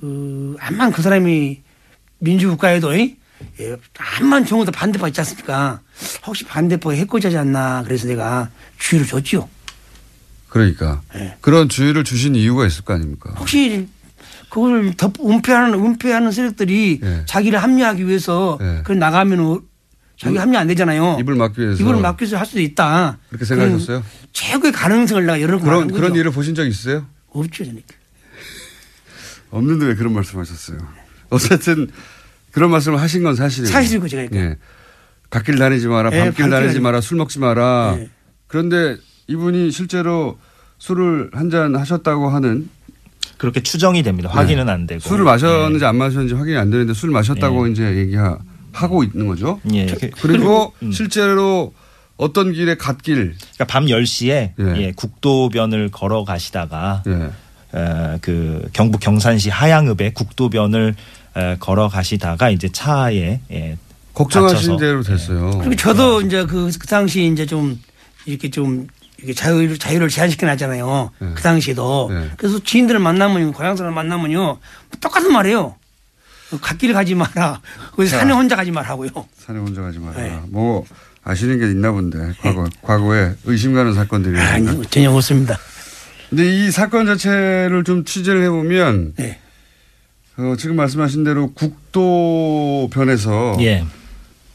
그 0.00 0.56
암만 0.60 0.92
그 0.92 1.02
사람이 1.02 1.62
민주국가에도 2.18 2.94
이? 2.94 3.16
예, 3.60 3.76
암만 4.18 4.44
것도 4.46 4.72
반대파 4.72 5.08
있지 5.08 5.20
않습니까? 5.20 5.80
혹시 6.26 6.44
반대파가 6.44 6.94
해코지하지 6.94 7.36
않나 7.38 7.82
그래서 7.84 8.06
내가 8.08 8.50
주의를 8.78 9.06
줬죠. 9.06 9.48
그러니까 10.48 11.02
네. 11.14 11.36
그런 11.40 11.68
주의를 11.68 12.04
주신 12.04 12.34
이유가 12.34 12.66
있을 12.66 12.84
거 12.84 12.94
아닙니까? 12.94 13.32
혹시 13.38 13.86
그걸 14.48 14.94
덮 14.96 15.14
은폐하는 15.20 15.74
은폐하는 15.74 16.32
세력들이 16.32 17.00
예. 17.02 17.22
자기를 17.26 17.62
합리화하기 17.62 18.06
위해서 18.06 18.58
그 18.84 18.92
나가면 18.92 19.60
자기 20.16 20.36
합리 20.36 20.56
안 20.56 20.66
되잖아요. 20.66 21.18
입을 21.20 21.34
막기 21.36 21.60
위해서 21.60 21.80
입을 21.82 22.00
막기 22.00 22.22
위해서 22.24 22.38
할 22.38 22.46
수도 22.46 22.60
있다. 22.60 23.18
그렇게 23.28 23.44
생각하셨어요? 23.44 24.00
그런 24.00 24.02
최고의 24.32 24.72
가능성을 24.72 25.26
내가 25.26 25.40
열어놓고 25.40 25.64
그런 25.64 25.74
말한 25.76 25.88
거죠. 25.88 26.00
그런 26.00 26.16
일을 26.16 26.32
보신 26.32 26.54
적 26.54 26.66
있으세요? 26.66 27.06
없죠, 27.30 27.64
저는. 27.64 27.82
없는데 29.50 29.86
왜 29.86 29.94
그런 29.94 30.12
말씀하셨어요? 30.14 30.78
어쨌든 31.30 31.88
그런 32.52 32.70
말씀을 32.70 33.00
하신 33.00 33.22
건 33.22 33.34
사실이에요. 33.36 33.72
사실이고 33.72 34.08
제가 34.08 34.28
그러니까. 34.28 34.50
예. 34.52 34.56
갓길 35.30 35.58
다니지 35.58 35.88
마라, 35.88 36.10
예, 36.12 36.18
밤길 36.24 36.48
다니지 36.50 36.80
마라, 36.80 37.00
술 37.00 37.18
먹지 37.18 37.38
마라. 37.38 37.96
예. 37.98 38.08
그런데 38.46 38.96
이분이 39.26 39.70
실제로 39.70 40.38
술을 40.78 41.30
한 41.34 41.50
잔 41.50 41.76
하셨다고 41.76 42.30
하는 42.30 42.68
그렇게 43.36 43.62
추정이 43.62 44.02
됩니다. 44.02 44.30
확인은 44.32 44.68
안 44.68 44.86
되고. 44.86 45.00
술을 45.00 45.24
마셨는지 45.24 45.84
안 45.84 45.96
마셨는지 45.96 46.34
확인이 46.34 46.56
안 46.56 46.70
되는데 46.70 46.94
술 46.94 47.10
마셨다고 47.10 47.68
예. 47.68 47.72
이제 47.72 47.96
얘기하고 47.96 49.04
있는 49.04 49.26
거죠. 49.26 49.60
예. 49.74 49.86
그리고 50.22 50.72
음. 50.82 50.90
실제로 50.92 51.74
어떤 52.16 52.52
길에 52.52 52.76
갓길 52.76 53.34
그러니까 53.38 53.64
밤 53.66 53.84
10시에 53.86 54.52
예, 54.58 54.92
국도변을 54.96 55.90
걸어 55.90 56.24
가시다가 56.24 57.02
예. 57.06 57.30
에, 57.74 58.18
그 58.20 58.68
경북 58.72 59.00
경산시 59.00 59.50
하양읍에 59.50 60.12
국도변을 60.12 60.94
에, 61.36 61.56
걸어 61.58 61.88
가시다가 61.88 62.50
이제 62.50 62.68
차에 62.68 63.40
예, 63.50 63.76
다쳐서 64.14 64.76
대로 64.78 65.02
됐어요. 65.02 65.50
그리고 65.58 65.76
저도 65.76 66.22
이제 66.22 66.44
그, 66.44 66.70
그 66.78 66.86
당시 66.86 67.26
이제 67.26 67.46
좀 67.46 67.80
이렇게 68.26 68.50
좀 68.50 68.88
이렇게 69.18 69.34
자유를, 69.34 69.78
자유를 69.78 70.08
제한시켜 70.08 70.46
놨잖아요. 70.46 71.10
네. 71.18 71.28
그 71.34 71.42
당시에도. 71.42 72.10
그래서 72.36 72.60
지인들을 72.62 73.00
만나면, 73.00 73.52
고향 73.52 73.74
사람 73.76 73.94
만나면요. 73.94 74.58
똑같은 75.00 75.32
말이에요. 75.32 75.74
갓길 76.60 76.92
가지 76.92 77.14
마라. 77.14 77.60
거기 77.96 78.08
산에 78.08 78.32
혼자 78.32 78.56
가지 78.56 78.70
말라고요. 78.70 79.10
산에 79.36 79.58
혼자 79.58 79.82
가지 79.82 79.98
마라. 79.98 80.22
네. 80.22 80.40
뭐 80.48 80.84
아시는 81.24 81.58
게 81.58 81.66
있나 81.66 81.92
본데 81.92 82.32
과거 82.40 82.68
과거에 82.80 83.34
의심 83.44 83.74
가는 83.74 83.92
사건들이 83.92 84.38
아니, 84.38 84.82
전혀 84.88 85.10
없습니다. 85.10 85.58
근데 86.30 86.66
이 86.66 86.70
사건 86.70 87.06
자체를 87.06 87.84
좀 87.84 88.04
취재를 88.04 88.44
해보면 88.44 89.14
네. 89.16 89.38
어, 90.36 90.54
지금 90.58 90.76
말씀하신 90.76 91.24
대로 91.24 91.52
국도변에서 91.52 93.56
예. 93.60 93.84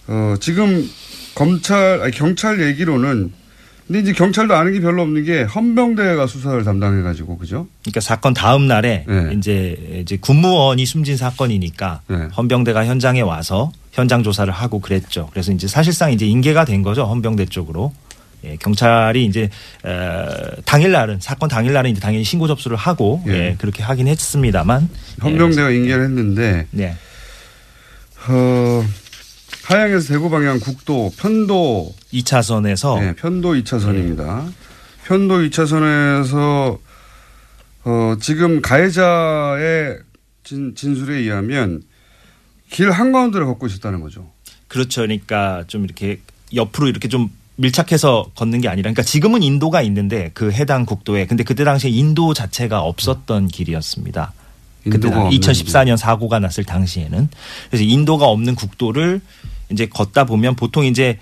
어, 0.07 0.35
지금 0.39 0.87
검찰 1.35 2.01
아니, 2.01 2.11
경찰 2.11 2.61
얘기로는 2.61 3.31
근데 3.87 3.99
이제 3.99 4.13
경찰도 4.13 4.55
아는 4.55 4.71
게 4.71 4.79
별로 4.79 5.01
없는 5.01 5.25
게 5.25 5.43
헌병대가 5.43 6.25
수사를 6.25 6.63
담당해 6.63 7.01
가지고 7.01 7.37
그죠? 7.37 7.67
그러니까 7.81 7.99
사건 7.99 8.33
다음 8.33 8.67
날에 8.67 9.03
네. 9.07 9.33
이제 9.35 9.99
이제 10.01 10.15
군무원이 10.17 10.85
숨진 10.85 11.17
사건이니까 11.17 12.01
헌병대가 12.37 12.85
현장에 12.85 13.21
와서 13.21 13.71
현장 13.91 14.23
조사를 14.23 14.51
하고 14.53 14.79
그랬죠. 14.79 15.27
그래서 15.31 15.51
이제 15.51 15.67
사실상 15.67 16.13
이제 16.13 16.25
인계가 16.25 16.63
된 16.63 16.81
거죠. 16.81 17.03
헌병대 17.03 17.47
쪽으로. 17.47 17.93
예, 18.45 18.57
경찰이 18.57 19.25
이제 19.25 19.49
에, 19.85 20.61
당일날은 20.65 21.19
사건 21.21 21.49
당일날은 21.49 21.91
이제 21.91 21.99
당연히 21.99 22.23
신고 22.23 22.47
접수를 22.47 22.77
하고 22.77 23.23
예, 23.27 23.55
그렇게 23.57 23.83
하긴 23.83 24.07
했습니다만 24.07 24.89
헌병대가 25.23 25.69
인계를 25.71 26.03
했는데 26.05 26.67
네. 26.71 26.95
어, 28.27 28.85
하양에서 29.63 30.13
대구 30.13 30.29
방향 30.29 30.59
국도 30.59 31.13
편도 31.17 31.93
2차선에서 32.13 32.99
네, 32.99 33.15
편도 33.15 33.53
2차선입니다. 33.53 34.51
편도 35.05 35.39
2차선에서 35.39 36.79
어, 37.85 38.15
지금 38.21 38.61
가해자의 38.61 39.99
진, 40.43 40.75
진술에 40.75 41.17
의하면 41.17 41.81
길 42.69 42.91
한가운데를 42.91 43.45
걷고 43.45 43.67
있었다는 43.67 44.01
거죠. 44.01 44.31
그렇죠. 44.67 45.01
그러니까 45.01 45.63
좀 45.67 45.83
이렇게 45.83 46.19
옆으로 46.53 46.87
이렇게 46.87 47.07
좀 47.07 47.29
밀착해서 47.55 48.31
걷는 48.35 48.61
게 48.61 48.67
아니라 48.67 48.83
그러니까 48.87 49.03
지금은 49.03 49.43
인도가 49.43 49.81
있는데 49.83 50.31
그 50.33 50.51
해당 50.51 50.85
국도에 50.85 51.27
근데 51.27 51.43
그때 51.43 51.63
당시에 51.63 51.89
인도 51.91 52.33
자체가 52.33 52.81
없었던 52.81 53.47
길이었습니다. 53.47 54.33
그때 54.83 54.95
인도가 54.95 55.15
당- 55.15 55.25
없는 55.27 55.39
2014년 55.39 55.97
사고가 55.97 56.39
났을 56.39 56.63
당시에는 56.63 57.29
그래서 57.69 57.83
인도가 57.83 58.25
없는 58.27 58.55
국도를 58.55 59.21
이제 59.71 59.85
걷다 59.87 60.25
보면 60.25 60.55
보통 60.55 60.85
이제 60.85 61.19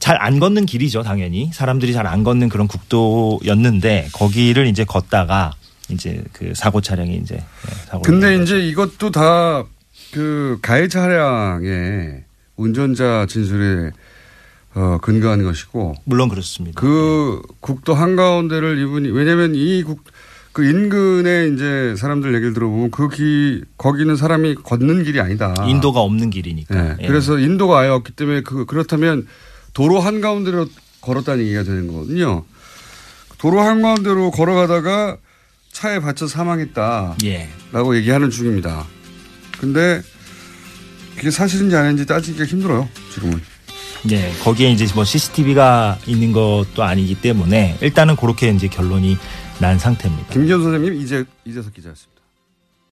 잘 0.00 0.16
안 0.20 0.40
걷는 0.40 0.66
길이죠, 0.66 1.04
당연히. 1.04 1.50
사람들이 1.52 1.92
잘 1.92 2.06
안 2.08 2.24
걷는 2.24 2.48
그런 2.48 2.66
국도였는데 2.66 4.08
거기를 4.12 4.66
이제 4.66 4.82
걷다가 4.84 5.52
이제 5.88 6.24
그 6.32 6.52
사고 6.56 6.80
차량이 6.80 7.16
이제 7.22 7.36
예, 7.36 7.74
사고 7.86 8.02
근데 8.02 8.42
이제 8.42 8.58
이것도 8.60 9.10
다 9.10 9.64
그 10.12 10.58
가해 10.62 10.86
차량의 10.88 12.22
운전자 12.56 13.26
진술에 13.28 13.90
어, 14.74 14.98
근거한 15.00 15.42
것이고 15.44 15.94
물론 16.04 16.28
그렇습니다. 16.28 16.80
그 16.80 17.40
국도 17.60 17.94
한가운데를 17.94 18.78
이분이 18.78 19.10
왜냐하면 19.10 19.54
이 19.54 19.82
국 19.82 20.02
그 20.54 20.64
인근에 20.64 21.48
이제 21.48 21.96
사람들 21.98 22.32
얘기를 22.32 22.54
들어보면 22.54 22.92
그 22.92 23.08
기, 23.08 23.64
거기는 23.76 24.14
사람이 24.14 24.54
걷는 24.54 25.02
길이 25.02 25.18
아니다. 25.18 25.52
인도가 25.66 26.00
없는 26.00 26.30
길이니까. 26.30 26.80
네. 26.80 26.96
예. 27.00 27.06
그래서 27.08 27.40
인도가 27.40 27.80
아예 27.80 27.88
없기 27.88 28.12
때문에 28.12 28.42
그 28.42 28.64
그렇다면 28.64 29.26
도로 29.72 29.98
한가운데로 29.98 30.68
걸었다는 31.00 31.42
얘기가 31.42 31.64
되는 31.64 31.88
거거든요. 31.88 32.44
도로 33.38 33.62
한가운데로 33.62 34.30
걸어가다가 34.30 35.16
차에 35.72 35.98
받쳐 35.98 36.28
사망했다. 36.28 37.16
예. 37.24 37.48
라고 37.72 37.96
얘기하는 37.96 38.30
중입니다. 38.30 38.86
근데 39.58 40.02
그게 41.16 41.32
사실인지 41.32 41.74
아닌지 41.74 42.06
따지기가 42.06 42.44
힘들어요. 42.44 42.88
지금은. 43.12 43.40
네, 44.06 44.32
거기에 44.42 44.70
이제 44.70 44.86
뭐 44.94 45.04
CCTV가 45.04 45.98
있는 46.06 46.32
것도 46.32 46.82
아니기 46.82 47.14
때문에 47.14 47.78
일단은 47.80 48.16
그렇게 48.16 48.50
이제 48.50 48.68
결론이 48.68 49.16
난 49.60 49.78
상태입니다. 49.78 50.32
김기현 50.32 50.62
선생님 50.62 51.00
이제 51.00 51.24
이재석 51.46 51.72
기자였습니다. 51.72 52.13